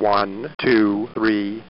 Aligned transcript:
One, 0.00 0.48
two, 0.56 1.10
three. 1.12 1.62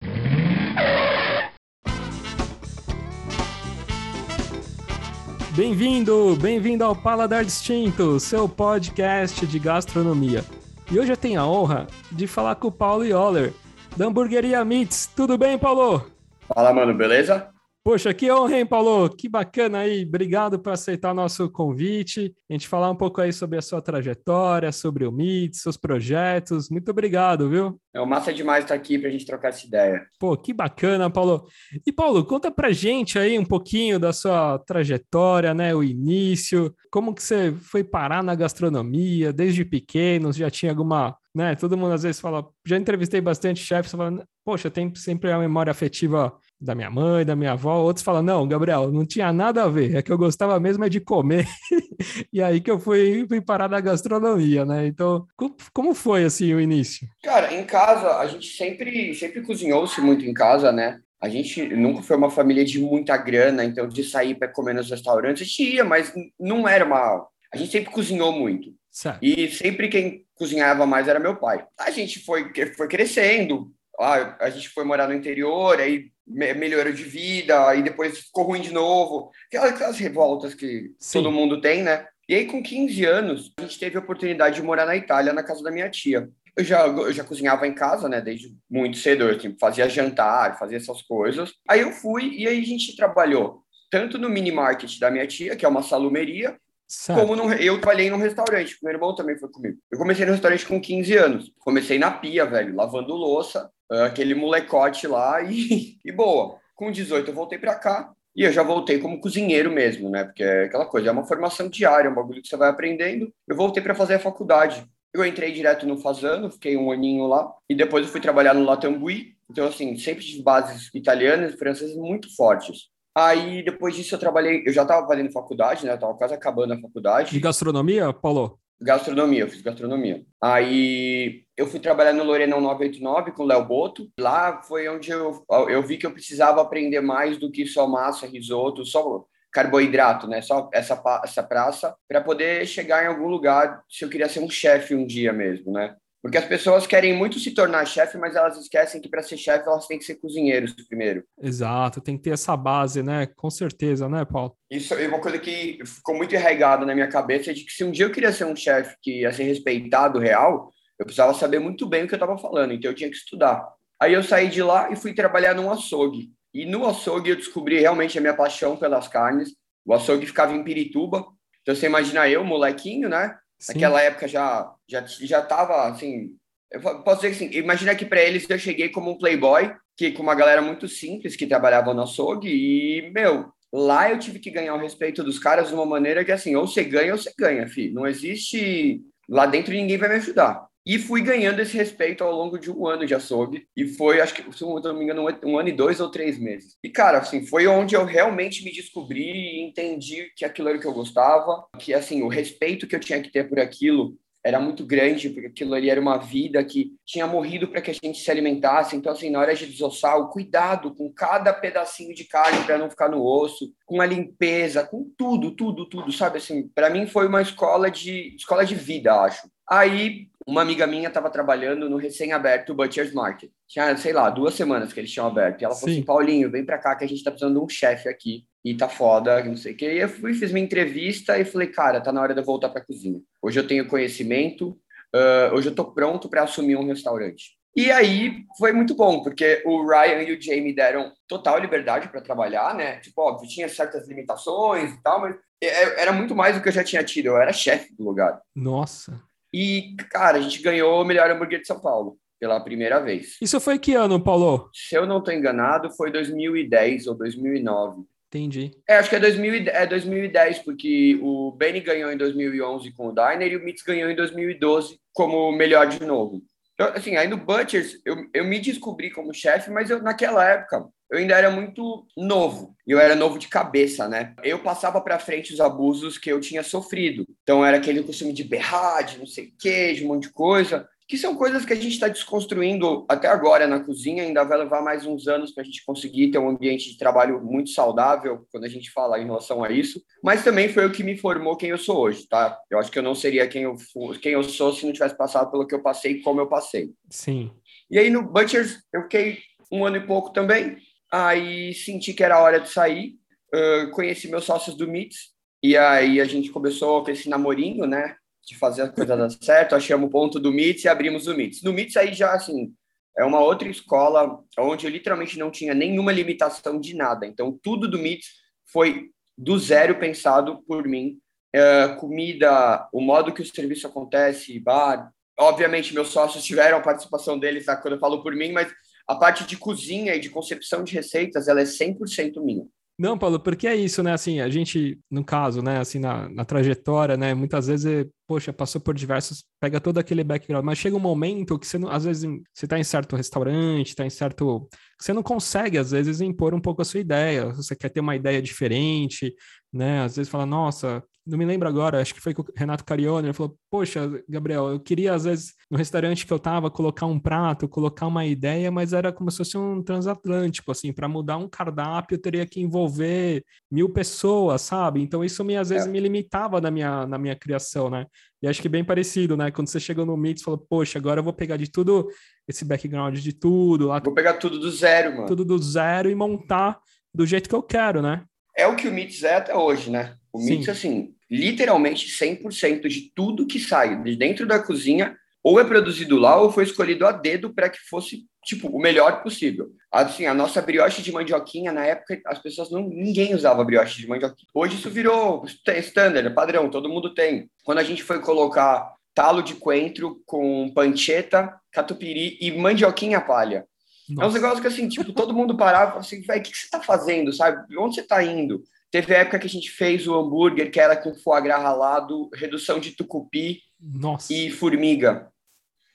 Bem-vindo, 5.56 6.36
bem-vindo 6.36 6.84
ao 6.84 6.94
Paladar 6.94 7.44
Distinto, 7.44 8.20
seu 8.20 8.48
podcast 8.48 9.44
de 9.44 9.58
gastronomia. 9.58 10.44
E 10.92 11.00
hoje 11.00 11.10
eu 11.12 11.16
tenho 11.16 11.40
a 11.40 11.44
honra 11.44 11.88
de 12.12 12.28
falar 12.28 12.54
com 12.54 12.68
o 12.68 12.72
Paulo 12.72 13.04
Yoller, 13.04 13.52
da 13.96 14.06
Hamburgueria 14.06 14.64
Meats. 14.64 15.08
Tudo 15.08 15.36
bem, 15.36 15.58
Paulo? 15.58 16.06
Fala, 16.54 16.72
mano, 16.72 16.94
beleza? 16.94 17.48
Poxa, 17.90 18.14
que 18.14 18.30
honra, 18.30 18.56
hein, 18.56 18.64
Paulo? 18.64 19.10
Que 19.10 19.28
bacana 19.28 19.78
aí. 19.78 20.04
Obrigado 20.04 20.60
por 20.60 20.72
aceitar 20.72 21.12
nosso 21.12 21.50
convite. 21.50 22.32
A 22.48 22.52
gente 22.52 22.68
falar 22.68 22.88
um 22.88 22.94
pouco 22.94 23.20
aí 23.20 23.32
sobre 23.32 23.58
a 23.58 23.60
sua 23.60 23.82
trajetória, 23.82 24.70
sobre 24.70 25.04
o 25.04 25.10
MIT, 25.10 25.56
seus 25.56 25.76
projetos. 25.76 26.70
Muito 26.70 26.88
obrigado, 26.88 27.50
viu? 27.50 27.80
É 27.92 27.98
uma 27.98 28.06
massa 28.06 28.32
demais 28.32 28.62
estar 28.62 28.76
aqui 28.76 28.96
para 28.96 29.08
a 29.08 29.10
gente 29.10 29.26
trocar 29.26 29.48
essa 29.48 29.66
ideia. 29.66 30.06
Pô, 30.20 30.36
que 30.36 30.52
bacana, 30.52 31.10
Paulo. 31.10 31.48
E, 31.84 31.90
Paulo, 31.90 32.24
conta 32.24 32.48
pra 32.48 32.70
gente 32.70 33.18
aí 33.18 33.36
um 33.36 33.44
pouquinho 33.44 33.98
da 33.98 34.12
sua 34.12 34.60
trajetória, 34.60 35.52
né? 35.52 35.74
O 35.74 35.82
início, 35.82 36.72
como 36.92 37.12
que 37.12 37.24
você 37.24 37.50
foi 37.50 37.82
parar 37.82 38.22
na 38.22 38.36
gastronomia, 38.36 39.32
desde 39.32 39.64
pequeno, 39.64 40.32
já 40.32 40.48
tinha 40.48 40.70
alguma 40.70 41.18
né? 41.34 41.54
Todo 41.54 41.76
mundo 41.76 41.92
às 41.92 42.02
vezes 42.02 42.20
fala, 42.20 42.46
já 42.66 42.76
entrevistei 42.76 43.20
bastante 43.20 43.62
chefes 43.62 43.92
falando, 43.92 44.24
poxa, 44.44 44.70
tem 44.70 44.92
sempre 44.96 45.30
a 45.30 45.38
memória 45.38 45.70
afetiva 45.70 46.36
da 46.60 46.74
minha 46.74 46.90
mãe, 46.90 47.24
da 47.24 47.34
minha 47.34 47.52
avó. 47.52 47.78
Outros 47.78 48.04
falam, 48.04 48.22
não, 48.22 48.46
Gabriel, 48.46 48.90
não 48.92 49.06
tinha 49.06 49.32
nada 49.32 49.64
a 49.64 49.68
ver, 49.68 49.96
é 49.96 50.02
que 50.02 50.12
eu 50.12 50.18
gostava 50.18 50.60
mesmo 50.60 50.84
é 50.84 50.88
de 50.88 51.00
comer. 51.00 51.46
e 52.32 52.42
aí 52.42 52.60
que 52.60 52.70
eu 52.70 52.78
fui, 52.78 53.26
fui 53.26 53.40
parar 53.40 53.68
da 53.68 53.80
gastronomia, 53.80 54.64
né? 54.64 54.86
Então, 54.86 55.26
como 55.72 55.94
foi 55.94 56.24
assim 56.24 56.52
o 56.52 56.60
início? 56.60 57.08
Cara, 57.22 57.54
em 57.54 57.64
casa, 57.64 58.18
a 58.18 58.26
gente 58.26 58.48
sempre, 58.48 59.14
sempre 59.14 59.42
cozinhou-se 59.42 60.00
muito 60.00 60.24
em 60.24 60.34
casa, 60.34 60.70
né? 60.70 61.00
A 61.20 61.28
gente 61.28 61.62
nunca 61.68 62.02
foi 62.02 62.16
uma 62.16 62.30
família 62.30 62.64
de 62.64 62.78
muita 62.78 63.16
grana, 63.16 63.64
então 63.64 63.86
de 63.86 64.02
sair 64.02 64.34
para 64.34 64.48
comer 64.48 64.74
nos 64.74 64.90
restaurantes, 64.90 65.42
a 65.42 65.46
gente 65.46 65.74
ia, 65.74 65.84
mas 65.84 66.12
não 66.38 66.66
era 66.66 66.84
uma. 66.84 67.26
A 67.52 67.56
gente 67.56 67.70
sempre 67.70 67.90
cozinhou 67.90 68.32
muito. 68.32 68.72
Certo. 68.90 69.22
E 69.22 69.48
sempre 69.50 69.88
quem 69.88 70.24
cozinhava 70.34 70.86
mais 70.86 71.06
era 71.06 71.20
meu 71.20 71.36
pai. 71.36 71.64
A 71.78 71.90
gente 71.90 72.20
foi, 72.20 72.50
foi 72.76 72.88
crescendo, 72.88 73.70
a, 74.00 74.36
a 74.40 74.50
gente 74.50 74.68
foi 74.68 74.84
morar 74.84 75.08
no 75.08 75.14
interior, 75.14 75.78
aí 75.78 76.10
melhorou 76.26 76.92
de 76.92 77.04
vida, 77.04 77.66
aí 77.68 77.82
depois 77.82 78.18
ficou 78.20 78.44
ruim 78.44 78.60
de 78.60 78.72
novo. 78.72 79.30
Aquelas, 79.46 79.72
aquelas 79.72 79.98
revoltas 79.98 80.54
que 80.54 80.92
Sim. 80.98 81.18
todo 81.18 81.32
mundo 81.32 81.60
tem, 81.60 81.82
né? 81.82 82.06
E 82.28 82.34
aí, 82.34 82.46
com 82.46 82.62
15 82.62 83.04
anos, 83.04 83.52
a 83.58 83.62
gente 83.62 83.78
teve 83.78 83.96
a 83.96 84.00
oportunidade 84.00 84.54
de 84.56 84.62
morar 84.62 84.86
na 84.86 84.96
Itália, 84.96 85.32
na 85.32 85.42
casa 85.42 85.62
da 85.62 85.70
minha 85.70 85.90
tia. 85.90 86.28
Eu 86.56 86.64
já, 86.64 86.86
eu 86.86 87.12
já 87.12 87.24
cozinhava 87.24 87.66
em 87.66 87.74
casa, 87.74 88.08
né, 88.08 88.20
desde 88.20 88.54
muito 88.68 88.98
cedo, 88.98 89.24
eu 89.24 89.38
tipo, 89.38 89.56
fazia 89.58 89.88
jantar, 89.88 90.58
fazia 90.58 90.76
essas 90.76 91.02
coisas. 91.02 91.52
Aí 91.68 91.80
eu 91.80 91.90
fui 91.90 92.34
e 92.36 92.46
aí 92.46 92.60
a 92.60 92.64
gente 92.64 92.94
trabalhou 92.96 93.64
tanto 93.90 94.18
no 94.18 94.28
mini 94.28 94.52
market 94.52 94.98
da 94.98 95.10
minha 95.10 95.26
tia, 95.26 95.56
que 95.56 95.64
é 95.64 95.68
uma 95.68 95.82
salumeria, 95.82 96.56
Certo. 96.92 97.20
Como 97.20 97.36
no, 97.36 97.52
eu 97.52 97.80
trabalhei 97.80 98.10
num 98.10 98.16
restaurante, 98.16 98.76
meu 98.82 98.92
irmão 98.92 99.14
também 99.14 99.38
foi 99.38 99.48
comigo. 99.48 99.78
Eu 99.88 99.96
comecei 99.96 100.26
no 100.26 100.32
restaurante 100.32 100.66
com 100.66 100.80
15 100.80 101.16
anos. 101.16 101.52
Comecei 101.60 102.00
na 102.00 102.10
pia, 102.10 102.44
velho, 102.44 102.74
lavando 102.74 103.14
louça, 103.14 103.60
ah, 103.60 103.70
aquele 103.90 104.34
molecote 104.34 105.06
lá 105.06 105.42
e, 105.42 105.98
e 106.04 106.12
boa. 106.12 106.56
Com 106.74 106.90
18 106.90 107.30
eu 107.30 107.34
voltei 107.34 107.58
para 107.58 107.74
cá 107.74 108.12
e 108.34 108.44
eu 108.44 108.52
já 108.52 108.62
voltei 108.62 108.98
como 108.98 109.20
cozinheiro 109.20 109.70
mesmo, 109.70 110.08
né? 110.08 110.24
Porque 110.24 110.42
é 110.42 110.64
aquela 110.64 110.86
coisa, 110.86 111.08
é 111.08 111.12
uma 111.12 111.26
formação 111.26 111.68
diária, 111.68 112.08
é 112.08 112.10
um 112.10 112.14
bagulho 112.14 112.40
que 112.40 112.48
você 112.48 112.56
vai 112.56 112.68
aprendendo. 112.68 113.32
Eu 113.46 113.56
voltei 113.56 113.82
para 113.82 113.94
fazer 113.94 114.14
a 114.14 114.20
faculdade. 114.20 114.86
Eu 115.12 115.24
entrei 115.24 115.52
direto 115.52 115.86
no 115.86 115.98
Fazano, 115.98 116.50
fiquei 116.50 116.76
um 116.76 116.92
aninho 116.92 117.26
lá, 117.26 117.52
e 117.68 117.74
depois 117.74 118.06
eu 118.06 118.12
fui 118.12 118.20
trabalhar 118.20 118.54
no 118.54 118.64
Latambui. 118.64 119.34
Então, 119.50 119.66
assim, 119.66 119.96
sempre 119.96 120.24
de 120.24 120.40
bases 120.40 120.88
italianas 120.94 121.52
e 121.52 121.56
francesas 121.58 121.96
muito 121.96 122.34
fortes. 122.36 122.88
Aí, 123.12 123.64
depois 123.64 123.96
disso, 123.96 124.14
eu 124.14 124.18
trabalhei, 124.20 124.62
eu 124.64 124.72
já 124.72 124.82
estava 124.82 125.04
fazendo 125.04 125.32
faculdade, 125.32 125.84
né? 125.84 125.90
Eu 125.90 125.96
estava 125.96 126.14
quase 126.14 126.32
acabando 126.32 126.74
a 126.74 126.80
faculdade. 126.80 127.32
De 127.32 127.40
gastronomia, 127.40 128.12
Paulo? 128.12 128.56
Gastronomia, 128.82 129.40
eu 129.42 129.48
fiz 129.48 129.60
gastronomia. 129.60 130.24
Aí 130.42 131.44
eu 131.54 131.66
fui 131.66 131.78
trabalhar 131.78 132.14
no 132.14 132.24
Lorenão 132.24 132.60
989 132.60 133.32
com 133.32 133.42
o 133.42 133.46
Léo 133.46 133.64
Boto. 133.66 134.10
Lá 134.18 134.62
foi 134.62 134.88
onde 134.88 135.10
eu, 135.10 135.44
eu 135.68 135.82
vi 135.82 135.98
que 135.98 136.06
eu 136.06 136.12
precisava 136.12 136.62
aprender 136.62 137.00
mais 137.00 137.36
do 137.36 137.50
que 137.50 137.66
só 137.66 137.86
massa, 137.86 138.26
risoto, 138.26 138.84
só 138.86 139.24
carboidrato, 139.52 140.26
né? 140.26 140.40
Só 140.40 140.70
essa, 140.72 141.02
essa 141.22 141.42
praça, 141.42 141.94
para 142.08 142.22
poder 142.22 142.66
chegar 142.66 143.04
em 143.04 143.08
algum 143.08 143.26
lugar 143.26 143.82
se 143.88 144.04
eu 144.04 144.08
queria 144.08 144.28
ser 144.28 144.40
um 144.40 144.48
chefe 144.48 144.94
um 144.94 145.06
dia 145.06 145.32
mesmo, 145.32 145.72
né? 145.72 145.94
Porque 146.22 146.36
as 146.36 146.44
pessoas 146.44 146.86
querem 146.86 147.16
muito 147.16 147.38
se 147.38 147.52
tornar 147.52 147.86
chefe, 147.86 148.18
mas 148.18 148.36
elas 148.36 148.58
esquecem 148.58 149.00
que 149.00 149.08
para 149.08 149.22
ser 149.22 149.38
chefe 149.38 149.66
elas 149.66 149.86
têm 149.86 149.98
que 149.98 150.04
ser 150.04 150.16
cozinheiros 150.16 150.72
primeiro. 150.72 151.24
Exato, 151.40 152.00
tem 152.00 152.16
que 152.16 152.24
ter 152.24 152.30
essa 152.30 152.54
base, 152.56 153.02
né? 153.02 153.26
Com 153.26 153.50
certeza, 153.50 154.08
né, 154.08 154.24
Paulo? 154.24 154.54
Isso 154.70 154.92
é 154.94 155.08
uma 155.08 155.20
coisa 155.20 155.38
que 155.38 155.78
ficou 155.84 156.14
muito 156.14 156.36
arraigada 156.36 156.84
na 156.84 156.94
minha 156.94 157.08
cabeça, 157.08 157.54
de 157.54 157.64
que 157.64 157.72
se 157.72 157.84
um 157.84 157.90
dia 157.90 158.04
eu 158.04 158.12
queria 158.12 158.32
ser 158.32 158.44
um 158.44 158.54
chefe 158.54 158.96
que 159.00 159.20
ia 159.22 159.32
ser 159.32 159.44
respeitado 159.44 160.18
real, 160.18 160.70
eu 160.98 161.06
precisava 161.06 161.32
saber 161.32 161.58
muito 161.58 161.88
bem 161.88 162.04
o 162.04 162.06
que 162.06 162.12
eu 162.12 162.18
estava 162.18 162.36
falando, 162.36 162.74
então 162.74 162.90
eu 162.90 162.94
tinha 162.94 163.08
que 163.08 163.16
estudar. 163.16 163.66
Aí 163.98 164.12
eu 164.12 164.22
saí 164.22 164.48
de 164.48 164.62
lá 164.62 164.90
e 164.90 164.96
fui 164.96 165.14
trabalhar 165.14 165.54
num 165.54 165.70
açougue. 165.70 166.30
E 166.52 166.66
no 166.66 166.86
açougue 166.86 167.30
eu 167.30 167.36
descobri 167.36 167.78
realmente 167.78 168.18
a 168.18 168.20
minha 168.20 168.34
paixão 168.34 168.76
pelas 168.76 169.08
carnes. 169.08 169.54
O 169.86 169.94
açougue 169.94 170.26
ficava 170.26 170.54
em 170.54 170.62
Pirituba. 170.62 171.26
Então 171.62 171.74
você 171.74 171.86
imagina 171.86 172.28
eu, 172.28 172.44
molequinho, 172.44 173.08
né? 173.08 173.36
Sim. 173.58 173.74
Naquela 173.74 174.00
época 174.02 174.26
já 174.26 174.70
já 174.90 175.04
já 175.06 175.42
tava 175.42 175.88
assim, 175.88 176.36
eu 176.70 176.80
posso 176.80 177.22
dizer 177.22 177.34
assim, 177.34 177.50
imagina 177.56 177.94
que 177.94 178.04
para 178.04 178.22
eles 178.22 178.48
eu 178.48 178.58
cheguei 178.58 178.88
como 178.88 179.10
um 179.10 179.18
playboy, 179.18 179.72
que 179.96 180.12
com 180.12 180.22
uma 180.22 180.34
galera 180.34 180.62
muito 180.62 180.88
simples 180.88 181.36
que 181.36 181.46
trabalhava 181.46 181.92
no 181.92 182.02
açougue 182.02 182.48
e, 182.48 183.10
meu, 183.10 183.52
lá 183.72 184.10
eu 184.10 184.18
tive 184.18 184.38
que 184.38 184.50
ganhar 184.50 184.74
o 184.74 184.78
respeito 184.78 185.22
dos 185.22 185.38
caras 185.38 185.68
de 185.68 185.74
uma 185.74 185.86
maneira 185.86 186.24
que 186.24 186.32
assim, 186.32 186.56
ou 186.56 186.66
você 186.66 186.84
ganha 186.84 187.12
ou 187.12 187.18
você 187.18 187.32
ganha, 187.38 187.66
filho. 187.68 187.94
Não 187.94 188.06
existe 188.06 189.02
lá 189.28 189.46
dentro 189.46 189.72
ninguém 189.72 189.98
vai 189.98 190.08
me 190.08 190.16
ajudar. 190.16 190.68
E 190.86 190.98
fui 190.98 191.20
ganhando 191.20 191.60
esse 191.60 191.76
respeito 191.76 192.24
ao 192.24 192.32
longo 192.32 192.58
de 192.58 192.70
um 192.70 192.86
ano 192.86 193.06
de 193.06 193.14
açougue. 193.14 193.66
E 193.76 193.86
foi, 193.86 194.20
acho 194.20 194.34
que, 194.34 194.56
se 194.56 194.62
não 194.62 194.94
me 194.94 195.04
engano, 195.04 195.26
um 195.44 195.58
ano 195.58 195.68
e 195.68 195.72
dois 195.72 196.00
ou 196.00 196.10
três 196.10 196.38
meses. 196.38 196.76
E, 196.82 196.88
cara, 196.88 197.18
assim, 197.18 197.46
foi 197.46 197.66
onde 197.66 197.94
eu 197.94 198.04
realmente 198.04 198.64
me 198.64 198.72
descobri 198.72 199.30
e 199.30 199.60
entendi 199.60 200.32
que 200.34 200.44
aquilo 200.44 200.68
era 200.68 200.78
o 200.78 200.80
que 200.80 200.86
eu 200.86 200.94
gostava, 200.94 201.66
que, 201.78 201.92
assim, 201.92 202.22
o 202.22 202.28
respeito 202.28 202.86
que 202.86 202.96
eu 202.96 203.00
tinha 203.00 203.20
que 203.20 203.30
ter 203.30 203.48
por 203.48 203.60
aquilo 203.60 204.16
era 204.44 204.58
muito 204.58 204.86
grande, 204.86 205.28
porque 205.28 205.48
aquilo 205.48 205.74
ali 205.74 205.90
era 205.90 206.00
uma 206.00 206.16
vida 206.16 206.64
que 206.64 206.94
tinha 207.04 207.26
morrido 207.26 207.68
para 207.68 207.82
que 207.82 207.90
a 207.90 207.94
gente 207.94 208.18
se 208.18 208.30
alimentasse. 208.30 208.96
Então, 208.96 209.12
assim, 209.12 209.28
na 209.28 209.38
hora 209.38 209.54
de 209.54 209.66
desossar, 209.66 210.18
o 210.18 210.28
cuidado 210.28 210.94
com 210.94 211.12
cada 211.12 211.52
pedacinho 211.52 212.14
de 212.14 212.24
carne 212.24 212.64
para 212.64 212.78
não 212.78 212.88
ficar 212.88 213.10
no 213.10 213.22
osso, 213.22 213.72
com 213.84 214.00
a 214.00 214.06
limpeza, 214.06 214.82
com 214.82 215.10
tudo, 215.16 215.50
tudo, 215.50 215.86
tudo, 215.86 216.10
sabe? 216.10 216.38
Assim, 216.38 216.68
para 216.68 216.88
mim 216.88 217.06
foi 217.06 217.26
uma 217.26 217.42
escola 217.42 217.90
de 217.90 218.34
escola 218.34 218.64
de 218.64 218.74
vida, 218.74 219.14
acho. 219.14 219.50
Aí, 219.68 220.29
uma 220.46 220.62
amiga 220.62 220.86
minha 220.86 221.08
estava 221.08 221.30
trabalhando 221.30 221.88
no 221.88 221.96
recém-aberto 221.96 222.74
Butcher's 222.74 223.12
Market. 223.12 223.50
Tinha, 223.68 223.96
sei 223.96 224.12
lá, 224.12 224.30
duas 224.30 224.54
semanas 224.54 224.92
que 224.92 225.00
eles 225.00 225.10
tinham 225.10 225.26
aberto. 225.26 225.60
E 225.60 225.64
ela 225.64 225.74
Sim. 225.74 225.80
falou 225.80 225.94
assim: 225.94 226.04
Paulinho, 226.04 226.50
vem 226.50 226.64
para 226.64 226.78
cá 226.78 226.96
que 226.96 227.04
a 227.04 227.08
gente 227.08 227.18
está 227.18 227.30
precisando 227.30 227.58
de 227.58 227.64
um 227.64 227.68
chefe 227.68 228.08
aqui. 228.08 228.44
E 228.64 228.74
tá 228.74 228.88
foda, 228.88 229.42
não 229.44 229.56
sei 229.56 229.72
o 229.72 229.76
que. 229.76 229.90
E 229.90 229.98
eu 229.98 230.08
fui, 230.08 230.34
fiz 230.34 230.52
minha 230.52 230.64
entrevista 230.64 231.38
e 231.38 231.44
falei: 231.44 231.68
cara, 231.68 232.00
tá 232.00 232.12
na 232.12 232.20
hora 232.20 232.34
de 232.34 232.40
eu 232.40 232.44
voltar 232.44 232.68
para 232.68 232.84
cozinha. 232.84 233.20
Hoje 233.42 233.60
eu 233.60 233.66
tenho 233.66 233.86
conhecimento, 233.86 234.70
uh, 235.14 235.54
hoje 235.54 235.68
eu 235.68 235.74
tô 235.74 235.84
pronto 235.92 236.28
para 236.28 236.42
assumir 236.42 236.76
um 236.76 236.86
restaurante. 236.86 237.58
E 237.76 237.90
aí 237.90 238.44
foi 238.58 238.72
muito 238.72 238.96
bom, 238.96 239.22
porque 239.22 239.62
o 239.64 239.86
Ryan 239.86 240.22
e 240.22 240.36
o 240.36 240.42
Jamie 240.42 240.74
deram 240.74 241.12
total 241.28 241.58
liberdade 241.58 242.08
para 242.08 242.20
trabalhar, 242.20 242.74
né? 242.74 242.96
Tipo, 242.98 243.22
óbvio, 243.22 243.48
tinha 243.48 243.68
certas 243.68 244.08
limitações 244.08 244.92
e 244.92 245.02
tal, 245.02 245.20
mas 245.20 245.36
é, 245.62 245.66
é, 245.66 246.02
era 246.02 246.12
muito 246.12 246.34
mais 246.34 246.56
do 246.56 246.62
que 246.62 246.68
eu 246.68 246.72
já 246.72 246.82
tinha 246.82 247.04
tido. 247.04 247.26
Eu 247.26 247.36
era 247.36 247.52
chefe 247.52 247.94
do 247.94 248.04
lugar. 248.04 248.40
Nossa. 248.54 249.22
E, 249.52 249.96
cara, 250.10 250.38
a 250.38 250.40
gente 250.40 250.62
ganhou 250.62 251.00
o 251.00 251.04
melhor 251.04 251.30
hambúrguer 251.30 251.60
de 251.60 251.66
São 251.66 251.80
Paulo 251.80 252.16
pela 252.38 252.60
primeira 252.60 253.00
vez. 253.00 253.36
Isso 253.40 253.60
foi 253.60 253.78
que 253.78 253.94
ano, 253.94 254.22
Paulo? 254.22 254.70
Se 254.74 254.94
eu 254.94 255.06
não 255.06 255.18
estou 255.18 255.34
enganado, 255.34 255.90
foi 255.90 256.10
2010 256.10 257.06
ou 257.06 257.14
2009. 257.14 258.04
Entendi. 258.28 258.70
É, 258.88 258.96
acho 258.96 259.10
que 259.10 259.16
é, 259.16 259.20
2000, 259.20 259.54
é 259.66 259.86
2010, 259.86 260.60
porque 260.60 261.18
o 261.20 261.50
Benny 261.50 261.80
ganhou 261.80 262.12
em 262.12 262.16
2011 262.16 262.92
com 262.92 263.08
o 263.08 263.14
Diner 263.14 263.52
e 263.52 263.56
o 263.56 263.64
Mitz 263.64 263.82
ganhou 263.82 264.08
em 264.08 264.14
2012 264.14 265.00
como 265.12 265.50
melhor 265.50 265.88
de 265.88 266.04
novo. 266.04 266.40
Então, 266.74 266.92
assim, 266.94 267.16
aí 267.16 267.26
no 267.28 267.36
Butchers, 267.36 268.00
eu, 268.06 268.16
eu 268.32 268.44
me 268.44 268.60
descobri 268.60 269.10
como 269.10 269.34
chefe, 269.34 269.70
mas 269.70 269.90
eu, 269.90 270.00
naquela 270.00 270.48
época, 270.48 270.88
eu 271.10 271.18
ainda 271.18 271.34
era 271.34 271.50
muito 271.50 272.06
novo. 272.16 272.76
E 272.86 272.92
eu 272.92 273.00
era 273.00 273.14
novo 273.14 273.38
de 273.38 273.48
cabeça, 273.48 274.08
né? 274.08 274.34
Eu 274.42 274.60
passava 274.60 275.00
para 275.00 275.18
frente 275.18 275.52
os 275.52 275.60
abusos 275.60 276.18
que 276.18 276.30
eu 276.30 276.40
tinha 276.40 276.62
sofrido. 276.62 277.26
Então, 277.42 277.64
era 277.64 277.76
aquele 277.76 278.02
costume 278.02 278.32
de 278.32 278.44
berrar, 278.44 279.02
de 279.02 279.18
não 279.18 279.26
sei 279.26 279.46
o 279.46 279.52
quê, 279.58 279.92
de 279.92 280.04
um 280.04 280.08
monte 280.08 280.24
de 280.24 280.32
coisa 280.32 280.88
que 281.10 281.18
são 281.18 281.34
coisas 281.34 281.64
que 281.64 281.72
a 281.72 281.76
gente 281.76 281.88
está 281.88 282.06
desconstruindo 282.06 283.04
até 283.08 283.26
agora 283.26 283.66
na 283.66 283.80
cozinha, 283.80 284.22
ainda 284.22 284.44
vai 284.44 284.56
levar 284.56 284.80
mais 284.80 285.04
uns 285.04 285.26
anos 285.26 285.50
para 285.50 285.64
a 285.64 285.66
gente 285.66 285.84
conseguir 285.84 286.30
ter 286.30 286.38
um 286.38 286.48
ambiente 286.48 286.88
de 286.88 286.96
trabalho 286.96 287.44
muito 287.44 287.70
saudável 287.70 288.46
quando 288.52 288.62
a 288.62 288.68
gente 288.68 288.92
fala 288.92 289.18
em 289.18 289.24
relação 289.24 289.64
a 289.64 289.72
isso, 289.72 290.00
mas 290.22 290.44
também 290.44 290.68
foi 290.68 290.86
o 290.86 290.92
que 290.92 291.02
me 291.02 291.18
formou 291.18 291.56
quem 291.56 291.70
eu 291.70 291.78
sou 291.78 291.98
hoje, 291.98 292.28
tá? 292.28 292.56
Eu 292.70 292.78
acho 292.78 292.92
que 292.92 292.98
eu 293.00 293.02
não 293.02 293.16
seria 293.16 293.48
quem 293.48 293.64
eu, 293.64 293.74
quem 294.22 294.34
eu 294.34 294.44
sou 294.44 294.72
se 294.72 294.86
não 294.86 294.92
tivesse 294.92 295.16
passado 295.16 295.50
pelo 295.50 295.66
que 295.66 295.74
eu 295.74 295.82
passei 295.82 296.20
como 296.20 296.40
eu 296.40 296.46
passei. 296.46 296.92
Sim. 297.10 297.50
E 297.90 297.98
aí 297.98 298.08
no 298.08 298.22
Butchers 298.22 298.78
eu 298.92 299.02
fiquei 299.02 299.38
um 299.72 299.84
ano 299.84 299.96
e 299.96 300.06
pouco 300.06 300.32
também. 300.32 300.76
Aí 301.10 301.74
senti 301.74 302.12
que 302.12 302.22
era 302.22 302.40
hora 302.40 302.60
de 302.60 302.68
sair. 302.68 303.14
Uh, 303.52 303.90
conheci 303.90 304.28
meus 304.28 304.44
sócios 304.44 304.76
do 304.76 304.86
MITS. 304.86 305.30
E 305.62 305.76
aí 305.76 306.20
a 306.20 306.24
gente 306.24 306.50
começou 306.50 307.04
com 307.04 307.10
esse 307.10 307.28
namorinho, 307.28 307.86
né? 307.86 308.16
De 308.46 308.56
fazer 308.56 308.82
a 308.82 308.88
coisa 308.88 309.16
dar 309.16 309.30
certo. 309.30 309.74
Achamos 309.74 310.08
o 310.08 310.10
ponto 310.10 310.38
do 310.38 310.52
MITS 310.52 310.84
e 310.84 310.88
abrimos 310.88 311.26
o 311.26 311.34
MITS. 311.34 311.62
No 311.62 311.72
MITS 311.72 311.96
aí 311.96 312.14
já, 312.14 312.32
assim, 312.32 312.72
é 313.18 313.24
uma 313.24 313.40
outra 313.40 313.68
escola 313.68 314.40
onde 314.58 314.86
eu 314.86 314.90
literalmente 314.90 315.38
não 315.38 315.50
tinha 315.50 315.74
nenhuma 315.74 316.12
limitação 316.12 316.78
de 316.78 316.94
nada. 316.94 317.26
Então, 317.26 317.58
tudo 317.62 317.88
do 317.88 317.98
MITS 317.98 318.28
foi 318.72 319.10
do 319.36 319.58
zero 319.58 319.98
pensado 319.98 320.62
por 320.66 320.86
mim. 320.86 321.18
Uh, 321.54 321.96
comida, 321.96 322.88
o 322.92 323.00
modo 323.00 323.32
que 323.32 323.42
o 323.42 323.46
serviço 323.46 323.86
acontece, 323.86 324.58
bar. 324.60 325.10
Obviamente, 325.36 325.92
meus 325.92 326.08
sócios 326.08 326.44
tiveram 326.44 326.78
a 326.78 326.82
participação 326.82 327.38
deles 327.38 327.64
tá, 327.64 327.76
quando 327.76 327.94
eu 327.94 328.00
falo 328.00 328.22
por 328.22 328.34
mim, 328.34 328.52
mas 328.52 328.72
a 329.10 329.16
parte 329.16 329.44
de 329.44 329.56
cozinha 329.56 330.14
e 330.14 330.20
de 330.20 330.30
concepção 330.30 330.84
de 330.84 330.94
receitas, 330.94 331.48
ela 331.48 331.60
é 331.60 331.64
100% 331.64 332.40
minha. 332.40 332.64
Não, 332.96 333.18
Paulo, 333.18 333.40
porque 333.40 333.66
é 333.66 333.74
isso, 333.74 334.02
né? 334.02 334.12
Assim, 334.12 334.40
a 334.40 334.48
gente, 334.48 335.00
no 335.10 335.24
caso, 335.24 335.62
né, 335.62 335.78
assim, 335.78 335.98
na, 335.98 336.28
na 336.28 336.44
trajetória, 336.44 337.16
né, 337.16 337.32
muitas 337.32 337.66
vezes, 337.66 338.06
poxa, 338.28 338.52
passou 338.52 338.78
por 338.80 338.94
diversos, 338.94 339.42
pega 339.58 339.80
todo 339.80 339.98
aquele 339.98 340.22
background, 340.22 340.64
mas 340.64 340.78
chega 340.78 340.94
um 340.94 341.00
momento 341.00 341.58
que 341.58 341.66
você, 341.66 341.78
não, 341.78 341.90
às 341.90 342.04
vezes, 342.04 342.30
você 342.54 342.68
tá 342.68 342.78
em 342.78 342.84
certo 342.84 343.16
restaurante, 343.16 343.96
tá 343.96 344.04
em 344.04 344.10
certo. 344.10 344.68
Você 345.00 345.12
não 345.12 345.22
consegue, 345.22 345.78
às 345.78 345.90
vezes, 345.90 346.20
impor 346.20 346.54
um 346.54 346.60
pouco 346.60 346.82
a 346.82 346.84
sua 346.84 347.00
ideia. 347.00 347.46
Você 347.54 347.74
quer 347.74 347.88
ter 347.88 348.00
uma 348.00 348.14
ideia 348.14 348.40
diferente, 348.40 349.34
né? 349.72 350.02
Às 350.02 350.16
vezes 350.16 350.30
fala, 350.30 350.46
nossa, 350.46 351.02
não 351.30 351.38
me 351.38 351.44
lembro 351.44 351.68
agora, 351.68 352.00
acho 352.00 352.14
que 352.14 352.20
foi 352.20 352.34
com 352.34 352.42
o 352.42 352.46
Renato 352.56 352.84
Carione, 352.84 353.28
ele 353.28 353.32
falou, 353.32 353.56
poxa, 353.70 354.22
Gabriel, 354.28 354.68
eu 354.68 354.80
queria, 354.80 355.14
às 355.14 355.24
vezes, 355.24 355.54
no 355.70 355.78
restaurante 355.78 356.26
que 356.26 356.32
eu 356.32 356.38
tava, 356.38 356.70
colocar 356.70 357.06
um 357.06 357.18
prato, 357.18 357.68
colocar 357.68 358.06
uma 358.06 358.26
ideia, 358.26 358.70
mas 358.70 358.92
era 358.92 359.12
como 359.12 359.30
se 359.30 359.38
fosse 359.38 359.56
um 359.56 359.82
transatlântico, 359.82 360.70
assim, 360.70 360.92
para 360.92 361.08
mudar 361.08 361.36
um 361.36 361.48
cardápio 361.48 362.14
eu 362.14 362.20
teria 362.20 362.46
que 362.46 362.60
envolver 362.60 363.44
mil 363.70 363.88
pessoas, 363.88 364.62
sabe? 364.62 365.00
Então 365.00 365.24
isso 365.24 365.44
me, 365.44 365.56
às 365.56 365.68
vezes, 365.70 365.86
é. 365.86 365.90
me 365.90 366.00
limitava 366.00 366.60
na 366.60 366.70
minha, 366.70 367.06
na 367.06 367.18
minha 367.18 367.36
criação, 367.36 367.88
né? 367.88 368.06
E 368.42 368.48
acho 368.48 368.62
que 368.62 368.68
bem 368.68 368.84
parecido, 368.84 369.36
né? 369.36 369.50
Quando 369.50 369.68
você 369.68 369.78
chegou 369.78 370.06
no 370.06 370.16
Mix, 370.16 370.42
falou, 370.42 370.58
poxa, 370.68 370.98
agora 370.98 371.20
eu 371.20 371.24
vou 371.24 371.32
pegar 371.32 371.56
de 371.56 371.70
tudo, 371.70 372.08
esse 372.48 372.64
background 372.64 373.18
de 373.18 373.32
tudo. 373.32 373.88
Lá, 373.88 374.00
vou 374.00 374.14
pegar 374.14 374.34
tudo 374.34 374.58
do 374.58 374.70
zero, 374.70 375.12
mano. 375.14 375.26
Tudo 375.26 375.44
do 375.44 375.58
zero 375.58 376.10
e 376.10 376.14
montar 376.14 376.80
do 377.14 377.26
jeito 377.26 377.48
que 377.48 377.54
eu 377.54 377.62
quero, 377.62 378.00
né? 378.00 378.24
É 378.56 378.66
o 378.66 378.76
que 378.76 378.88
o 378.88 378.92
Mix 378.92 379.22
é 379.22 379.36
até 379.36 379.54
hoje, 379.54 379.90
né? 379.90 380.16
O 380.32 380.38
Mix, 380.38 380.68
assim, 380.68 381.14
literalmente 381.30 382.08
100% 382.08 382.88
de 382.88 383.12
tudo 383.14 383.46
que 383.46 383.60
sai 383.60 384.02
de 384.02 384.16
dentro 384.16 384.46
da 384.46 384.58
cozinha 384.58 385.16
ou 385.42 385.58
é 385.58 385.64
produzido 385.64 386.18
lá 386.18 386.40
ou 386.40 386.50
foi 386.50 386.64
escolhido 386.64 387.06
a 387.06 387.12
dedo 387.12 387.54
para 387.54 387.70
que 387.70 387.78
fosse 387.88 388.26
tipo 388.44 388.68
o 388.68 388.80
melhor 388.80 389.22
possível. 389.22 389.70
Assim, 389.92 390.26
a 390.26 390.34
nossa 390.34 390.60
brioche 390.60 391.02
de 391.02 391.12
mandioquinha 391.12 391.72
na 391.72 391.84
época 391.84 392.20
as 392.26 392.38
pessoas 392.38 392.70
não 392.70 392.88
ninguém 392.88 393.34
usava 393.34 393.64
brioche 393.64 394.00
de 394.00 394.08
mandioquinha. 394.08 394.48
Hoje 394.54 394.76
isso 394.76 394.90
virou 394.90 395.44
standard, 395.78 396.26
é 396.26 396.30
padrão, 396.30 396.70
todo 396.70 396.88
mundo 396.88 397.14
tem. 397.14 397.48
Quando 397.64 397.78
a 397.78 397.84
gente 397.84 398.02
foi 398.02 398.20
colocar 398.20 398.92
talo 399.14 399.42
de 399.42 399.54
coentro 399.54 400.22
com 400.26 400.70
pancheta, 400.74 401.54
catupiry 401.72 402.38
e 402.40 402.50
mandioquinha 402.52 403.20
palha. 403.20 403.66
Nossa. 404.08 404.26
É 404.26 404.30
um 404.30 404.32
negócio 404.32 404.60
que 404.60 404.68
assim, 404.68 404.88
tipo, 404.88 405.12
todo 405.12 405.34
mundo 405.34 405.56
parava 405.56 405.96
e 405.96 405.98
assim, 406.00 406.20
velho, 406.22 406.40
o 406.40 406.42
que, 406.42 406.50
que 406.50 406.58
você 406.58 406.68
tá 406.68 406.80
fazendo, 406.82 407.32
sabe? 407.32 407.76
Onde 407.78 407.94
você 407.96 408.02
tá 408.02 408.22
indo? 408.22 408.62
Teve 408.90 409.14
época 409.14 409.38
que 409.38 409.46
a 409.46 409.50
gente 409.50 409.70
fez 409.70 410.06
o 410.06 410.14
hambúrguer 410.14 410.70
que 410.70 410.80
era 410.80 410.96
com 410.96 411.14
foie 411.14 411.42
gras 411.42 411.62
ralado, 411.62 412.28
redução 412.34 412.80
de 412.80 412.92
tucupi 412.92 413.60
Nossa. 413.80 414.32
e 414.32 414.50
formiga. 414.50 415.30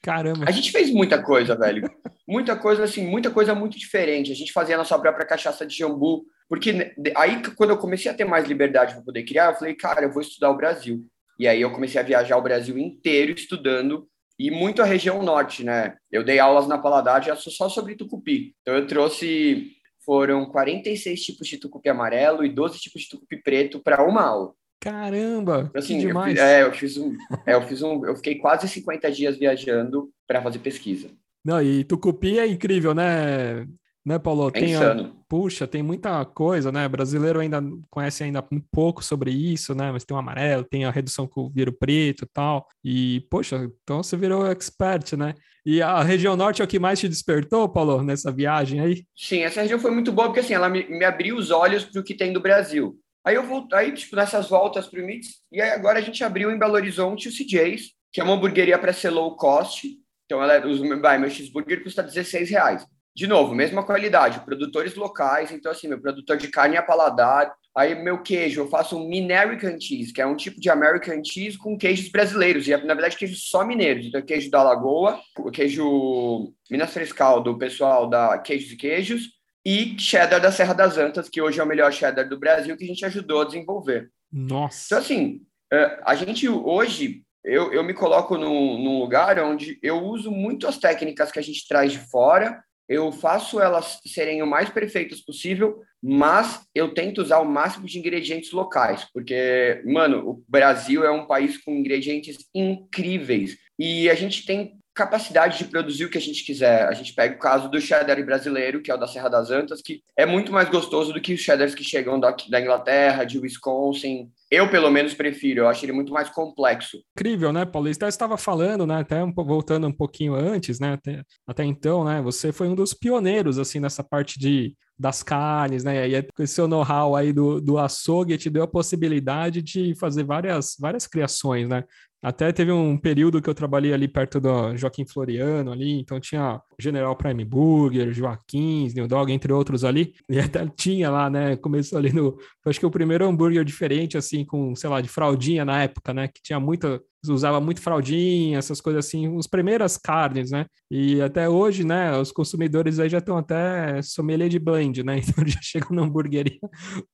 Caramba. 0.01 0.45
A 0.47 0.51
gente 0.51 0.71
fez 0.71 0.91
muita 0.91 1.21
coisa, 1.21 1.55
velho. 1.55 1.89
muita 2.27 2.55
coisa, 2.55 2.83
assim, 2.83 3.05
muita 3.05 3.31
coisa 3.31 3.55
muito 3.55 3.77
diferente. 3.77 4.31
A 4.31 4.35
gente 4.35 4.53
fazia 4.53 4.75
a 4.75 4.77
nossa 4.77 4.97
própria 4.99 5.25
cachaça 5.25 5.65
de 5.65 5.75
jambu. 5.75 6.25
Porque 6.47 6.93
aí, 7.17 7.41
quando 7.55 7.71
eu 7.71 7.77
comecei 7.77 8.11
a 8.11 8.13
ter 8.13 8.23
mais 8.23 8.47
liberdade 8.47 8.93
para 8.93 9.03
poder 9.03 9.23
criar, 9.23 9.51
eu 9.51 9.55
falei, 9.55 9.73
cara, 9.73 10.03
eu 10.03 10.11
vou 10.11 10.21
estudar 10.21 10.51
o 10.51 10.57
Brasil. 10.57 11.03
E 11.39 11.47
aí 11.47 11.59
eu 11.59 11.71
comecei 11.71 11.99
a 11.99 12.03
viajar 12.03 12.37
o 12.37 12.41
Brasil 12.41 12.77
inteiro 12.77 13.31
estudando 13.31 14.07
e 14.37 14.51
muito 14.51 14.81
a 14.81 14.85
região 14.85 15.23
norte, 15.23 15.63
né? 15.63 15.95
Eu 16.11 16.23
dei 16.23 16.39
aulas 16.39 16.67
na 16.67 16.77
Paladar 16.77 17.23
já 17.23 17.35
só 17.35 17.67
sobre 17.67 17.95
tucupi. 17.95 18.53
Então 18.61 18.75
eu 18.75 18.87
trouxe 18.87 19.71
foram 20.05 20.45
46 20.45 21.19
tipos 21.21 21.47
de 21.47 21.57
tucupi 21.57 21.89
amarelo 21.89 22.45
e 22.45 22.49
12 22.49 22.79
tipos 22.79 23.01
de 23.01 23.09
tucupi 23.09 23.41
preto 23.41 23.79
para 23.79 24.03
uma 24.03 24.21
aula. 24.21 24.53
Caramba, 24.79 25.67
então, 25.69 25.81
assim, 25.81 25.99
que 25.99 26.07
demais. 26.07 26.37
Eu, 26.37 26.43
é, 26.43 26.63
eu 26.63 26.73
fiz 26.73 26.97
um, 26.97 27.17
é, 27.45 27.55
eu 27.55 27.61
fiz 27.63 27.81
um, 27.81 28.05
eu 28.05 28.15
fiquei 28.15 28.35
quase 28.35 28.67
50 28.67 29.11
dias 29.11 29.35
viajando 29.35 30.11
para 30.27 30.41
fazer 30.41 30.59
pesquisa. 30.59 31.09
Não, 31.43 31.61
e 31.61 31.83
tucupi 31.83 32.39
é 32.39 32.47
incrível, 32.47 32.93
né? 32.93 33.67
Né, 34.05 34.19
Paulo? 34.19 34.49
É 34.49 34.51
tem. 34.51 34.75
A, 34.75 35.11
puxa, 35.27 35.65
tem 35.65 35.81
muita 35.81 36.23
coisa, 36.25 36.71
né? 36.71 36.87
Brasileiro 36.87 37.39
ainda 37.39 37.59
conhece 37.89 38.23
ainda 38.23 38.45
muito 38.51 38.67
pouco 38.71 39.03
sobre 39.03 39.31
isso, 39.31 39.73
né? 39.73 39.91
Mas 39.91 40.05
tem 40.05 40.15
o 40.15 40.19
amarelo, 40.19 40.63
tem 40.63 40.85
a 40.85 40.91
redução 40.91 41.27
com 41.27 41.41
o 41.41 41.49
viro 41.49 41.73
preto 41.73 42.23
e 42.23 42.27
tal. 42.27 42.67
E, 42.83 43.25
poxa, 43.31 43.67
então 43.83 44.03
você 44.03 44.15
virou 44.15 44.45
expert, 44.45 45.13
né? 45.17 45.33
E 45.65 45.81
a 45.81 46.03
região 46.03 46.35
norte 46.35 46.61
é 46.61 46.65
o 46.65 46.67
que 46.67 46.77
mais 46.77 46.99
te 46.99 47.09
despertou, 47.09 47.67
Paulo, 47.67 48.03
nessa 48.03 48.31
viagem 48.31 48.79
aí? 48.79 49.03
Sim, 49.17 49.39
essa 49.39 49.63
região 49.63 49.79
foi 49.79 49.89
muito 49.89 50.11
boa, 50.11 50.27
porque 50.27 50.41
assim, 50.41 50.53
ela 50.53 50.69
me, 50.69 50.87
me 50.87 51.03
abriu 51.03 51.35
os 51.35 51.49
olhos 51.49 51.83
para 51.83 51.99
o 51.99 52.03
que 52.03 52.13
tem 52.13 52.31
do 52.31 52.39
Brasil. 52.39 52.95
Aí 53.25 53.33
eu 53.33 53.43
voltei, 53.43 53.79
aí, 53.79 53.91
tipo, 53.91 54.15
nessas 54.15 54.47
voltas 54.47 54.85
para 54.85 55.01
o 55.01 55.03
MITS, 55.03 55.37
e 55.51 55.59
agora 55.59 55.97
a 55.97 56.01
gente 56.03 56.23
abriu 56.23 56.51
em 56.51 56.59
Belo 56.59 56.75
Horizonte 56.75 57.27
o 57.27 57.31
CJ's, 57.31 57.93
que 58.13 58.21
é 58.21 58.23
uma 58.23 58.33
hamburgueria 58.33 58.77
para 58.77 58.93
ser 58.93 59.09
low 59.09 59.35
cost. 59.35 59.87
Então, 60.25 60.43
ela, 60.43 60.53
é, 60.53 60.67
os, 60.67 60.79
vai, 61.01 61.17
meu 61.17 61.31
cheeseburger 61.31 61.83
custa 61.83 62.03
16 62.03 62.51
reais 62.51 62.85
de 63.15 63.27
novo, 63.27 63.55
mesma 63.55 63.81
qualidade, 63.81 64.41
produtores 64.41 64.93
locais, 64.95 65.49
então 65.49 65.71
assim, 65.71 65.87
meu 65.87 66.01
produtor 66.01 66.35
de 66.35 66.49
carne 66.49 66.75
a 66.75 66.83
paladar, 66.83 67.55
aí 67.73 67.95
meu 67.95 68.21
queijo, 68.21 68.59
eu 68.59 68.67
faço 68.67 68.97
um 68.97 69.05
American 69.05 69.79
Cheese, 69.79 70.11
que 70.11 70.21
é 70.21 70.25
um 70.25 70.35
tipo 70.35 70.59
de 70.59 70.69
American 70.69 71.23
Cheese 71.23 71.57
com 71.57 71.77
queijos 71.77 72.09
brasileiros, 72.09 72.67
e 72.67 72.75
na 72.75 72.93
verdade 72.93 73.15
queijos 73.15 73.49
só 73.49 73.63
mineiros, 73.63 74.05
então 74.05 74.21
queijo 74.21 74.51
da 74.51 74.61
Lagoa, 74.61 75.21
o 75.39 75.49
queijo 75.49 76.53
Minas 76.69 76.91
Frescal 76.91 77.41
do 77.41 77.57
pessoal 77.57 78.09
da 78.09 78.37
Queijos 78.37 78.73
e 78.73 78.75
Queijos, 78.75 79.29
e 79.65 79.97
cheddar 79.97 80.41
da 80.41 80.51
Serra 80.51 80.73
das 80.73 80.97
Antas, 80.97 81.29
que 81.29 81.41
hoje 81.41 81.59
é 81.59 81.63
o 81.63 81.67
melhor 81.67 81.93
cheddar 81.93 82.27
do 82.27 82.37
Brasil, 82.37 82.75
que 82.75 82.83
a 82.83 82.87
gente 82.87 83.05
ajudou 83.05 83.41
a 83.41 83.45
desenvolver. 83.45 84.11
Nossa! 84.29 84.87
Então 84.87 84.97
assim, 84.99 85.41
é, 85.71 86.01
a 86.03 86.15
gente 86.15 86.49
hoje, 86.49 87.23
eu, 87.45 87.71
eu 87.71 87.81
me 87.81 87.93
coloco 87.93 88.37
num, 88.37 88.77
num 88.77 88.99
lugar 88.99 89.39
onde 89.39 89.79
eu 89.81 90.03
uso 90.03 90.29
muito 90.29 90.67
as 90.67 90.77
técnicas 90.77 91.31
que 91.31 91.39
a 91.39 91.41
gente 91.41 91.65
traz 91.65 91.93
de 91.93 91.99
fora, 91.99 92.61
eu 92.87 93.11
faço 93.11 93.59
elas 93.59 93.99
serem 94.05 94.41
o 94.41 94.47
mais 94.47 94.69
perfeitas 94.69 95.21
possível, 95.21 95.81
mas 96.01 96.65
eu 96.73 96.93
tento 96.93 97.21
usar 97.21 97.39
o 97.39 97.45
máximo 97.45 97.87
de 97.87 97.97
ingredientes 97.97 98.51
locais, 98.51 99.07
porque, 99.11 99.81
mano, 99.85 100.29
o 100.29 100.43
Brasil 100.47 101.03
é 101.03 101.11
um 101.11 101.25
país 101.25 101.57
com 101.63 101.71
ingredientes 101.71 102.37
incríveis. 102.53 103.57
E 103.77 104.09
a 104.09 104.15
gente 104.15 104.45
tem 104.45 104.77
capacidade 104.95 105.57
de 105.57 105.65
produzir 105.65 106.05
o 106.05 106.09
que 106.09 106.17
a 106.17 106.21
gente 106.21 106.43
quiser. 106.45 106.87
A 106.87 106.93
gente 106.93 107.13
pega 107.13 107.35
o 107.35 107.39
caso 107.39 107.69
do 107.69 107.81
cheddar 107.81 108.23
brasileiro, 108.25 108.81
que 108.81 108.89
é 108.89 108.95
o 108.95 108.97
da 108.97 109.07
Serra 109.07 109.29
das 109.29 109.51
Antas, 109.51 109.81
que 109.81 110.01
é 110.17 110.25
muito 110.25 110.53
mais 110.53 110.69
gostoso 110.69 111.11
do 111.11 111.19
que 111.19 111.33
os 111.33 111.41
cheddars 111.41 111.75
que 111.75 111.83
chegam 111.83 112.17
da, 112.17 112.33
da 112.49 112.61
Inglaterra, 112.61 113.25
de 113.25 113.37
Wisconsin. 113.37 114.31
Eu, 114.49 114.69
pelo 114.69 114.89
menos, 114.89 115.13
prefiro. 115.13 115.61
Eu 115.61 115.67
acho 115.67 115.83
ele 115.83 115.91
muito 115.91 116.13
mais 116.13 116.29
complexo. 116.29 116.97
Incrível, 117.17 117.51
né, 117.51 117.65
Paulista? 117.65 118.05
Você 118.05 118.15
estava 118.15 118.37
falando, 118.37 118.87
né, 118.87 119.01
até 119.01 119.21
um, 119.21 119.33
voltando 119.33 119.85
um 119.85 119.91
pouquinho 119.91 120.33
antes, 120.33 120.79
né, 120.79 120.93
até, 120.93 121.23
até 121.45 121.65
então, 121.65 122.05
né, 122.05 122.21
você 122.21 122.53
foi 122.53 122.69
um 122.69 122.75
dos 122.75 122.93
pioneiros, 122.93 123.59
assim, 123.59 123.79
nessa 123.79 124.03
parte 124.03 124.39
de 124.39 124.73
das 124.97 125.21
carnes, 125.21 125.83
né? 125.83 126.07
E 126.07 126.23
com 126.23 126.47
seu 126.47 126.69
know-how 126.69 127.17
aí 127.17 127.33
do, 127.33 127.59
do 127.59 127.77
açougue 127.77 128.37
te 128.37 128.49
deu 128.49 128.63
a 128.63 128.67
possibilidade 128.67 129.61
de 129.61 129.93
fazer 129.95 130.23
várias, 130.23 130.77
várias 130.79 131.05
criações, 131.05 131.67
né? 131.67 131.83
Até 132.25 132.51
teve 132.51 132.71
um 132.71 132.97
período 132.97 133.39
que 133.39 133.47
eu 133.47 133.53
trabalhei 133.53 133.93
ali 133.93 134.07
perto 134.07 134.39
do 134.39 134.75
Joaquim 134.75 135.05
Floriano 135.05 135.71
ali, 135.71 135.91
então 135.99 136.19
tinha 136.19 136.59
General 136.79 137.15
Prime 137.15 137.45
Burger, 137.45 138.13
Joaquim, 138.13 138.91
New 138.95 139.07
Dog, 139.07 139.31
entre 139.31 139.51
outros 139.51 139.83
ali, 139.83 140.13
e 140.29 140.39
até 140.39 140.65
tinha 140.67 141.09
lá, 141.09 141.29
né, 141.29 141.55
começou 141.55 141.97
ali 141.97 142.11
no, 142.11 142.37
acho 142.65 142.79
que 142.79 142.85
o 142.85 142.91
primeiro 142.91 143.25
hambúrguer 143.25 143.63
diferente, 143.63 144.17
assim, 144.17 144.45
com, 144.45 144.75
sei 144.75 144.89
lá, 144.89 145.01
de 145.01 145.09
fraldinha 145.09 145.63
na 145.63 145.83
época, 145.83 146.13
né, 146.13 146.27
que 146.27 146.41
tinha 146.41 146.59
muita, 146.59 147.01
usava 147.27 147.59
muito 147.59 147.81
fraldinha, 147.81 148.57
essas 148.57 148.79
coisas 148.79 149.05
assim, 149.05 149.37
as 149.37 149.47
primeiras 149.47 149.97
carnes, 149.97 150.51
né, 150.51 150.65
e 150.89 151.21
até 151.21 151.49
hoje, 151.49 151.83
né, 151.83 152.17
os 152.17 152.31
consumidores 152.31 152.99
aí 152.99 153.09
já 153.09 153.17
estão 153.19 153.37
até 153.37 154.01
sommelier 154.01 154.49
de 154.49 154.59
blend, 154.59 155.03
né, 155.03 155.17
então 155.27 155.45
já 155.45 155.59
chegam 155.61 155.91
na 155.91 156.03
hamburgueria, 156.03 156.59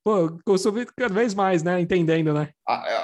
pô, 0.04 0.38
consumir 0.46 0.88
cada 0.96 1.14
vez 1.14 1.34
mais, 1.34 1.64
né, 1.64 1.80
entendendo, 1.80 2.34
né. 2.34 2.50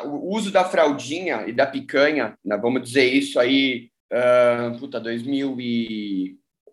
O 0.06 0.36
uso 0.36 0.52
da 0.52 0.64
fraldinha 0.64 1.48
e 1.48 1.54
da 1.54 1.66
picanha, 1.66 2.38
né, 2.44 2.58
vamos 2.58 2.82
dizer 2.82 3.06
isso 3.06 3.40
aí, 3.40 3.90
uh, 4.12 4.78
puta, 4.80 5.00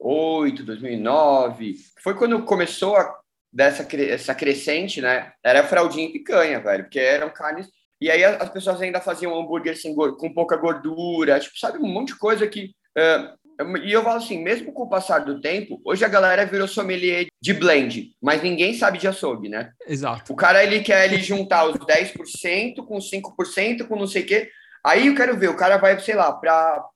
2008, 0.01 0.65
2009, 0.65 1.77
foi 2.03 2.15
quando 2.15 2.43
começou 2.45 2.97
a 2.97 3.19
dessa 3.53 3.87
essa 3.97 4.35
crescente, 4.35 5.01
né? 5.01 5.33
Era 5.43 5.63
fraldinha 5.63 6.09
e 6.09 6.13
picanha, 6.13 6.61
velho, 6.61 6.85
porque 6.85 6.99
eram 6.99 7.31
carnes 7.31 7.69
e 8.01 8.11
aí 8.11 8.23
as 8.23 8.51
pessoas 8.51 8.83
ainda 8.83 9.01
faziam 9.01 9.39
hambúrguer 9.39 9.77
sem, 9.77 9.95
com 9.95 10.35
pouca 10.35 10.57
gordura, 10.57 11.41
tipo, 11.41 11.59
sabe, 11.59 11.79
um 11.79 11.89
monte 11.89 12.09
de 12.09 12.19
coisa 12.19 12.47
que 12.47 12.73
uh, 12.99 13.79
E 13.83 13.93
eu 13.93 14.03
falo 14.03 14.19
assim, 14.19 14.43
mesmo 14.43 14.73
com 14.73 14.83
o 14.83 14.89
passar 14.89 15.21
do 15.21 15.41
tempo, 15.41 15.81
hoje 15.85 16.05
a 16.05 16.09
galera 16.09 16.45
virou 16.45 16.69
sommelier 16.69 17.27
de 17.41 17.55
blend, 17.55 18.11
mas 18.21 18.43
ninguém 18.43 18.75
sabe 18.75 18.99
de 18.99 19.09
açougue, 19.09 19.49
né? 19.49 19.71
Exato. 19.87 20.33
O 20.33 20.37
cara, 20.37 20.63
ele 20.63 20.81
quer 20.81 21.07
ele 21.07 21.23
juntar 21.23 21.65
os 21.67 21.77
10% 21.77 22.85
com 22.85 22.99
5%, 22.99 23.87
com 23.87 23.97
não 23.97 24.07
sei 24.07 24.23
o 24.23 24.27
quê. 24.27 24.51
Aí 24.87 25.07
eu 25.07 25.15
quero 25.15 25.35
ver, 25.39 25.49
o 25.49 25.57
cara 25.57 25.79
vai, 25.79 25.99
sei 25.99 26.15
lá, 26.15 26.31
para 26.31 26.91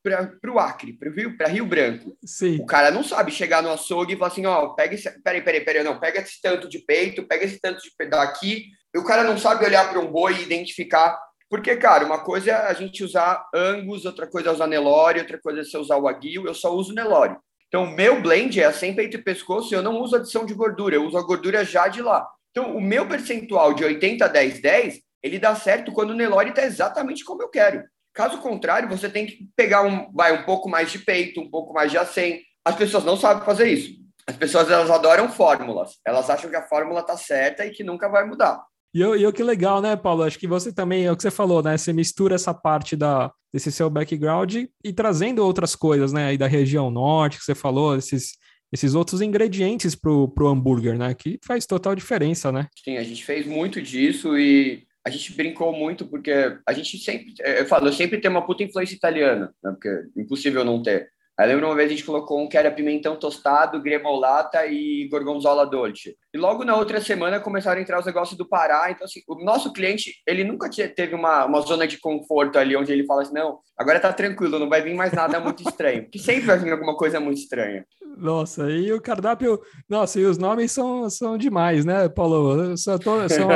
o 0.52 0.58
Acre, 0.58 0.92
para 0.92 1.10
Rio, 1.10 1.34
Rio 1.48 1.64
Branco. 1.64 2.14
Sim. 2.22 2.60
O 2.60 2.66
cara 2.66 2.90
não 2.90 3.02
sabe 3.02 3.32
chegar 3.32 3.62
no 3.62 3.70
açougue 3.70 4.12
e 4.12 4.16
falar 4.16 4.30
assim, 4.30 4.44
ó, 4.44 4.68
pega 4.74 4.94
esse, 4.94 5.10
peraí, 5.22 5.40
peraí, 5.40 5.64
peraí, 5.64 5.82
não, 5.82 5.98
pega 5.98 6.20
esse 6.20 6.38
tanto 6.42 6.68
de 6.68 6.80
peito, 6.80 7.26
pega 7.26 7.46
esse 7.46 7.58
tanto 7.58 7.82
de 7.82 7.90
peito 7.96 8.10
daqui. 8.10 8.66
E 8.94 8.98
o 8.98 9.04
cara 9.04 9.24
não 9.24 9.38
sabe 9.38 9.64
olhar 9.64 9.88
para 9.88 10.00
um 10.00 10.12
boi 10.12 10.34
e 10.34 10.42
identificar. 10.42 11.18
Porque, 11.48 11.76
cara, 11.76 12.04
uma 12.04 12.22
coisa 12.22 12.50
é 12.50 12.54
a 12.54 12.74
gente 12.74 13.02
usar 13.02 13.42
Angus, 13.54 14.04
outra 14.04 14.26
coisa 14.26 14.50
é 14.50 14.52
usar 14.52 14.66
Nelore, 14.66 15.20
outra 15.20 15.38
coisa 15.40 15.62
é 15.62 15.64
você 15.64 15.78
usar 15.78 15.96
o 15.96 16.06
Aguil, 16.06 16.44
eu 16.44 16.52
só 16.52 16.74
uso 16.74 16.92
Nelore. 16.92 17.36
Então, 17.68 17.84
o 17.84 17.90
meu 17.90 18.20
blend 18.20 18.60
é 18.60 18.70
sem 18.70 18.94
peito 18.94 19.16
e 19.16 19.22
pescoço, 19.22 19.74
eu 19.74 19.82
não 19.82 19.98
uso 19.98 20.16
adição 20.16 20.44
de 20.44 20.52
gordura, 20.52 20.94
eu 20.94 21.06
uso 21.06 21.16
a 21.16 21.22
gordura 21.22 21.64
já 21.64 21.88
de 21.88 22.02
lá. 22.02 22.28
Então, 22.50 22.76
o 22.76 22.80
meu 22.82 23.08
percentual 23.08 23.72
de 23.72 23.82
80, 23.82 24.28
10, 24.28 24.60
10, 24.60 25.00
ele 25.22 25.38
dá 25.38 25.54
certo 25.54 25.92
quando 25.92 26.10
o 26.10 26.14
Nelore 26.14 26.50
está 26.50 26.64
exatamente 26.64 27.24
como 27.24 27.42
eu 27.42 27.48
quero. 27.48 27.82
Caso 28.14 28.38
contrário, 28.38 28.88
você 28.88 29.08
tem 29.08 29.26
que 29.26 29.48
pegar 29.54 29.82
um, 29.82 30.10
vai, 30.12 30.32
um 30.32 30.44
pouco 30.44 30.68
mais 30.68 30.90
de 30.90 30.98
peito, 30.98 31.40
um 31.40 31.50
pouco 31.50 31.72
mais 31.72 31.90
de 31.90 31.98
acém. 31.98 32.42
As 32.64 32.74
pessoas 32.74 33.04
não 33.04 33.16
sabem 33.16 33.44
fazer 33.44 33.68
isso. 33.68 33.92
As 34.26 34.36
pessoas 34.36 34.70
elas 34.70 34.90
adoram 34.90 35.28
fórmulas. 35.28 35.98
Elas 36.04 36.28
acham 36.28 36.50
que 36.50 36.56
a 36.56 36.66
fórmula 36.66 37.00
está 37.00 37.16
certa 37.16 37.64
e 37.64 37.70
que 37.70 37.84
nunca 37.84 38.08
vai 38.08 38.26
mudar. 38.26 38.62
E 38.94 39.00
eu, 39.00 39.14
eu 39.14 39.32
que 39.32 39.42
legal, 39.42 39.80
né, 39.80 39.94
Paulo? 39.96 40.22
Acho 40.22 40.38
que 40.38 40.48
você 40.48 40.72
também, 40.72 41.04
é 41.04 41.12
o 41.12 41.16
que 41.16 41.22
você 41.22 41.30
falou, 41.30 41.62
né? 41.62 41.76
Você 41.76 41.92
mistura 41.92 42.34
essa 42.34 42.52
parte 42.52 42.96
da, 42.96 43.30
desse 43.52 43.70
seu 43.70 43.88
background 43.88 44.54
e, 44.54 44.70
e 44.82 44.92
trazendo 44.92 45.44
outras 45.44 45.76
coisas, 45.76 46.12
né? 46.12 46.26
Aí 46.26 46.38
da 46.38 46.46
região 46.46 46.90
norte, 46.90 47.38
que 47.38 47.44
você 47.44 47.54
falou, 47.54 47.96
esses, 47.96 48.32
esses 48.72 48.94
outros 48.94 49.20
ingredientes 49.20 49.94
para 49.94 50.10
o 50.10 50.48
hambúrguer, 50.48 50.98
né? 50.98 51.14
Que 51.14 51.38
faz 51.46 51.66
total 51.66 51.94
diferença, 51.94 52.50
né? 52.50 52.66
Sim, 52.82 52.96
a 52.96 53.04
gente 53.04 53.24
fez 53.24 53.46
muito 53.46 53.80
disso 53.80 54.36
e 54.36 54.87
a 55.08 55.10
gente 55.10 55.32
brincou 55.32 55.72
muito 55.72 56.06
porque 56.06 56.30
a 56.66 56.72
gente 56.72 56.98
sempre, 56.98 57.34
eu 57.38 57.64
falo, 57.64 57.88
eu 57.88 57.92
sempre 57.92 58.20
tenho 58.20 58.32
uma 58.34 58.44
puta 58.44 58.62
influência 58.62 58.94
italiana, 58.94 59.54
né? 59.62 59.70
Porque 59.70 59.88
é 59.88 60.20
impossível 60.20 60.64
não 60.64 60.82
ter. 60.82 61.10
Aí 61.36 61.48
lembro 61.48 61.66
uma 61.66 61.74
vez 61.74 61.86
a 61.86 61.90
gente 61.90 62.04
colocou 62.04 62.42
um 62.42 62.48
que 62.48 62.58
era 62.58 62.70
pimentão 62.70 63.16
tostado, 63.16 63.80
gremolata 63.80 64.66
e 64.66 65.08
gorgonzola 65.08 65.64
dolce. 65.64 66.16
E 66.38 66.40
logo 66.40 66.64
na 66.64 66.76
outra 66.76 67.00
semana 67.00 67.40
começaram 67.40 67.80
a 67.80 67.82
entrar 67.82 67.98
os 67.98 68.06
negócios 68.06 68.38
do 68.38 68.48
Pará. 68.48 68.88
Então, 68.92 69.04
assim, 69.04 69.22
o 69.26 69.44
nosso 69.44 69.72
cliente, 69.72 70.14
ele 70.24 70.44
nunca 70.44 70.70
teve 70.70 71.12
uma, 71.12 71.44
uma 71.44 71.60
zona 71.62 71.84
de 71.84 71.98
conforto 71.98 72.60
ali, 72.60 72.76
onde 72.76 72.92
ele 72.92 73.04
fala 73.04 73.22
assim, 73.22 73.34
não, 73.34 73.58
agora 73.76 73.98
tá 73.98 74.12
tranquilo, 74.12 74.56
não 74.56 74.68
vai 74.68 74.80
vir 74.80 74.94
mais 74.94 75.12
nada 75.12 75.40
muito 75.40 75.68
estranho. 75.68 76.04
Porque 76.04 76.20
sempre 76.20 76.42
vai 76.42 76.56
vir 76.56 76.70
alguma 76.70 76.96
coisa 76.96 77.18
muito 77.18 77.38
estranha. 77.38 77.84
Nossa, 78.16 78.70
e 78.70 78.92
o 78.92 79.00
cardápio... 79.00 79.60
Nossa, 79.88 80.20
e 80.20 80.24
os 80.24 80.38
nomes 80.38 80.70
são, 80.70 81.10
são 81.10 81.36
demais, 81.36 81.84
né, 81.84 82.08
Paulo? 82.08 82.76
Só 82.76 82.98
tô, 82.98 83.28
só... 83.28 83.48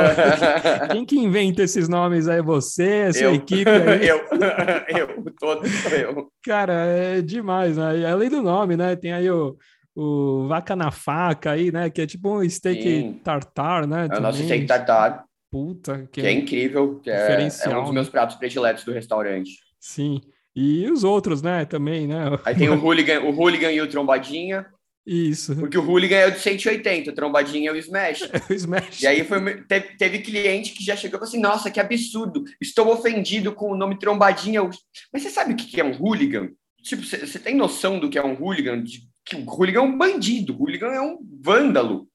Quem 0.91 1.05
que 1.05 1.17
inventa 1.17 1.63
esses 1.63 1.87
nomes 1.87 2.27
aí? 2.27 2.41
Você, 2.41 3.05
a 3.07 3.13
sua 3.13 3.23
eu. 3.23 3.35
equipe 3.35 3.69
aí? 3.69 4.07
eu, 4.07 4.17
eu, 4.89 5.33
todo 5.39 5.65
eu. 5.65 6.27
Cara, 6.43 6.73
é 6.85 7.21
demais, 7.21 7.77
né? 7.77 7.99
E 7.99 8.05
além 8.05 8.29
do 8.29 8.41
nome, 8.41 8.75
né? 8.75 8.95
Tem 8.95 9.13
aí 9.13 9.29
o, 9.29 9.55
o 9.95 10.47
vaca 10.47 10.75
na 10.75 10.91
faca 10.91 11.51
aí, 11.51 11.71
né? 11.71 11.89
Que 11.89 12.01
é 12.01 12.07
tipo 12.07 12.37
um 12.39 12.49
steak 12.49 12.81
Sim. 12.81 13.19
tartar, 13.23 13.87
né? 13.87 14.07
É 14.11 14.17
o 14.17 14.21
nosso 14.21 14.43
steak 14.43 14.65
tartar, 14.65 15.25
Puta, 15.53 16.09
que, 16.11 16.19
que 16.19 16.27
é 16.27 16.31
incrível, 16.31 16.99
que 16.99 17.11
é, 17.11 17.47
é 17.65 17.77
um 17.77 17.83
dos 17.83 17.93
meus 17.93 18.09
pratos 18.09 18.35
prediletos 18.37 18.83
do 18.83 18.91
restaurante. 18.91 19.51
Sim. 19.79 20.19
E 20.55 20.89
os 20.89 21.03
outros, 21.03 21.43
né? 21.43 21.63
Também, 21.63 22.07
né? 22.07 22.39
Aí 22.43 22.55
tem 22.55 22.69
o 22.69 22.83
hooligan, 22.83 23.21
o 23.21 23.29
hooligan 23.29 23.71
e 23.71 23.79
o 23.79 23.87
trombadinha, 23.87 24.65
Isso. 25.05 25.55
porque 25.55 25.77
o 25.77 25.87
hooligan 25.87 26.15
é 26.15 26.27
o 26.27 26.31
de 26.31 26.39
180, 26.39 27.11
o 27.11 27.13
trombadinha 27.13 27.69
é 27.69 27.73
o 27.73 27.77
smash. 27.77 28.27
O 28.49 28.53
Smash. 28.53 29.03
E 29.03 29.05
aí 29.05 29.23
foi, 29.23 29.63
teve, 29.65 29.95
teve 29.95 30.19
cliente 30.19 30.73
que 30.73 30.83
já 30.83 30.95
chegou 30.95 31.17
e 31.17 31.19
falou 31.19 31.29
assim: 31.29 31.39
nossa, 31.39 31.69
que 31.69 31.79
absurdo, 31.79 32.43
estou 32.59 32.91
ofendido 32.91 33.53
com 33.53 33.71
o 33.71 33.77
nome 33.77 33.99
trombadinha. 33.99 34.67
Mas 35.11 35.21
você 35.21 35.29
sabe 35.29 35.53
o 35.53 35.55
que 35.55 35.79
é 35.79 35.83
um 35.83 36.01
hooligan? 36.01 36.49
Tipo, 36.81 37.03
você 37.03 37.27
você 37.27 37.37
tem 37.37 37.55
noção 37.55 37.99
do 37.99 38.09
que 38.09 38.17
é 38.17 38.25
um 38.25 38.41
hooligan? 38.41 38.81
De, 38.81 39.01
que 39.25 39.35
o 39.35 39.45
hooligan 39.45 39.79
é 39.79 39.83
um 39.83 39.97
bandido, 39.97 40.53
o 40.53 40.59
hooligan 40.59 40.91
é 40.91 41.01
um 41.01 41.19
vândalo. 41.41 42.07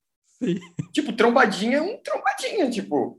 Sim. 0.42 0.58
Tipo, 0.92 1.12
trombadinha 1.12 1.78
é 1.78 1.82
um 1.82 1.96
trombadinha, 2.02 2.70
tipo. 2.70 3.18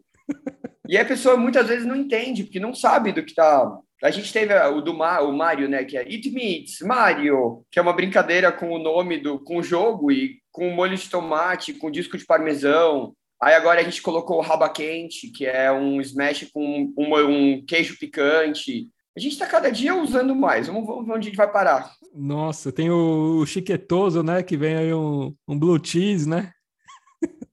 E 0.88 0.98
a 0.98 1.06
pessoa 1.06 1.38
muitas 1.38 1.68
vezes 1.68 1.86
não 1.86 1.96
entende, 1.96 2.44
porque 2.44 2.60
não 2.60 2.74
sabe 2.74 3.12
do 3.12 3.24
que 3.24 3.34
tá. 3.34 3.78
A 4.02 4.10
gente 4.10 4.32
teve 4.32 4.54
o 4.54 4.82
do 4.82 4.94
Ma, 4.94 5.20
o 5.20 5.32
Mario, 5.34 5.68
né? 5.68 5.84
Que 5.84 5.98
é 5.98 6.02
It 6.02 6.32
Meets 6.32 6.80
Mario, 6.82 7.66
que 7.70 7.78
é 7.78 7.82
uma 7.82 7.94
brincadeira 7.94 8.52
com 8.52 8.72
o 8.72 8.80
nome 8.80 9.18
do 9.18 9.40
com 9.44 9.58
o 9.58 9.64
jogo 9.64 10.12
e 10.12 10.40
com 10.52 10.70
molho 10.70 10.98
de 10.98 11.10
tomate, 11.10 11.74
com 11.74 11.92
disco 11.92 12.18
de 12.18 12.26
parmesão. 12.26 13.14
Aí 13.42 13.54
agora 13.54 13.82
a 13.82 13.84
gente 13.84 14.02
colocou 14.02 14.38
o 14.38 14.42
raba 14.42 14.70
quente, 14.70 15.30
que 15.30 15.46
é 15.46 15.72
um 15.72 16.00
smash 16.02 16.50
com 16.54 16.92
um, 16.98 17.16
um 17.16 17.66
queijo 17.66 17.98
picante. 18.00 18.88
A 19.20 19.22
gente 19.22 19.34
está 19.34 19.46
cada 19.46 19.70
dia 19.70 19.94
usando 19.94 20.34
mais. 20.34 20.68
Vamos, 20.68 20.86
vamos 20.86 21.06
ver 21.06 21.12
onde 21.12 21.28
a 21.28 21.30
gente 21.30 21.36
vai 21.36 21.52
parar. 21.52 21.92
Nossa, 22.16 22.72
tem 22.72 22.90
o, 22.90 23.42
o 23.42 23.46
chiquetoso, 23.46 24.24
né? 24.24 24.42
Que 24.42 24.56
vem 24.56 24.78
aí 24.78 24.94
um, 24.94 25.36
um 25.46 25.60
blue 25.60 25.78
cheese, 25.84 26.28
né? 26.28 26.54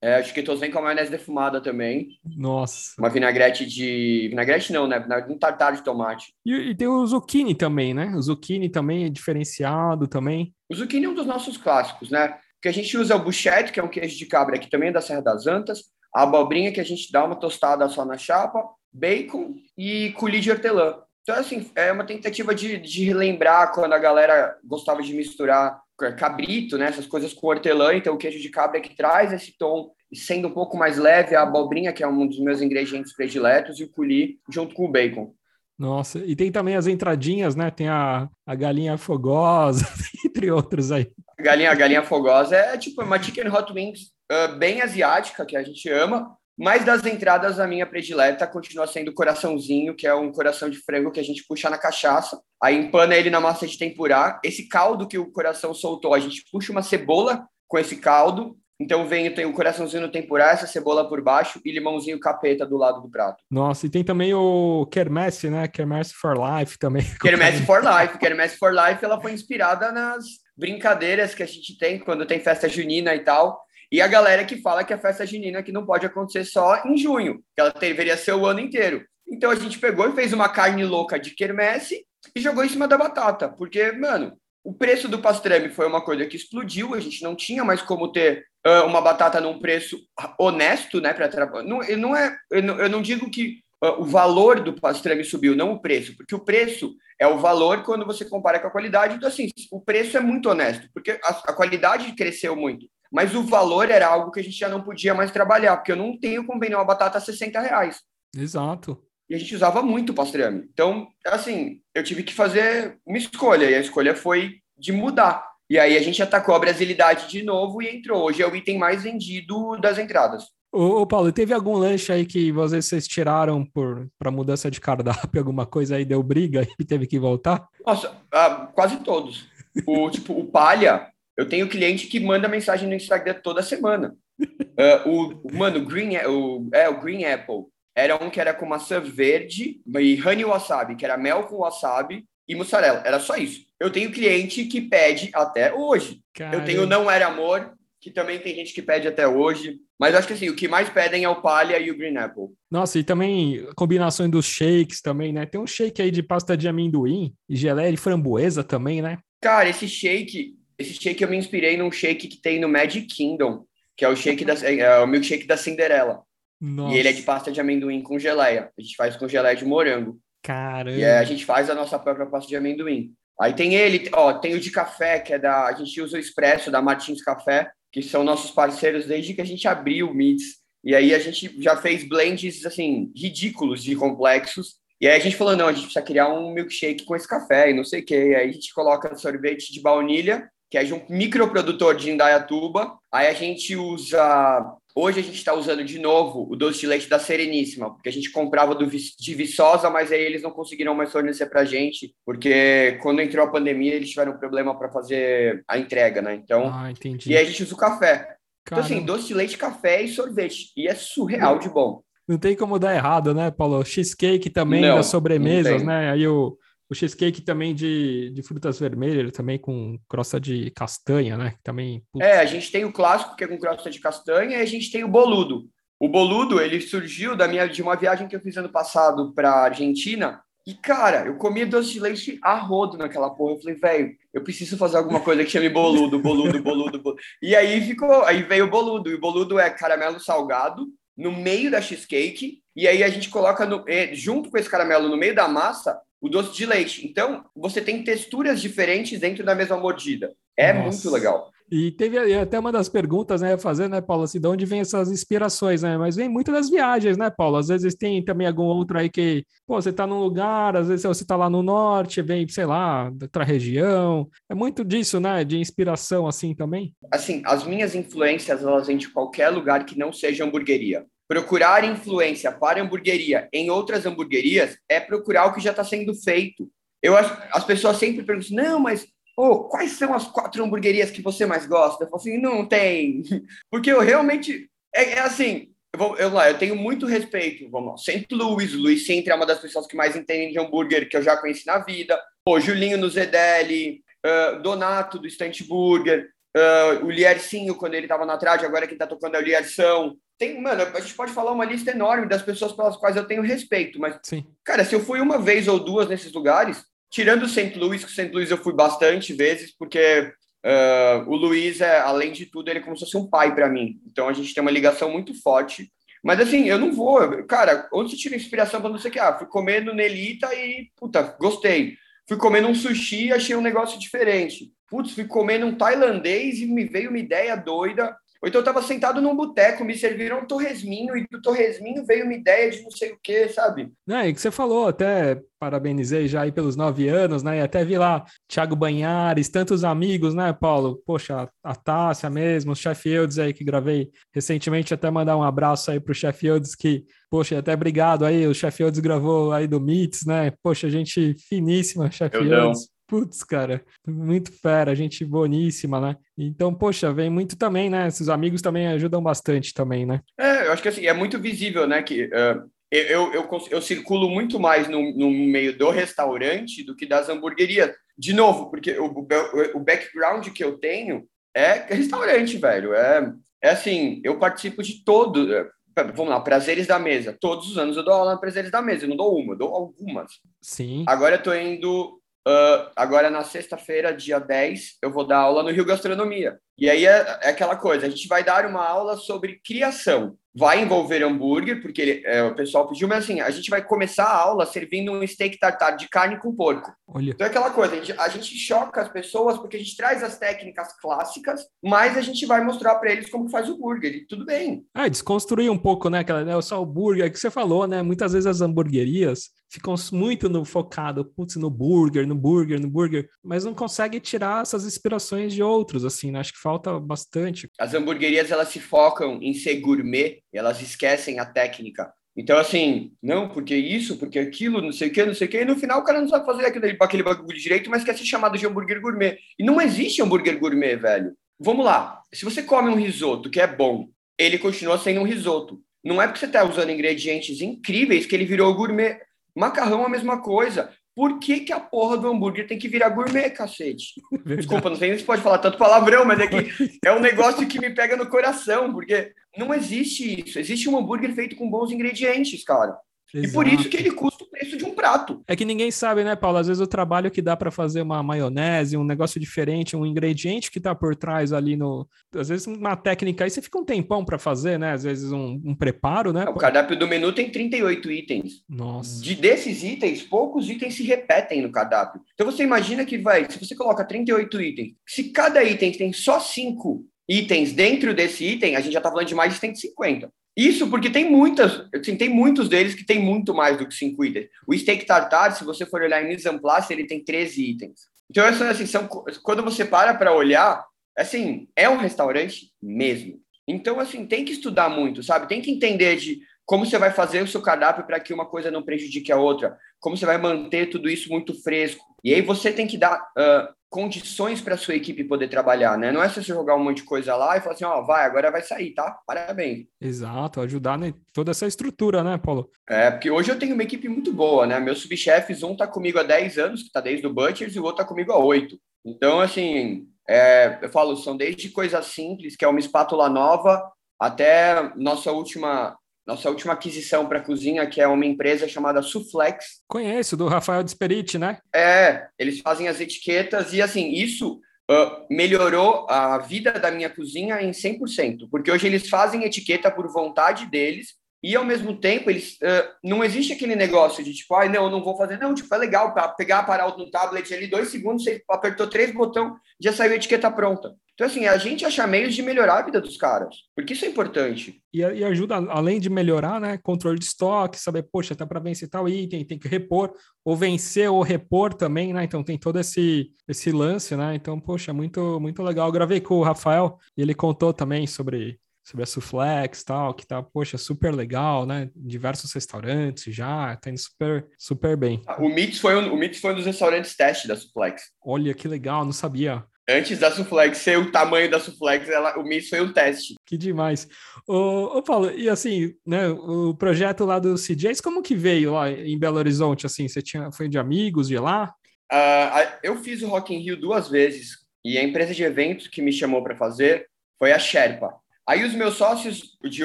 É, 0.01 0.15
acho 0.15 0.33
que 0.33 0.45
todos 0.45 0.61
vem 0.61 0.71
com 0.71 0.79
a 0.79 0.83
maionese 0.83 1.11
defumada 1.11 1.61
também. 1.61 2.21
Nossa. 2.25 2.93
Uma 2.97 3.11
vinagrete 3.11 3.67
de. 3.67 4.29
Vinagrete 4.31 4.73
não, 4.73 4.87
né? 4.87 5.05
Um 5.29 5.37
tartar 5.37 5.73
de 5.73 5.83
tomate. 5.83 6.33
E, 6.47 6.71
e 6.71 6.75
tem 6.77 6.87
o 6.87 7.05
zucchini 7.05 7.53
também, 7.53 7.93
né? 7.93 8.13
O 8.15 8.23
zucchini 8.23 8.69
também 8.69 9.05
é 9.05 9.09
diferenciado 9.09 10.07
também. 10.07 10.55
O 10.71 10.75
zucchini 10.77 11.07
é 11.07 11.09
um 11.09 11.15
dos 11.15 11.27
nossos 11.27 11.57
clássicos, 11.57 12.11
né? 12.11 12.39
Que 12.63 12.69
a 12.69 12.73
gente 12.73 12.97
usa 12.97 13.17
o 13.17 13.25
buchete, 13.25 13.73
que 13.73 13.81
é 13.81 13.83
um 13.83 13.89
queijo 13.89 14.17
de 14.17 14.27
cabra 14.27 14.57
que 14.57 14.71
também 14.71 14.91
é 14.91 14.93
da 14.93 15.01
Serra 15.01 15.21
das 15.21 15.49
Antas, 15.49 15.81
a 16.15 16.23
abobrinha 16.23 16.71
que 16.71 16.81
a 16.81 16.85
gente 16.85 17.11
dá 17.11 17.25
uma 17.25 17.35
tostada 17.35 17.89
só 17.89 18.05
na 18.05 18.17
chapa, 18.17 18.63
bacon 18.93 19.57
e 19.77 20.13
coulis 20.13 20.45
de 20.45 20.53
hortelã. 20.53 21.03
Então, 21.29 21.41
assim, 21.41 21.69
é 21.75 21.91
uma 21.91 22.07
tentativa 22.07 22.55
de, 22.55 22.79
de 22.79 23.05
relembrar 23.05 23.73
quando 23.73 23.93
a 23.93 23.99
galera 23.99 24.57
gostava 24.63 25.03
de 25.03 25.13
misturar 25.13 25.83
cabrito, 26.17 26.79
né? 26.79 26.87
Essas 26.87 27.05
coisas 27.05 27.35
com 27.35 27.49
hortelã. 27.49 27.93
Então, 27.95 28.15
o 28.15 28.17
queijo 28.17 28.39
de 28.39 28.49
cabra 28.49 28.79
é 28.79 28.81
que 28.81 28.95
traz 28.95 29.33
esse 29.33 29.59
tom, 29.59 29.91
e 30.09 30.17
sendo 30.17 30.47
um 30.47 30.53
pouco 30.53 30.77
mais 30.77 30.99
leve, 30.99 31.35
a 31.35 31.43
abobrinha, 31.43 31.93
que 31.93 32.05
é 32.05 32.07
um 32.07 32.29
dos 32.29 32.39
meus 32.39 32.63
ingredientes 32.63 33.13
prediletos, 33.13 33.81
e 33.81 33.83
o 33.83 33.91
coulis 33.91 34.37
junto 34.49 34.73
com 34.73 34.85
o 34.85 34.89
bacon. 34.89 35.35
Nossa, 35.77 36.21
e 36.21 36.37
tem 36.37 36.53
também 36.53 36.77
as 36.77 36.87
entradinhas, 36.87 37.57
né? 37.57 37.73
Tem 37.73 37.89
a, 37.89 38.29
a 38.47 38.55
galinha 38.55 38.97
fogosa, 38.97 39.85
entre 40.25 40.49
outros 40.53 40.93
aí. 40.93 41.11
A 41.37 41.43
galinha, 41.43 41.73
a 41.73 41.75
galinha 41.75 42.05
fogosa 42.05 42.55
é 42.55 42.79
tipo 42.79 43.03
uma 43.03 43.21
chicken 43.21 43.49
hot 43.49 43.73
wings 43.73 44.13
ah, 44.31 44.47
bem 44.47 44.81
asiática, 44.81 45.45
que 45.45 45.57
a 45.57 45.65
gente 45.65 45.89
ama, 45.89 46.37
mas 46.59 46.85
das 46.85 47.05
entradas, 47.05 47.61
a 47.61 47.67
minha 47.67 47.87
predileta 47.87 48.47
continua 48.47 48.87
sendo 48.87 49.11
o 49.11 49.15
coraçãozinho, 49.15 49.95
que 49.95 50.07
é 50.07 50.15
um 50.15 50.33
coração 50.33 50.71
de 50.71 50.79
frango 50.79 51.11
que 51.11 51.21
a 51.21 51.25
gente 51.25 51.45
puxa 51.47 51.69
na 51.69 51.77
cachaça, 51.77 52.41
aí 52.63 52.77
empana 52.77 53.15
ele 53.15 53.29
na 53.29 53.41
massa 53.41 53.67
de 53.67 53.77
tempurá. 53.77 54.41
Esse 54.43 54.67
caldo 54.69 55.07
que 55.07 55.19
o 55.19 55.31
coração 55.31 55.75
soltou, 55.75 56.15
a 56.15 56.19
gente 56.19 56.43
puxa 56.51 56.73
uma 56.73 56.83
cebola 56.83 57.47
com 57.69 57.79
esse 57.79 57.97
caldo, 57.97 58.57
então 58.79 59.07
vem 59.07 59.33
tem 59.33 59.47
o 59.47 59.53
coraçãozinho 59.53 60.03
no 60.03 60.11
tempurá, 60.11 60.51
essa 60.51 60.67
cebola 60.67 61.09
por 61.09 61.23
baixo 61.23 61.61
e 61.65 61.73
limãozinho 61.73 62.21
capeta 62.21 62.67
do 62.67 62.77
lado 62.77 63.01
do 63.01 63.11
prato. 63.11 63.43
Nossa, 63.51 63.87
e 63.87 63.91
tem 63.91 64.05
também 64.05 64.35
o 64.35 64.87
Kermesse, 64.91 65.49
né? 65.49 65.67
Kermesse 65.67 66.13
for 66.15 66.37
Life 66.37 66.79
também. 66.79 67.03
Quermesse 67.21 67.65
for 67.65 67.83
Life. 67.83 68.19
Quermesse 68.19 68.59
for 68.59 68.73
Life, 68.73 69.05
ela 69.05 69.21
foi 69.21 69.33
inspirada 69.33 69.91
nas 69.91 70.25
brincadeiras 70.57 71.35
que 71.35 71.43
a 71.43 71.47
gente 71.47 71.77
tem 71.79 71.99
quando 71.99 72.27
tem 72.27 72.41
festa 72.41 72.69
junina 72.69 73.15
e 73.15 73.21
tal. 73.21 73.66
E 73.91 74.01
a 74.01 74.07
galera 74.07 74.45
que 74.45 74.61
fala 74.61 74.85
que 74.85 74.93
a 74.93 74.99
festa 74.99 75.27
junina 75.27 75.63
que 75.63 75.73
não 75.73 75.87
pode 75.87 76.07
acontecer 76.07 76.45
só 76.45 76.83
em 76.85 76.97
junho, 76.97 77.43
que 77.55 77.61
ela 77.61 77.71
deveria 77.71 78.17
ser 78.17 78.33
o 78.33 78.47
ano 78.47 78.61
inteiro. 78.61 79.05
Então 79.29 79.51
a 79.51 79.55
gente 79.55 79.79
pegou 79.79 80.09
e 80.09 80.15
fez 80.15 80.33
uma 80.33 80.49
carne 80.49 80.85
louca 80.85 81.19
de 81.19 81.31
quermesse 81.31 82.05
e 82.35 82.41
jogou 82.41 82.65
em 82.65 82.69
cima 82.69 82.89
da 82.89 82.99
batata, 82.99 83.49
porque, 83.49 83.93
mano, 83.93 84.37
o 84.65 84.75
preço 84.75 85.09
do 85.09 85.21
pastrame 85.21 85.69
foi 85.69 85.87
uma 85.87 86.01
coisa 86.01 86.27
que 86.27 86.37
explodiu, 86.37 86.93
a 86.93 87.01
gente 87.01 87.23
não 87.23 87.37
tinha 87.37 87.65
mais 87.65 87.81
como 87.81 88.11
ter 88.11 88.45
ah, 88.65 88.85
uma 88.85 89.01
batata 89.01 89.41
num 89.41 89.61
preço 89.61 89.97
honesto, 90.41 91.01
né, 91.01 91.13
para. 91.13 91.63
Não, 91.63 91.79
não 91.97 92.17
é, 92.17 92.37
eu 92.51 92.63
não, 92.63 92.81
eu 92.81 92.89
não 92.89 93.01
digo 93.01 93.31
que 93.31 93.61
ah, 93.81 93.93
o 93.93 94.05
valor 94.05 94.61
do 94.61 94.73
pastrame 94.73 95.23
subiu, 95.23 95.55
não 95.55 95.71
o 95.71 95.81
preço, 95.81 96.17
porque 96.17 96.35
o 96.35 96.45
preço 96.45 96.93
é 97.21 97.29
o 97.29 97.39
valor 97.39 97.85
quando 97.85 98.05
você 98.05 98.25
compara 98.25 98.59
com 98.59 98.67
a 98.67 98.71
qualidade. 98.71 99.15
Então, 99.15 99.29
assim, 99.29 99.49
o 99.71 99.81
preço 99.81 100.17
é 100.17 100.21
muito 100.21 100.51
honesto, 100.51 100.89
porque 100.93 101.13
a, 101.13 101.31
a 101.47 101.53
qualidade 101.53 102.13
cresceu 102.17 102.57
muito. 102.57 102.87
Mas 103.13 103.35
o 103.35 103.43
valor 103.43 103.91
era 103.91 104.07
algo 104.07 104.31
que 104.31 104.41
a 104.41 104.43
gente 104.43 104.59
já 104.59 104.69
não 104.69 104.83
podia 104.83 105.15
mais 105.15 105.31
trabalhar, 105.31 105.77
porque 105.77 105.93
eu 105.93 105.97
não 105.97 106.19
tenho 106.19 106.45
como 106.45 106.61
vender 106.61 106.75
uma 106.75 106.85
batata 106.85 107.19
a 107.19 107.21
60 107.21 107.61
reais. 107.61 108.01
Exato. 108.37 109.03
E 109.29 109.35
a 109.35 109.39
gente 109.39 109.55
usava 109.55 109.83
muito 109.83 110.15
pastrame. 110.15 110.69
Então, 110.73 111.09
assim, 111.27 111.81
eu 111.95 112.05
tive 112.05 112.23
que 112.23 112.33
fazer 112.33 112.99
uma 113.05 113.19
escolha, 113.19 113.71
e 113.71 113.75
a 113.75 113.81
escolha 113.81 114.15
foi 114.15 114.57
de 114.79 114.93
mudar. 114.93 115.45
E 115.69 115.79
aí 115.79 115.97
a 115.97 116.03
gente 116.03 116.23
atacou 116.23 116.55
a 116.55 116.59
brasilidade 116.59 117.29
de 117.29 117.43
novo 117.43 117.83
e 117.83 117.89
entrou. 117.89 118.25
Hoje 118.25 118.43
é 118.43 118.47
o 118.47 118.55
item 118.55 118.79
mais 118.79 119.03
vendido 119.03 119.77
das 119.81 119.99
entradas. 119.99 120.45
Ô, 120.73 121.01
ô, 121.01 121.07
Paulo, 121.07 121.33
teve 121.33 121.53
algum 121.53 121.77
lanche 121.77 122.13
aí 122.13 122.25
que 122.25 122.53
vocês, 122.53 122.87
vocês 122.87 123.09
tiraram 123.09 123.65
por 123.65 124.07
para 124.19 124.31
mudança 124.31 124.71
de 124.71 124.81
cardápio, 124.81 125.41
alguma 125.41 125.67
coisa 125.67 125.97
aí 125.97 126.05
deu 126.05 126.23
briga 126.23 126.67
e 126.79 126.85
teve 126.85 127.07
que 127.07 127.19
voltar? 127.19 127.67
Nossa, 127.85 128.15
ah, 128.31 128.69
quase 128.75 128.99
todos. 128.99 129.49
O 129.87 130.09
tipo, 130.11 130.39
o 130.39 130.45
palha, 130.45 131.09
eu 131.37 131.49
tenho 131.49 131.69
cliente 131.69 132.07
que 132.07 132.21
manda 132.21 132.49
mensagem 132.49 132.89
no 132.89 132.95
Instagram 132.95 133.35
toda 133.43 133.63
semana. 133.63 134.17
Uh, 134.41 135.41
o, 135.45 135.57
mano, 135.57 135.81
o 135.81 135.85
Green, 135.85 136.17
o, 136.27 136.69
é, 136.73 136.89
o 136.89 137.01
Green 137.01 137.25
Apple 137.25 137.65
era 137.95 138.23
um 138.23 138.29
que 138.29 138.41
era 138.41 138.53
com 138.53 138.67
maçã 138.67 139.01
verde 139.01 139.81
e 139.87 140.23
honey 140.23 140.45
wasabi, 140.45 140.97
que 140.97 141.05
era 141.05 141.17
mel 141.17 141.45
com 141.45 141.59
wasabi 141.59 142.25
e 142.47 142.55
mussarela. 142.55 143.03
Era 143.05 143.19
só 143.19 143.37
isso. 143.37 143.67
Eu 143.81 143.91
tenho 143.91 144.13
cliente 144.13 144.65
que 144.67 144.81
pede 144.81 145.31
até 145.33 145.73
hoje. 145.73 146.21
Caramba. 146.35 146.57
Eu 146.57 146.65
tenho 146.65 146.87
Não 146.87 147.11
Era 147.11 147.29
Amor, 147.29 147.73
que 148.01 148.11
também 148.11 148.39
tem 148.39 148.55
gente 148.55 148.73
que 148.73 148.83
pede 148.83 149.09
até 149.09 149.27
hoje. 149.27 149.79
Mas 149.99 150.15
acho 150.15 150.27
que 150.27 150.35
assim, 150.35 150.49
o 150.49 150.55
que 150.55 150.69
mais 150.69 150.89
pedem 150.91 151.25
é 151.25 151.29
o 151.29 151.41
palha 151.41 151.79
e 151.79 151.91
o 151.91 151.97
green 151.97 152.17
apple. 152.19 152.49
Nossa, 152.71 152.99
e 152.99 153.05
também 153.05 153.67
combinações 153.75 154.31
dos 154.31 154.45
shakes 154.45 155.01
também, 155.01 155.33
né? 155.33 155.47
Tem 155.47 155.61
um 155.61 155.67
shake 155.67 156.03
aí 156.03 156.11
de 156.11 156.23
pasta 156.23 156.57
de 156.57 156.69
amendoim 156.69 157.35
e 157.49 157.57
geleia 157.57 157.91
de 157.91 157.97
framboesa 157.97 158.63
também, 158.63 159.01
né? 159.01 159.19
Cara, 159.41 159.69
esse 159.69 159.89
shake, 159.89 160.55
esse 160.79 160.95
shake 160.95 161.23
eu 161.23 161.29
me 161.29 161.37
inspirei 161.37 161.77
num 161.77 161.91
shake 161.91 162.29
que 162.29 162.41
tem 162.41 162.61
no 162.61 162.69
Magic 162.69 163.07
Kingdom, 163.07 163.65
que 163.97 164.05
é 164.05 164.09
o 164.09 164.17
shake 164.17 164.45
da 164.45 164.55
é 164.55 164.99
o 165.01 165.07
milkshake 165.07 165.47
da 165.47 165.57
Cinderela. 165.57 166.23
Nossa. 166.61 166.95
E 166.95 166.99
ele 166.99 167.09
é 167.09 167.13
de 167.13 167.23
pasta 167.23 167.53
de 167.53 167.61
amendoim 167.61 168.03
com 168.03 168.19
geleia. 168.19 168.71
A 168.77 168.81
gente 168.81 168.97
faz 168.97 169.17
com 169.17 169.29
geleia 169.29 169.57
de 169.57 169.65
morango. 169.65 170.19
Caramba. 170.43 170.97
E 170.97 171.03
é, 171.03 171.19
a 171.19 171.25
gente 171.25 171.45
faz 171.45 171.69
a 171.69 171.75
nossa 171.75 171.99
própria 171.99 172.27
pasta 172.27 172.49
de 172.49 172.57
amendoim. 172.57 173.13
Aí 173.41 173.53
tem 173.53 173.75
ele, 173.75 174.09
ó, 174.13 174.33
tem 174.33 174.55
o 174.55 174.61
de 174.61 174.71
café, 174.71 175.19
que 175.19 175.33
é 175.33 175.39
da. 175.39 175.67
A 175.67 175.73
gente 175.73 176.01
usa 176.01 176.17
o 176.17 176.21
expresso 176.21 176.71
da 176.71 176.81
Martins 176.81 177.23
Café, 177.23 177.71
que 177.93 178.03
são 178.03 178.25
nossos 178.25 178.51
parceiros 178.51 179.07
desde 179.07 179.35
que 179.35 179.41
a 179.41 179.47
gente 179.47 179.69
abriu 179.69 180.11
o 180.11 180.15
MITS. 180.15 180.57
E 180.83 180.95
aí 180.95 181.15
a 181.15 181.19
gente 181.19 181.55
já 181.61 181.77
fez 181.77 182.09
blends, 182.09 182.65
assim, 182.65 183.13
ridículos 183.15 183.83
de 183.83 183.95
complexos. 183.97 184.77
E 185.01 185.07
aí 185.07 185.17
a 185.17 185.23
gente 185.23 185.37
falou, 185.37 185.55
não, 185.55 185.69
a 185.69 185.73
gente 185.73 185.85
precisa 185.85 186.05
criar 186.05 186.29
um 186.33 186.55
milkshake 186.55 187.05
com 187.05 187.15
esse 187.15 187.29
café 187.29 187.71
e 187.71 187.75
não 187.75 187.85
sei 187.85 188.01
o 188.01 188.05
quê. 188.05 188.29
E 188.31 188.35
aí 188.35 188.49
a 188.49 188.53
gente 188.53 188.73
coloca 188.73 189.15
sorvete 189.17 189.73
de 189.73 189.83
baunilha, 189.83 190.49
que 190.71 190.79
é 190.79 190.85
de 190.85 190.95
um 190.95 191.03
microprodutor 191.09 191.95
de 191.97 192.11
Indaiatuba. 192.11 192.99
Aí 193.13 193.29
a 193.29 193.35
gente 193.35 193.77
usa 193.77 194.77
Hoje 194.99 195.21
a 195.21 195.23
gente 195.23 195.37
está 195.37 195.53
usando 195.53 195.85
de 195.85 195.99
novo 195.99 196.51
o 196.51 196.57
doce 196.57 196.81
de 196.81 196.87
leite 196.87 197.07
da 197.07 197.19
Sereníssima, 197.19 197.93
porque 197.93 198.09
a 198.09 198.13
gente 198.13 198.31
comprava 198.31 198.75
do, 198.75 198.87
de 198.87 199.35
Viçosa, 199.35 199.91
mas 199.91 200.11
aí 200.11 200.23
eles 200.23 200.41
não 200.41 200.51
conseguiram 200.51 200.95
mais 200.95 201.13
fornecer 201.13 201.45
para 201.51 201.61
a 201.61 201.65
gente, 201.67 202.15
porque 202.25 202.99
quando 203.03 203.21
entrou 203.21 203.45
a 203.45 203.51
pandemia 203.51 203.95
eles 203.95 204.09
tiveram 204.09 204.39
problema 204.39 204.75
para 204.75 204.91
fazer 204.91 205.63
a 205.69 205.77
entrega, 205.77 206.23
né? 206.23 206.35
Então, 206.35 206.73
ah, 206.73 206.91
entendi. 206.91 207.31
e 207.31 207.37
aí 207.37 207.45
a 207.45 207.47
gente 207.47 207.63
usa 207.63 207.75
o 207.75 207.77
café. 207.77 208.37
Então, 208.63 208.79
assim, 208.79 209.05
doce 209.05 209.29
de 209.29 209.35
leite, 209.35 209.59
café 209.59 210.01
e 210.01 210.09
sorvete. 210.09 210.73
E 210.75 210.89
é 210.89 210.95
surreal 210.95 211.59
de 211.59 211.69
bom. 211.69 212.01
Não 212.27 212.39
tem 212.39 212.57
como 212.57 212.79
dar 212.79 212.95
errado, 212.95 213.35
né, 213.35 213.51
Paulo? 213.51 213.85
Cheesecake 213.85 214.49
também 214.49 214.81
não, 214.81 214.97
das 214.97 215.07
sobremesas, 215.07 215.83
né? 215.83 216.11
Aí 216.11 216.27
o, 216.27 216.57
o 216.89 216.95
cheesecake 216.95 217.41
também 217.41 217.75
de, 217.75 218.31
de 218.31 218.43
frutas 218.43 218.79
vermelhas, 218.79 219.33
também 219.33 219.59
com 219.59 219.99
crosta 220.09 220.41
de 220.41 220.71
castanha, 220.71 221.37
né? 221.37 221.55
Também. 221.63 222.03
É, 222.21 222.39
a 222.39 222.45
gente 222.45 222.71
tem 222.71 222.85
o 222.85 222.93
clássico 222.93 223.35
que 223.37 223.45
é 223.45 223.49
com 223.49 223.59
crosta 223.59 223.91
de 223.91 224.01
castanha 224.01 224.59
e 224.59 224.63
a 224.63 224.67
gente 224.67 224.91
tem 224.91 225.03
o 225.03 225.09
boludo. 225.09 225.69
O 225.99 226.09
boludo, 226.09 226.61
ele 226.61 226.81
surgiu 226.81 227.35
da 227.35 227.49
minha 227.49 227.67
de 227.67 227.83
uma 227.83 227.97
viagem 227.97 228.29
que 228.29 228.37
eu 228.37 228.41
fiz 228.41 228.57
ano 228.57 228.69
passado 228.69 229.33
para 229.35 229.51
Argentina. 229.51 230.41
E, 230.67 230.75
cara, 230.75 231.27
eu 231.27 231.37
comia 231.37 231.67
doce 231.67 231.93
de 231.93 232.01
leite 232.01 232.39
a 232.43 232.55
rodo 232.55 232.99
naquela 232.99 233.31
porra. 233.31 233.55
Eu 233.55 233.61
falei, 233.61 233.77
velho, 233.77 234.17
eu 234.33 234.43
preciso 234.43 234.77
fazer 234.77 234.99
alguma 234.99 235.21
coisa 235.21 235.45
que 235.45 235.51
chame 235.51 235.69
boludo, 235.69 236.19
boludo, 236.19 236.63
boludo, 236.63 236.99
boludo. 237.01 237.21
E 237.41 237.57
aí 237.57 237.81
ficou, 237.81 238.25
aí 238.25 238.43
veio 238.43 238.67
o 238.67 238.71
boludo. 238.71 239.11
E 239.11 239.15
o 239.15 239.21
boludo 239.21 239.59
é 239.59 239.71
caramelo 239.71 240.21
salgado 240.21 240.87
no 241.17 241.33
meio 241.33 241.71
da 241.71 241.81
cheesecake. 241.81 242.61
E 242.75 242.87
aí 242.87 243.03
a 243.03 243.09
gente 243.09 243.31
coloca 243.31 243.65
no, 243.65 243.85
junto 244.13 244.51
com 244.51 244.59
esse 244.59 244.69
caramelo 244.69 245.09
no 245.09 245.17
meio 245.17 245.35
da 245.35 245.49
massa 245.49 245.99
o 246.21 246.29
doce 246.29 246.55
de 246.55 246.67
leite. 246.67 247.07
Então, 247.07 247.45
você 247.55 247.81
tem 247.81 248.03
texturas 248.03 248.61
diferentes 248.61 249.21
dentro 249.21 249.45
da 249.45 249.55
mesma 249.55 249.77
mordida. 249.77 250.33
É 250.57 250.73
Nossa. 250.73 250.89
muito 250.89 251.11
legal. 251.11 251.51
E 251.71 251.91
teve 251.91 252.17
até 252.35 252.59
uma 252.61 252.71
das 252.71 252.89
perguntas, 252.89 253.41
né, 253.41 253.59
fazer, 253.59 253.89
né, 253.89 254.01
Paulo, 254.01 254.23
assim, 254.23 254.41
de 254.41 254.47
onde 254.47 254.65
vem 254.65 254.81
essas 254.81 255.11
inspirações, 255.11 255.83
né? 255.83 255.99
Mas 255.99 256.15
vem 256.15 256.29
muito 256.29 256.53
das 256.53 256.71
viagens, 256.71 257.17
né, 257.17 257.29
Paulo? 257.29 257.57
Às 257.57 257.67
vezes 257.67 257.97
tem 257.97 258.25
também 258.25 258.47
algum 258.47 258.63
outro 258.63 258.97
aí 258.97 259.11
que, 259.11 259.45
pô, 259.67 259.75
você 259.75 259.93
tá 259.93 260.07
num 260.07 260.21
lugar, 260.21 260.77
às 260.77 260.87
vezes 260.87 261.05
você 261.05 261.27
tá 261.27 261.35
lá 261.35 261.51
no 261.51 261.65
norte, 261.65 262.23
vem, 262.23 262.47
sei 262.47 262.67
lá, 262.67 263.11
outra 263.21 263.43
região. 263.43 264.29
É 264.49 264.55
muito 264.55 264.85
disso, 264.85 265.19
né, 265.19 265.43
de 265.43 265.59
inspiração, 265.59 266.29
assim, 266.29 266.55
também? 266.55 266.95
Assim, 267.11 267.43
as 267.45 267.67
minhas 267.67 267.97
influências, 267.97 268.63
elas 268.63 268.87
vêm 268.87 268.97
de 268.97 269.09
qualquer 269.09 269.49
lugar 269.49 269.85
que 269.85 269.99
não 269.99 270.13
seja 270.13 270.45
hamburgueria. 270.45 271.05
Procurar 271.29 271.85
influência 271.85 272.53
para 272.53 272.81
hamburgueria 272.81 273.49
em 273.53 273.69
outras 273.69 274.07
hamburguerias 274.07 274.79
é 274.89 275.01
procurar 275.01 275.47
o 275.47 275.55
que 275.55 275.61
já 275.61 275.71
está 275.71 275.83
sendo 275.83 276.15
feito. 276.15 276.71
Eu 277.03 277.17
acho, 277.17 277.37
as 277.51 277.65
pessoas 277.65 277.97
sempre 277.97 278.25
perguntam, 278.25 278.57
não, 278.57 278.79
mas 278.79 279.07
oh, 279.37 279.65
quais 279.65 279.93
são 279.93 280.15
as 280.15 280.25
quatro 280.27 280.63
hamburguerias 280.65 281.11
que 281.11 281.21
você 281.21 281.45
mais 281.45 281.67
gosta? 281.67 282.05
Eu 282.05 282.09
falo 282.09 282.21
assim, 282.21 282.39
não 282.39 282.65
tem, 282.65 283.23
porque 283.71 283.91
eu 283.91 284.01
realmente 284.01 284.71
é, 284.95 285.15
é 285.15 285.21
assim. 285.21 285.71
Eu, 285.93 285.99
vou, 285.99 286.17
eu, 286.17 286.31
eu 286.31 286.59
tenho 286.59 286.77
muito 286.77 287.07
respeito. 287.07 287.69
Vamos 287.71 287.91
lá, 287.91 287.97
St. 287.97 288.27
Louis, 288.33 288.73
Luiz 288.73 289.07
Centro 289.07 289.33
é 289.33 289.37
uma 289.37 289.47
das 289.47 289.59
pessoas 289.59 289.87
que 289.87 289.97
mais 289.97 290.15
entendem 290.15 290.53
de 290.53 290.59
hambúrguer 290.59 291.09
que 291.09 291.17
eu 291.17 291.23
já 291.23 291.37
conheci 291.37 291.67
na 291.67 291.79
vida. 291.79 292.21
Pô, 292.45 292.61
Julinho 292.61 292.99
no 292.99 293.09
Zedeli, 293.09 294.01
uh, 294.25 294.63
Donato 294.63 295.19
do 295.19 295.29
Stant 295.29 295.63
Burger, 295.67 296.29
uh, 296.57 297.05
o 297.05 297.11
Liercinho 297.11 297.75
quando 297.75 297.95
ele 297.95 298.07
estava 298.07 298.25
na 298.25 298.39
trade, 298.39 298.65
agora 298.65 298.87
quem 298.87 298.95
está 298.95 299.07
tocando 299.07 299.37
é 299.37 299.39
o 299.39 299.43
Lierção 299.43 300.17
tem, 300.39 300.61
mano, 300.61 300.83
a 300.83 301.01
gente 301.01 301.15
pode 301.15 301.33
falar 301.33 301.53
uma 301.53 301.65
lista 301.65 301.91
enorme 301.91 302.29
das 302.29 302.43
pessoas 302.43 302.73
pelas 302.73 302.97
quais 302.97 303.17
eu 303.17 303.27
tenho 303.27 303.43
respeito, 303.43 303.99
mas, 303.99 304.19
Sim. 304.23 304.45
cara, 304.65 304.85
se 304.85 304.95
eu 304.95 305.01
fui 305.01 305.21
uma 305.21 305.39
vez 305.39 305.67
ou 305.67 305.79
duas 305.79 306.09
nesses 306.09 306.33
lugares, 306.33 306.85
tirando 307.11 307.45
o 307.45 307.49
St. 307.49 307.79
Louis, 307.79 308.05
que 308.05 308.11
o 308.11 308.15
St. 308.15 308.31
Louis 308.33 308.51
eu 308.51 308.59
fui 308.59 308.75
bastante 308.75 309.33
vezes, 309.33 309.75
porque 309.77 310.33
uh, 310.65 311.31
o 311.31 311.37
Luiz, 311.37 311.81
é, 311.81 312.01
além 312.01 312.33
de 312.33 312.47
tudo, 312.47 312.69
ele 312.69 312.81
é 312.81 312.83
como 312.83 312.97
se 312.97 313.05
fosse 313.05 313.17
um 313.17 313.29
pai 313.29 313.55
para 313.55 313.69
mim. 313.69 314.01
Então 314.07 314.29
a 314.29 314.33
gente 314.33 314.53
tem 314.53 314.61
uma 314.61 314.71
ligação 314.71 315.11
muito 315.11 315.33
forte. 315.41 315.91
Mas 316.23 316.41
assim, 316.41 316.65
eu 316.65 316.79
não 316.79 316.93
vou, 316.93 317.45
cara, 317.45 317.89
onde 317.93 318.11
você 318.11 318.17
tira 318.17 318.37
inspiração 318.37 318.81
para 318.81 318.91
não 318.91 318.99
sei 318.99 319.11
o 319.11 319.13
que? 319.13 319.19
Ah, 319.19 319.39
fui 319.39 319.47
comer 319.47 319.85
no 319.85 319.95
Nelita 319.95 320.53
e, 320.55 320.91
puta, 320.97 321.23
gostei. 321.39 321.97
Fui 322.29 322.37
comendo 322.37 322.67
um 322.67 322.75
sushi 322.75 323.27
e 323.27 323.33
achei 323.33 323.55
um 323.55 323.61
negócio 323.61 323.99
diferente. 323.99 324.73
Putz, 324.89 325.13
fui 325.13 325.25
comendo 325.25 325.67
um 325.67 325.77
tailandês 325.77 326.59
e 326.59 326.67
me 326.67 326.85
veio 326.85 327.11
uma 327.11 327.19
ideia 327.19 327.57
doida 327.57 328.17
ou 328.47 328.49
então 328.49 328.61
eu 328.61 328.63
estava 328.63 328.81
sentado 328.81 329.21
num 329.21 329.35
boteco, 329.35 329.85
me 329.85 329.99
serviram 329.99 330.39
um 330.39 330.47
torresminho, 330.47 331.17
e 331.17 331.27
do 331.29 331.43
torresminho 331.43 332.07
veio 332.07 332.25
uma 332.25 332.33
ideia 332.33 332.71
de 332.71 332.81
não 332.81 332.93
sei 332.93 333.11
o 333.11 333.19
que, 333.21 333.49
sabe? 333.49 333.93
Não, 334.07 334.25
e 334.25 334.33
que 334.33 334.41
você 334.41 334.53
falou, 334.53 334.87
até 334.87 335.43
parabenizei 335.59 336.29
já 336.29 336.43
aí 336.43 336.53
pelos 336.53 336.77
nove 336.77 337.09
anos, 337.09 337.43
né? 337.43 337.59
E 337.59 337.61
até 337.61 337.85
vi 337.85 337.99
lá 337.99 338.25
Thiago 338.47 338.77
Banhares, 338.77 339.49
tantos 339.49 339.83
amigos, 339.83 340.33
né, 340.33 340.53
Paulo? 340.53 341.03
Poxa, 341.05 341.49
a 341.61 341.75
Tássia 341.75 342.31
mesmo, 342.31 342.71
o 342.71 342.77
Sheffields 342.77 343.37
aí 343.41 343.53
que 343.53 343.65
gravei 343.65 344.11
recentemente, 344.33 344.95
até 344.95 345.11
mandar 345.11 345.37
um 345.37 345.43
abraço 345.43 345.91
aí 345.91 345.99
pro 345.99 346.15
Sheffields 346.15 346.77
que, 346.77 347.05
poxa, 347.29 347.59
até 347.59 347.75
obrigado 347.75 348.25
aí, 348.25 348.47
o 348.47 348.55
Sheffields 348.55 349.01
gravou 349.01 349.53
aí 349.53 349.67
do 349.67 349.81
Meets, 349.81 350.25
né? 350.25 350.53
Poxa, 350.63 350.89
gente 350.89 351.35
finíssima, 351.49 352.13
Sheffields. 352.13 352.96
Putz, 353.07 353.45
cara, 353.45 353.85
muito 354.07 354.53
fera, 354.53 354.95
gente 354.95 355.25
boníssima, 355.25 356.01
né? 356.01 356.17
Então, 356.37 356.75
poxa, 356.75 357.13
vem 357.13 357.31
muito 357.31 357.57
também, 357.57 357.89
né? 357.89 358.09
Esses 358.09 358.29
amigos 358.29 358.61
também 358.61 358.89
ajudam 358.89 359.23
bastante 359.23 359.73
também, 359.73 360.05
né? 360.05 360.21
É, 360.39 360.67
eu 360.67 360.73
acho 360.73 360.83
que 360.83 360.89
assim, 360.89 361.07
é 361.07 361.13
muito 361.13 361.39
visível, 361.39 361.87
né? 361.87 362.03
Que 362.03 362.25
uh, 362.25 362.69
eu, 362.91 363.33
eu, 363.33 363.49
eu, 363.71 363.83
circulo 363.83 364.29
muito 364.29 364.59
mais 364.59 364.89
no, 364.89 365.13
no 365.17 365.31
meio 365.31 365.77
do 365.77 365.91
restaurante 365.91 366.85
do 366.85 366.97
que 366.97 367.07
das 367.07 367.29
hamburguerias. 367.29 367.93
De 368.19 368.33
novo, 368.33 368.71
porque 368.71 368.99
o, 368.99 369.07
o, 369.07 369.77
o 369.77 369.81
background 369.81 370.49
que 370.49 370.65
eu 370.65 370.79
tenho 370.79 371.29
é 371.55 371.87
restaurante, 371.95 372.57
velho. 372.59 372.95
É, 372.95 373.33
é 373.63 373.71
assim, 373.71 374.21
eu 374.23 374.39
participo 374.39 374.83
de 374.83 375.05
todo. 375.05 375.53
Eh, 375.53 375.69
vamos 376.15 376.29
lá, 376.29 376.41
Prazeres 376.41 376.87
da 376.87 376.99
Mesa. 376.99 377.37
Todos 377.41 377.71
os 377.71 377.79
anos 377.79 377.97
eu 377.97 378.05
dou 378.05 378.15
aula 378.15 378.33
na 378.33 378.39
Prazeres 378.39 378.71
da 378.71 378.83
Mesa. 378.83 379.05
Eu 379.05 379.09
não 379.09 379.17
dou 379.17 379.37
uma, 379.37 379.55
eu 379.55 379.59
dou 379.59 379.75
algumas. 379.75 380.33
Sim. 380.61 381.05
Agora 381.07 381.37
eu 381.37 381.43
tô 381.43 381.55
indo 381.55 382.21
Uh, 382.47 382.91
agora, 382.95 383.29
na 383.29 383.43
sexta-feira, 383.43 384.15
dia 384.15 384.39
10, 384.39 384.99
eu 385.03 385.11
vou 385.11 385.27
dar 385.27 385.39
aula 385.39 385.65
no 385.65 385.71
Rio 385.71 385.85
Gastronomia. 385.85 386.61
E 386.79 386.89
aí 386.89 387.05
é, 387.05 387.41
é, 387.43 387.49
aquela 387.49 387.75
coisa: 387.75 388.07
a 388.07 388.09
gente 388.09 388.29
vai 388.29 388.45
dar 388.45 388.65
uma 388.67 388.87
aula 388.87 389.17
sobre 389.17 389.61
criação 389.67 390.39
vai 390.57 390.83
envolver 390.83 391.23
hambúrguer, 391.23 391.83
porque 391.83 392.01
ele, 392.01 392.23
é, 392.25 392.43
o 392.43 392.55
pessoal 392.55 392.89
pediu, 392.89 393.07
mas 393.07 393.25
assim, 393.25 393.41
a 393.41 393.51
gente 393.51 393.69
vai 393.69 393.85
começar 393.85 394.25
a 394.25 394.37
aula 394.37 394.65
servindo 394.65 395.13
um 395.13 395.27
steak 395.27 395.59
tartar 395.59 395.93
de 395.93 396.09
carne 396.09 396.39
com 396.39 396.55
porco. 396.55 396.93
Olha. 397.07 397.33
Então 397.33 397.47
é 397.47 397.51
aquela 397.51 397.71
coisa, 397.71 397.95
a 397.95 397.97
gente, 397.97 398.13
a 398.13 398.29
gente, 398.29 398.57
choca 398.57 399.03
as 399.03 399.09
pessoas 399.09 399.59
porque 399.59 399.77
a 399.77 399.79
gente 399.79 399.97
traz 399.97 400.23
as 400.23 400.39
técnicas 400.39 400.99
clássicas, 401.01 401.67
mas 401.85 402.17
a 402.17 402.23
gente 402.23 402.47
vai 402.47 402.65
mostrar 402.65 402.95
para 402.97 403.13
eles 403.13 403.29
como 403.29 403.51
faz 403.51 403.69
o 403.69 403.77
burger, 403.77 404.15
e 404.15 404.27
tudo 404.27 404.47
bem. 404.47 404.85
É, 404.97 405.09
desconstruir 405.09 405.71
um 405.71 405.79
pouco, 405.79 406.09
né, 406.09 406.21
aquela, 406.21 406.45
né, 406.45 406.61
só 406.63 406.83
o 406.83 406.87
burger 406.87 407.31
que 407.31 407.39
você 407.39 407.51
falou, 407.51 407.87
né, 407.87 408.03
muitas 408.03 408.33
vezes 408.33 408.47
as 408.47 408.61
hamburguerias 408.61 409.51
ficam 409.69 409.95
muito 410.13 410.49
no 410.49 410.65
focado, 410.65 411.25
putz, 411.25 411.57
no 411.57 411.69
burger, 411.69 412.27
no 412.27 412.35
burger, 412.35 412.81
no 412.81 412.89
burger, 412.89 413.29
mas 413.43 413.65
não 413.65 413.75
consegue 413.75 414.21
tirar 414.21 414.63
essas 414.63 414.87
inspirações 414.87 415.53
de 415.53 415.63
outros, 415.63 416.05
assim, 416.05 416.31
né? 416.31 416.41
acho 416.41 416.53
que 416.53 416.61
falta 416.61 416.99
bastante. 416.99 417.69
As 417.79 417.95
hamburguerias, 417.95 418.51
elas 418.51 418.69
se 418.69 418.81
focam 418.81 419.41
em 419.43 419.53
ser 419.55 419.81
gourmet, 419.81 420.41
elas 420.57 420.81
esquecem 420.81 421.39
a 421.39 421.45
técnica. 421.45 422.13
Então, 422.37 422.59
assim, 422.59 423.13
não, 423.23 423.49
porque 423.49 423.75
isso, 423.75 424.19
porque 424.19 424.39
aquilo, 424.39 424.83
não 424.83 424.93
sei 424.93 425.09
o 425.09 425.13
que, 425.13 425.25
não 425.25 425.35
sei 425.35 425.47
o 425.47 425.51
que, 425.51 425.61
e 425.63 425.65
no 425.65 425.77
final 425.77 426.01
o 426.01 426.05
cara 426.05 426.21
não 426.21 426.29
sabe 426.29 426.45
fazer 426.45 426.67
aquele, 426.67 426.97
aquele 427.01 427.23
bagulho 427.23 427.59
direito, 427.59 427.89
mas 427.89 428.05
quer 428.05 428.17
ser 428.17 428.27
chamado 428.27 428.59
de 428.59 428.67
hambúrguer 428.67 429.01
gourmet. 429.01 429.39
E 429.59 429.65
não 429.65 429.81
existe 429.81 430.21
hambúrguer 430.21 430.59
gourmet, 430.59 430.97
velho. 430.97 431.35
Vamos 431.59 431.87
lá, 431.87 432.21
se 432.33 432.45
você 432.45 432.63
come 432.63 432.91
um 432.91 432.97
risoto 432.97 433.49
que 433.49 433.59
é 433.59 433.67
bom, 433.67 434.09
ele 434.39 434.59
continua 434.59 434.99
sendo 434.99 435.21
um 435.21 435.25
risoto. 435.25 435.81
Não 436.05 436.21
é 436.21 436.27
porque 436.27 436.39
você 436.39 436.47
está 436.47 436.63
usando 436.63 436.91
ingredientes 436.91 437.63
incríveis 437.63 438.27
que 438.27 438.35
ele 438.35 438.45
virou 438.45 438.75
gourmet. 438.75 439.19
Macarrão 439.55 440.03
é 440.03 440.07
a 440.07 440.11
mesma 440.11 440.43
coisa. 440.43 440.93
Por 441.17 441.39
que, 441.39 441.61
que 441.61 441.73
a 441.73 441.81
porra 441.81 442.19
do 442.19 442.29
hambúrguer 442.29 442.67
tem 442.67 442.79
que 442.79 442.89
virar 442.89 443.09
gourmet, 443.09 443.49
cacete? 443.49 444.21
Verdade. 444.31 444.57
Desculpa, 444.57 444.91
não 444.91 444.97
sei 444.97 445.17
se 445.17 445.25
pode 445.25 445.41
falar 445.41 445.57
tanto 445.57 445.79
palavrão, 445.79 446.27
mas 446.27 446.39
é 446.39 446.47
que 446.47 446.99
é 447.03 447.11
um 447.11 447.21
negócio 447.21 447.67
que 447.67 447.81
me 447.81 447.89
pega 447.89 448.19
no 448.19 448.29
coração, 448.29 448.93
porque 448.93 449.33
não 449.57 449.73
existe 449.73 450.45
isso. 450.47 450.59
Existe 450.59 450.91
um 450.91 450.99
hambúrguer 450.99 451.35
feito 451.35 451.57
com 451.57 451.71
bons 451.71 451.91
ingredientes, 451.91 452.63
cara. 452.63 452.95
Exato. 453.33 453.49
E 453.49 453.53
por 453.53 453.67
isso 453.67 453.89
que 453.89 453.97
ele 453.97 454.11
custa 454.11 454.45
de 454.75 454.85
um 454.85 454.95
prato. 454.95 455.43
É 455.47 455.55
que 455.55 455.67
ninguém 455.67 455.91
sabe, 455.91 456.25
né, 456.25 456.35
Paulo? 456.35 456.57
Às 456.57 456.67
vezes 456.67 456.81
o 456.81 456.87
trabalho 456.87 457.31
que 457.31 457.43
dá 457.43 457.55
para 457.55 457.71
fazer 457.71 458.01
uma 458.01 458.23
maionese, 458.23 458.97
um 458.97 459.05
negócio 459.05 459.39
diferente, 459.39 459.95
um 459.95 460.07
ingrediente 460.07 460.71
que 460.71 460.81
tá 460.81 460.95
por 460.95 461.15
trás 461.15 461.53
ali 461.53 461.77
no. 461.77 462.09
Às 462.35 462.49
vezes 462.49 462.67
uma 462.67 462.97
técnica 462.97 463.45
aí, 463.45 463.51
você 463.51 463.61
fica 463.61 463.79
um 463.79 463.85
tempão 463.85 464.25
para 464.25 464.39
fazer, 464.39 464.79
né? 464.79 464.93
Às 464.93 465.03
vezes 465.03 465.31
um, 465.31 465.61
um 465.63 465.75
preparo, 465.75 466.33
né? 466.33 466.47
O 466.49 466.55
cardápio 466.55 466.99
do 466.99 467.07
menu 467.07 467.33
tem 467.33 467.51
38 467.51 468.11
itens. 468.11 468.63
Nossa. 468.67 469.23
De 469.23 469.35
desses 469.35 469.83
itens, 469.83 470.23
poucos 470.23 470.71
itens 470.71 470.95
se 470.95 471.03
repetem 471.03 471.61
no 471.61 471.71
cardápio. 471.71 472.23
Então 472.33 472.51
você 472.51 472.63
imagina 472.63 473.05
que 473.05 473.19
vai, 473.19 473.51
se 473.51 473.59
você 473.59 473.75
coloca 473.75 474.05
38 474.05 474.61
itens, 474.63 474.95
se 475.07 475.25
cada 475.25 475.63
item 475.63 475.93
tem 475.93 476.13
só 476.13 476.41
5 476.41 477.05
itens 477.29 477.73
dentro 477.73 478.15
desse 478.15 478.45
item, 478.45 478.77
a 478.77 478.81
gente 478.81 478.93
já 478.93 479.01
tá 479.01 479.11
falando 479.11 479.27
de 479.27 479.35
mais 479.35 479.55
de 479.55 479.61
150. 479.61 480.31
Isso 480.57 480.89
porque 480.89 481.11
tem 481.11 481.31
muitas, 481.31 481.87
assim, 481.95 482.17
tem 482.17 482.31
muitos 482.31 482.69
deles 482.69 482.95
que 482.95 483.05
tem 483.05 483.19
muito 483.19 483.53
mais 483.53 483.77
do 483.77 483.87
que 483.87 483.95
cinco 483.95 484.25
itens. 484.25 484.49
O 484.67 484.77
steak 484.77 485.05
tartar, 485.05 485.53
se 485.53 485.63
você 485.65 485.85
for 485.85 486.01
olhar 486.01 486.25
em 486.25 486.59
place, 486.59 486.93
ele 486.93 487.07
tem 487.07 487.23
13 487.23 487.63
itens. 487.63 488.09
Então, 488.31 488.47
assim, 488.47 488.87
são, 488.87 489.07
quando 489.43 489.63
você 489.63 489.85
para 489.85 490.15
para 490.15 490.33
olhar, 490.33 490.83
assim, 491.17 491.69
é 491.77 491.89
um 491.89 491.99
restaurante 491.99 492.73
mesmo. 492.83 493.39
Então, 493.69 494.01
assim, 494.01 494.27
tem 494.27 494.45
que 494.45 494.53
estudar 494.53 494.89
muito, 494.89 495.23
sabe? 495.23 495.49
Tem 495.49 495.61
que 495.61 495.71
entender 495.71 496.17
de 496.17 496.41
como 496.65 496.87
você 496.87 496.99
vai 496.99 497.13
fazer 497.13 497.43
o 497.43 497.47
seu 497.47 497.61
cardápio 497.61 498.07
para 498.07 498.19
que 498.19 498.33
uma 498.33 498.47
coisa 498.47 498.71
não 498.71 498.83
prejudique 498.83 499.31
a 499.31 499.37
outra, 499.37 499.79
como 500.01 500.17
você 500.17 500.25
vai 500.25 500.39
manter 500.39 500.87
tudo 500.87 501.09
isso 501.09 501.29
muito 501.29 501.55
fresco. 501.63 502.05
E 502.25 502.33
aí 502.35 502.41
você 502.41 502.73
tem 502.73 502.87
que 502.87 502.97
dar 502.97 503.17
uh, 503.19 503.76
condições 503.89 504.61
para 504.61 504.75
a 504.75 504.79
sua 504.79 504.95
equipe 504.95 505.25
poder 505.25 505.49
trabalhar, 505.49 505.97
né? 505.97 506.11
Não 506.13 506.23
é 506.23 506.29
só 506.29 506.41
você 506.41 506.49
jogar 506.49 506.77
um 506.77 506.83
monte 506.83 506.99
de 506.99 507.05
coisa 507.05 507.37
lá 507.37 507.57
e 507.57 507.61
falar 507.61 507.75
assim, 507.75 507.85
ó, 507.85 508.01
oh, 508.01 508.07
vai, 508.07 508.25
agora 508.25 508.51
vai 508.51 508.63
sair, 508.63 508.93
tá? 508.93 509.19
Parabéns. 509.27 509.87
Exato, 510.01 510.61
ajudar 510.61 510.99
né, 510.99 511.15
toda 511.33 511.51
essa 511.51 511.67
estrutura, 511.67 512.23
né, 512.23 512.37
Paulo? 512.39 512.71
É, 512.89 513.11
porque 513.11 513.31
hoje 513.31 513.51
eu 513.51 513.59
tenho 513.59 513.75
uma 513.75 513.83
equipe 513.83 514.09
muito 514.09 514.33
boa, 514.33 514.67
né? 514.67 514.79
Meus 514.81 515.01
subchefes, 515.01 515.63
um 515.63 515.77
tá 515.77 515.87
comigo 515.87 516.19
há 516.19 516.23
10 516.23 516.59
anos, 516.59 516.83
que 516.83 516.91
tá 516.91 517.01
desde 517.01 517.27
o 517.27 517.33
Butchers, 517.33 517.75
e 517.75 517.81
o 517.81 517.85
outro 517.85 517.99
tá 517.99 518.05
comigo 518.05 518.33
há 518.33 518.39
8. 518.39 518.77
Então, 519.05 519.41
assim, 519.41 520.07
é, 520.29 520.79
eu 520.83 520.89
falo, 520.91 521.17
são 521.17 521.37
desde 521.37 521.71
coisas 521.71 522.07
simples, 522.07 522.57
que 522.57 522.65
é 522.65 522.69
uma 522.69 522.81
espátula 522.81 523.29
nova, 523.29 523.83
até 524.21 524.93
nossa 524.97 525.31
última 525.31 525.97
nossa 526.27 526.51
última 526.51 526.73
aquisição 526.73 527.27
para 527.27 527.39
a 527.39 527.43
cozinha, 527.43 527.87
que 527.87 528.01
é 528.01 528.07
uma 528.09 528.27
empresa 528.27 528.67
chamada 528.67 529.01
Suflex. 529.01 529.83
Conheço, 529.87 530.37
do 530.37 530.49
Rafael 530.49 530.83
Desperiti, 530.83 531.39
né? 531.39 531.59
É, 531.75 532.27
eles 532.39 532.61
fazem 532.61 532.89
as 532.89 533.01
etiquetas 533.01 533.73
e, 533.73 533.81
assim, 533.81 534.11
isso 534.13 534.61
uh, 534.91 535.27
melhorou 535.31 536.07
a 536.11 536.39
vida 536.39 536.73
da 536.73 536.91
minha 536.91 537.09
cozinha 537.09 537.63
em 537.63 537.71
100%, 537.71 538.49
porque 538.51 538.71
hoje 538.71 538.87
eles 538.87 539.09
fazem 539.09 539.45
etiqueta 539.45 539.91
por 539.91 540.09
vontade 540.09 540.67
deles 540.67 541.15
e, 541.43 541.55
ao 541.55 541.65
mesmo 541.65 541.99
tempo, 541.99 542.31
eles 542.31 542.55
uh, 542.55 542.89
não 543.05 543.23
existe 543.23 543.53
aquele 543.53 543.77
negócio 543.77 544.25
de, 544.25 544.33
tipo, 544.35 544.55
ai, 544.55 544.67
ah, 544.67 544.71
não, 544.71 544.85
eu 544.85 544.91
não 544.91 545.05
vou 545.05 545.17
fazer. 545.17 545.39
Não, 545.39 545.55
tipo, 545.55 545.73
é 545.75 545.79
legal 545.79 546.13
para 546.13 546.29
pegar, 546.29 546.65
parar 546.65 546.97
no 546.97 547.11
tablet 547.11 547.53
ali, 547.53 547.67
dois 547.67 547.89
segundos, 547.89 548.25
você 548.25 548.43
apertou 548.51 548.89
três 548.89 549.13
botões, 549.13 549.53
já 549.81 549.93
saiu 549.93 550.13
a 550.13 550.17
etiqueta 550.17 550.51
pronta. 550.51 550.95
Então, 551.17 551.27
assim, 551.27 551.47
a 551.47 551.57
gente 551.57 551.83
acha 551.85 552.07
meios 552.07 552.35
de 552.35 552.43
melhorar 552.43 552.79
a 552.79 552.83
vida 552.83 553.01
dos 553.01 553.17
caras, 553.17 553.57
porque 553.75 553.95
isso 553.95 554.05
é 554.05 554.09
importante. 554.09 554.83
E, 554.93 554.99
e 554.99 555.25
ajuda, 555.25 555.57
além 555.57 555.99
de 555.99 556.11
melhorar, 556.11 556.61
né? 556.61 556.77
Controle 556.77 557.19
de 557.19 557.25
estoque, 557.25 557.81
saber, 557.81 558.03
poxa, 558.03 558.37
tá 558.37 558.47
para 558.47 558.61
vencer 558.61 558.89
tal 558.91 559.09
item, 559.09 559.43
tem 559.43 559.59
que 559.59 559.67
repor, 559.67 560.13
ou 560.45 560.55
vencer 560.55 561.11
ou 561.11 561.23
repor 561.23 561.73
também, 561.73 562.13
né? 562.13 562.23
Então 562.25 562.45
tem 562.45 562.59
todo 562.59 562.79
esse, 562.79 563.31
esse 563.49 563.73
lance, 563.73 564.15
né? 564.15 564.35
Então, 564.35 564.61
poxa, 564.61 564.93
muito, 564.93 565.41
muito 565.41 565.63
legal. 565.63 565.87
Eu 565.89 565.93
gravei 565.93 566.21
com 566.21 566.35
o 566.35 566.43
Rafael 566.43 566.99
e 567.17 567.23
ele 567.23 567.35
contou 567.35 567.73
também 567.73 568.07
sobre 568.07 568.61
sobre 568.87 569.03
a 569.03 569.07
Suflex 569.07 569.83
tal, 569.83 570.15
que 570.15 570.25
tá, 570.25 570.43
poxa, 570.43 570.79
super 570.79 571.13
legal, 571.13 571.67
né? 571.67 571.91
Diversos 571.97 572.53
restaurantes 572.53 573.35
já, 573.35 573.75
tá 573.77 573.91
indo 573.91 573.99
super, 573.99 574.47
super 574.57 574.97
bem. 574.97 575.23
O 575.39 575.49
Mits 575.49 575.81
foi 575.81 575.97
um, 575.97 576.13
o 576.13 576.17
Mits 576.17 576.41
foi 576.41 576.53
um 576.53 576.57
dos 576.57 576.67
restaurantes 576.67 577.17
teste 577.17 577.49
da 577.49 577.57
Suflex. 577.57 578.03
Olha 578.25 578.55
que 578.55 578.69
legal, 578.69 579.05
não 579.05 579.13
sabia 579.13 579.65
antes 579.89 580.19
da 580.19 580.31
Suflex 580.31 580.79
ser 580.79 580.99
o 580.99 581.11
tamanho 581.11 581.51
da 581.51 581.61
Suflex, 581.61 582.09
ela, 582.09 582.39
o 582.39 582.43
MIS 582.43 582.69
foi 582.69 582.81
um 582.81 582.93
teste. 582.93 583.35
Que 583.47 583.57
demais. 583.57 584.09
Ô, 584.47 584.99
ô, 584.99 585.03
Paulo, 585.03 585.31
e 585.31 585.49
assim, 585.49 585.95
né, 586.05 586.29
o 586.29 586.75
projeto 586.75 587.25
lá 587.25 587.39
do 587.39 587.55
CJs, 587.55 588.01
como 588.01 588.23
que 588.23 588.35
veio 588.35 588.73
lá 588.73 588.91
em 588.91 589.19
Belo 589.19 589.39
Horizonte, 589.39 589.87
assim, 589.87 590.09
você 590.09 590.21
tinha, 590.21 590.51
foi 590.51 590.69
de 590.69 590.79
amigos 590.79 591.29
de 591.29 591.39
lá? 591.39 591.73
Uh, 592.13 592.73
eu 592.83 592.97
fiz 592.97 593.23
o 593.23 593.29
Rock 593.29 593.55
in 593.55 593.59
Rio 593.59 593.81
duas 593.81 594.09
vezes, 594.09 594.59
e 594.85 594.99
a 594.99 595.05
empresa 595.05 595.33
de 595.33 595.43
eventos 595.43 595.89
que 595.89 596.03
me 596.03 596.13
chamou 596.13 596.43
para 596.43 596.57
fazer 596.57 597.07
foi 597.39 597.53
a 597.53 597.59
Sherpa. 597.59 598.15
Aí 598.49 598.65
os 598.65 598.75
meus 598.75 598.95
sócios 598.95 599.59
de 599.61 599.85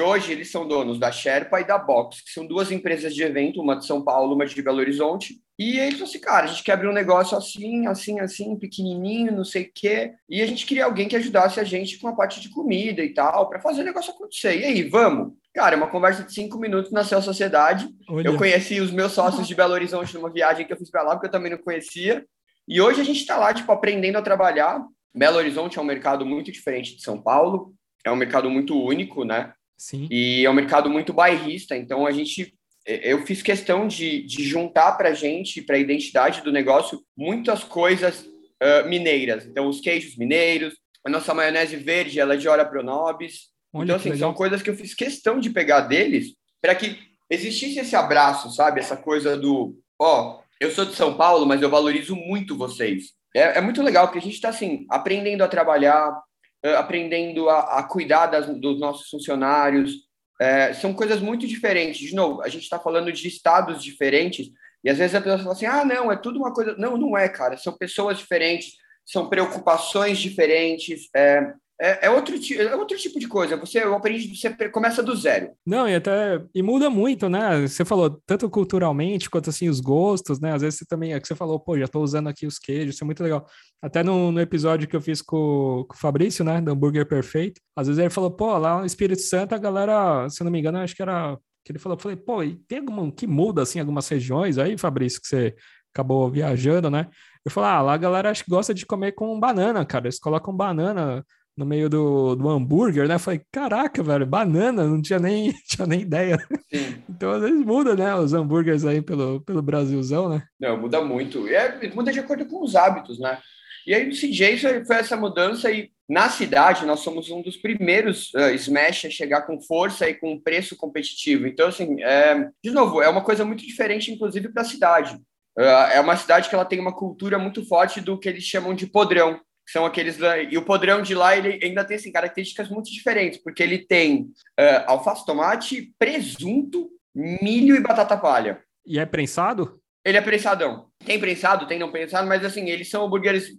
hoje, 0.00 0.30
eles 0.30 0.48
são 0.48 0.68
donos 0.68 0.96
da 0.96 1.10
Sherpa 1.10 1.60
e 1.60 1.64
da 1.64 1.76
Box, 1.76 2.22
que 2.22 2.30
são 2.30 2.46
duas 2.46 2.70
empresas 2.70 3.12
de 3.12 3.20
evento, 3.20 3.60
uma 3.60 3.74
de 3.74 3.84
São 3.84 4.04
Paulo, 4.04 4.36
uma 4.36 4.46
de 4.46 4.62
Belo 4.62 4.78
Horizonte. 4.78 5.42
E 5.58 5.78
eles 5.78 5.94
falaram 5.94 6.04
assim, 6.04 6.20
cara, 6.20 6.44
a 6.44 6.46
gente 6.46 6.62
quer 6.62 6.72
abrir 6.74 6.86
um 6.86 6.92
negócio 6.92 7.36
assim, 7.36 7.88
assim, 7.88 8.20
assim, 8.20 8.56
pequenininho, 8.56 9.34
não 9.34 9.44
sei 9.44 9.64
o 9.64 9.70
quê. 9.74 10.12
E 10.28 10.40
a 10.40 10.46
gente 10.46 10.64
queria 10.64 10.84
alguém 10.84 11.08
que 11.08 11.16
ajudasse 11.16 11.58
a 11.58 11.64
gente 11.64 11.98
com 11.98 12.06
a 12.06 12.14
parte 12.14 12.40
de 12.40 12.50
comida 12.50 13.02
e 13.02 13.12
tal, 13.12 13.48
para 13.48 13.60
fazer 13.60 13.82
o 13.82 13.84
negócio 13.84 14.12
acontecer. 14.12 14.60
E 14.60 14.64
aí, 14.64 14.82
vamos? 14.84 15.32
Cara, 15.52 15.76
uma 15.76 15.88
conversa 15.88 16.22
de 16.22 16.32
cinco 16.32 16.56
minutos 16.56 16.92
nasceu 16.92 17.18
a 17.18 17.22
sociedade. 17.22 17.88
Olha. 18.08 18.28
Eu 18.28 18.36
conheci 18.36 18.80
os 18.80 18.92
meus 18.92 19.10
sócios 19.10 19.48
de 19.48 19.56
Belo 19.56 19.74
Horizonte 19.74 20.14
numa 20.14 20.30
viagem 20.30 20.64
que 20.64 20.72
eu 20.72 20.78
fiz 20.78 20.88
para 20.88 21.02
lá, 21.02 21.16
porque 21.16 21.26
eu 21.26 21.32
também 21.32 21.50
não 21.50 21.58
conhecia. 21.58 22.24
E 22.68 22.80
hoje 22.80 23.00
a 23.00 23.04
gente 23.04 23.18
está 23.18 23.36
lá, 23.36 23.52
tipo, 23.52 23.70
aprendendo 23.72 24.18
a 24.18 24.22
trabalhar. 24.22 24.80
Belo 25.12 25.36
Horizonte 25.36 25.80
é 25.80 25.82
um 25.82 25.84
mercado 25.84 26.24
muito 26.24 26.52
diferente 26.52 26.96
de 26.96 27.02
São 27.02 27.20
Paulo 27.20 27.74
é 28.04 28.10
um 28.10 28.16
mercado 28.16 28.50
muito 28.50 28.80
único, 28.80 29.24
né? 29.24 29.52
Sim. 29.76 30.06
E 30.10 30.44
é 30.44 30.50
um 30.50 30.54
mercado 30.54 30.88
muito 30.88 31.12
bairrista, 31.12 31.76
então 31.76 32.06
a 32.06 32.12
gente 32.12 32.54
eu 32.84 33.24
fiz 33.24 33.42
questão 33.42 33.86
de, 33.86 34.22
de 34.22 34.42
juntar 34.42 34.92
para 34.92 35.10
a 35.10 35.14
gente, 35.14 35.62
para 35.62 35.76
a 35.76 35.78
identidade 35.78 36.42
do 36.42 36.50
negócio, 36.50 37.00
muitas 37.16 37.62
coisas 37.62 38.22
uh, 38.62 38.88
mineiras. 38.88 39.46
Então, 39.46 39.68
os 39.68 39.80
queijos 39.80 40.16
mineiros, 40.16 40.74
a 41.04 41.10
nossa 41.10 41.32
maionese 41.32 41.76
verde, 41.76 42.18
ela 42.18 42.34
é 42.34 42.36
de 42.36 42.48
Ora 42.48 42.64
Pronobis. 42.64 43.50
Olha 43.72 43.84
então, 43.84 43.96
assim, 43.96 44.16
são 44.16 44.34
coisas 44.34 44.62
que 44.62 44.70
eu 44.70 44.76
fiz 44.76 44.94
questão 44.94 45.38
de 45.38 45.50
pegar 45.50 45.82
deles 45.82 46.34
para 46.60 46.74
que 46.74 46.98
existisse 47.30 47.78
esse 47.78 47.96
abraço, 47.96 48.50
sabe? 48.50 48.80
Essa 48.80 48.96
coisa 48.96 49.36
do, 49.36 49.78
ó, 49.98 50.38
oh, 50.38 50.42
eu 50.60 50.70
sou 50.70 50.84
de 50.84 50.94
São 50.94 51.16
Paulo, 51.16 51.46
mas 51.46 51.62
eu 51.62 51.70
valorizo 51.70 52.14
muito 52.14 52.56
vocês. 52.56 53.12
É, 53.34 53.58
é 53.58 53.60
muito 53.60 53.82
legal, 53.82 54.06
porque 54.06 54.18
a 54.18 54.22
gente 54.22 54.34
está, 54.34 54.50
assim, 54.50 54.86
aprendendo 54.90 55.42
a 55.42 55.48
trabalhar, 55.48 56.20
aprendendo 56.62 57.48
a, 57.48 57.78
a 57.78 57.82
cuidar 57.82 58.26
das, 58.26 58.46
dos 58.58 58.78
nossos 58.78 59.08
funcionários. 59.08 59.92
É, 60.40 60.72
são 60.74 60.92
coisas 60.92 61.20
muito 61.20 61.46
diferentes. 61.46 62.08
De 62.08 62.14
novo, 62.14 62.42
a 62.42 62.48
gente 62.48 62.62
está 62.62 62.78
falando 62.78 63.12
de 63.12 63.28
estados 63.28 63.82
diferentes, 63.82 64.48
e 64.84 64.90
às 64.90 64.98
vezes 64.98 65.14
a 65.14 65.20
pessoa 65.20 65.38
fala 65.38 65.52
assim: 65.52 65.66
ah, 65.66 65.84
não, 65.84 66.10
é 66.10 66.16
tudo 66.16 66.38
uma 66.38 66.52
coisa. 66.52 66.74
Não, 66.76 66.96
não 66.96 67.16
é, 67.16 67.28
cara. 67.28 67.56
São 67.56 67.76
pessoas 67.76 68.18
diferentes, 68.18 68.72
são 69.06 69.28
preocupações 69.28 70.18
diferentes. 70.18 71.08
É, 71.14 71.52
é, 71.80 72.06
é, 72.06 72.10
outro, 72.10 72.34
é 72.36 72.76
outro 72.76 72.96
tipo 72.96 73.18
de 73.18 73.26
coisa. 73.26 73.56
Você 73.56 73.78
aprende, 73.78 74.36
você 74.36 74.50
começa 74.68 75.02
do 75.02 75.16
zero. 75.16 75.50
Não, 75.66 75.88
e 75.88 75.94
até 75.94 76.40
e 76.54 76.62
muda 76.62 76.88
muito, 76.88 77.28
né? 77.28 77.66
Você 77.66 77.84
falou 77.84 78.22
tanto 78.24 78.48
culturalmente 78.48 79.28
quanto 79.28 79.50
assim 79.50 79.68
os 79.68 79.80
gostos, 79.80 80.40
né? 80.40 80.52
Às 80.52 80.62
vezes 80.62 80.78
você 80.78 80.84
também 80.86 81.12
é 81.12 81.20
que 81.20 81.26
você 81.26 81.34
falou, 81.34 81.58
pô, 81.58 81.76
já 81.76 81.86
estou 81.86 82.02
usando 82.02 82.28
aqui 82.28 82.46
os 82.46 82.58
queijos, 82.58 82.94
isso 82.94 83.04
é 83.04 83.06
muito 83.06 83.22
legal. 83.22 83.46
Até 83.82 84.04
no, 84.04 84.30
no 84.30 84.40
episódio 84.40 84.86
que 84.86 84.94
eu 84.94 85.00
fiz 85.00 85.20
com, 85.20 85.84
com, 85.88 85.94
o 85.94 85.98
Fabrício, 85.98 86.44
né, 86.44 86.60
do 86.60 86.70
hambúrguer 86.70 87.06
perfeito, 87.06 87.60
às 87.76 87.88
vezes 87.88 87.98
ele 87.98 88.10
falou, 88.10 88.30
pô, 88.30 88.56
lá 88.56 88.78
no 88.78 88.86
Espírito 88.86 89.22
Santo 89.22 89.54
a 89.54 89.58
galera, 89.58 90.28
se 90.30 90.40
eu 90.40 90.44
não 90.44 90.52
me 90.52 90.60
engano, 90.60 90.78
acho 90.78 90.94
que 90.94 91.02
era 91.02 91.36
que 91.64 91.70
ele 91.70 91.78
falou, 91.78 91.98
falei, 91.98 92.16
pô, 92.16 92.42
e 92.42 92.56
tem 92.66 92.78
alguma 92.78 93.10
que 93.12 93.26
muda 93.26 93.62
assim 93.62 93.78
algumas 93.78 94.08
regiões 94.08 94.58
aí, 94.58 94.76
Fabrício, 94.76 95.20
que 95.20 95.28
você 95.28 95.54
acabou 95.92 96.28
viajando, 96.30 96.90
né? 96.90 97.08
Eu 97.44 97.50
falei, 97.50 97.70
ah, 97.70 97.82
lá 97.82 97.94
a 97.94 97.98
galera 97.98 98.30
acho 98.30 98.44
que 98.44 98.50
gosta 98.50 98.72
de 98.72 98.86
comer 98.86 99.12
com 99.12 99.38
banana, 99.38 99.84
cara. 99.84 100.06
Eles 100.06 100.18
colocam 100.18 100.54
banana 100.54 101.24
no 101.56 101.66
meio 101.66 101.88
do, 101.88 102.34
do 102.34 102.48
hambúrguer, 102.48 103.06
né? 103.06 103.18
Falei, 103.18 103.42
caraca, 103.52 104.02
velho, 104.02 104.26
banana, 104.26 104.84
não 104.84 105.02
tinha 105.02 105.18
nem, 105.18 105.52
tinha 105.68 105.86
nem 105.86 106.00
ideia. 106.00 106.38
Sim. 106.72 107.02
Então, 107.08 107.30
às 107.30 107.42
vezes 107.42 107.64
muda, 107.64 107.94
né? 107.94 108.14
Os 108.14 108.32
hambúrgueres 108.32 108.84
aí 108.84 109.02
pelo, 109.02 109.40
pelo 109.42 109.62
Brasilzão, 109.62 110.28
né? 110.28 110.42
Não, 110.58 110.80
muda 110.80 111.00
muito. 111.04 111.46
É, 111.46 111.88
muda 111.94 112.12
de 112.12 112.20
acordo 112.20 112.46
com 112.46 112.64
os 112.64 112.74
hábitos, 112.74 113.18
né? 113.20 113.38
E 113.86 113.94
aí 113.94 114.06
no 114.06 114.12
CJ 114.12 114.84
foi 114.84 114.96
essa 114.96 115.16
mudança 115.16 115.70
e 115.70 115.90
na 116.08 116.28
cidade 116.28 116.84
nós 116.84 117.00
somos 117.00 117.30
um 117.30 117.40
dos 117.40 117.56
primeiros 117.56 118.32
uh, 118.34 118.54
Smash 118.54 119.06
a 119.06 119.10
chegar 119.10 119.42
com 119.42 119.60
força 119.60 120.08
e 120.08 120.14
com 120.14 120.38
preço 120.38 120.76
competitivo. 120.76 121.46
Então, 121.46 121.68
assim, 121.68 122.02
é, 122.02 122.48
de 122.62 122.70
novo, 122.70 123.00
é 123.00 123.08
uma 123.08 123.22
coisa 123.22 123.44
muito 123.44 123.66
diferente, 123.66 124.12
inclusive, 124.12 124.48
para 124.50 124.62
a 124.62 124.66
cidade. 124.66 125.14
Uh, 125.58 125.88
é 125.92 126.00
uma 126.00 126.16
cidade 126.16 126.48
que 126.48 126.54
ela 126.54 126.64
tem 126.64 126.80
uma 126.80 126.94
cultura 126.94 127.38
muito 127.38 127.64
forte 127.66 128.00
do 128.00 128.18
que 128.18 128.28
eles 128.28 128.44
chamam 128.44 128.74
de 128.74 128.86
podrão, 128.86 129.40
são 129.68 129.86
aqueles 129.86 130.18
e 130.50 130.58
o 130.58 130.64
podrão 130.64 131.02
de 131.02 131.14
lá 131.14 131.36
ele 131.36 131.58
ainda 131.62 131.84
tem 131.84 131.96
assim, 131.96 132.12
características 132.12 132.68
muito 132.68 132.90
diferentes 132.90 133.40
porque 133.42 133.62
ele 133.62 133.78
tem 133.78 134.22
uh, 134.58 134.84
alface 134.86 135.24
tomate 135.24 135.94
presunto 135.98 136.90
milho 137.14 137.76
e 137.76 137.80
batata 137.80 138.16
palha 138.16 138.60
e 138.84 138.98
é 138.98 139.06
prensado 139.06 139.80
ele 140.04 140.18
é 140.18 140.20
prensadão 140.20 140.88
tem 141.04 141.18
prensado 141.18 141.66
tem 141.66 141.78
não 141.78 141.92
prensado 141.92 142.28
mas 142.28 142.44
assim 142.44 142.68
eles 142.68 142.90
são 142.90 143.04
hambúrgueres 143.04 143.50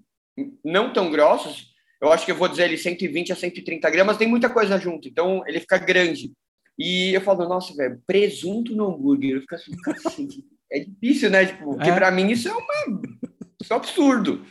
não 0.63 0.91
tão 0.91 1.10
grossos 1.12 1.74
eu 2.02 2.12
acho 2.12 2.26
que 2.26 2.32
eu 2.32 2.36
vou 2.36 2.48
dizer 2.48 2.65
ele 2.65 2.78
120 2.78 3.32
a 3.32 3.36
130 3.36 3.89
gramas 3.89 4.17
tem 4.17 4.28
muita 4.28 4.50
coisa 4.50 4.78
junto 4.78 5.08
então 5.08 5.43
ele 5.48 5.60
fica 5.60 5.78
grande 5.78 6.32
e 6.78 7.13
eu 7.13 7.22
falo 7.22 7.48
nossa 7.48 7.74
velho 7.76 8.02
presunto 8.06 8.76
no 8.76 8.88
hambúrguer 8.88 9.36
eu 9.36 9.41
fico 9.41 9.91
assim, 10.08 10.28
é 10.72 10.80
difícil 10.80 11.30
né 11.30 11.46
tipo 11.46 11.63
porque 11.76 11.89
é. 11.89 11.96
para 11.96 12.12
mim 12.12 12.32
isso 12.32 12.48
é 12.48 12.54
uma 12.54 13.02
isso 13.62 13.72
é 13.72 13.76
um 13.76 13.80
absurdo 13.80 14.46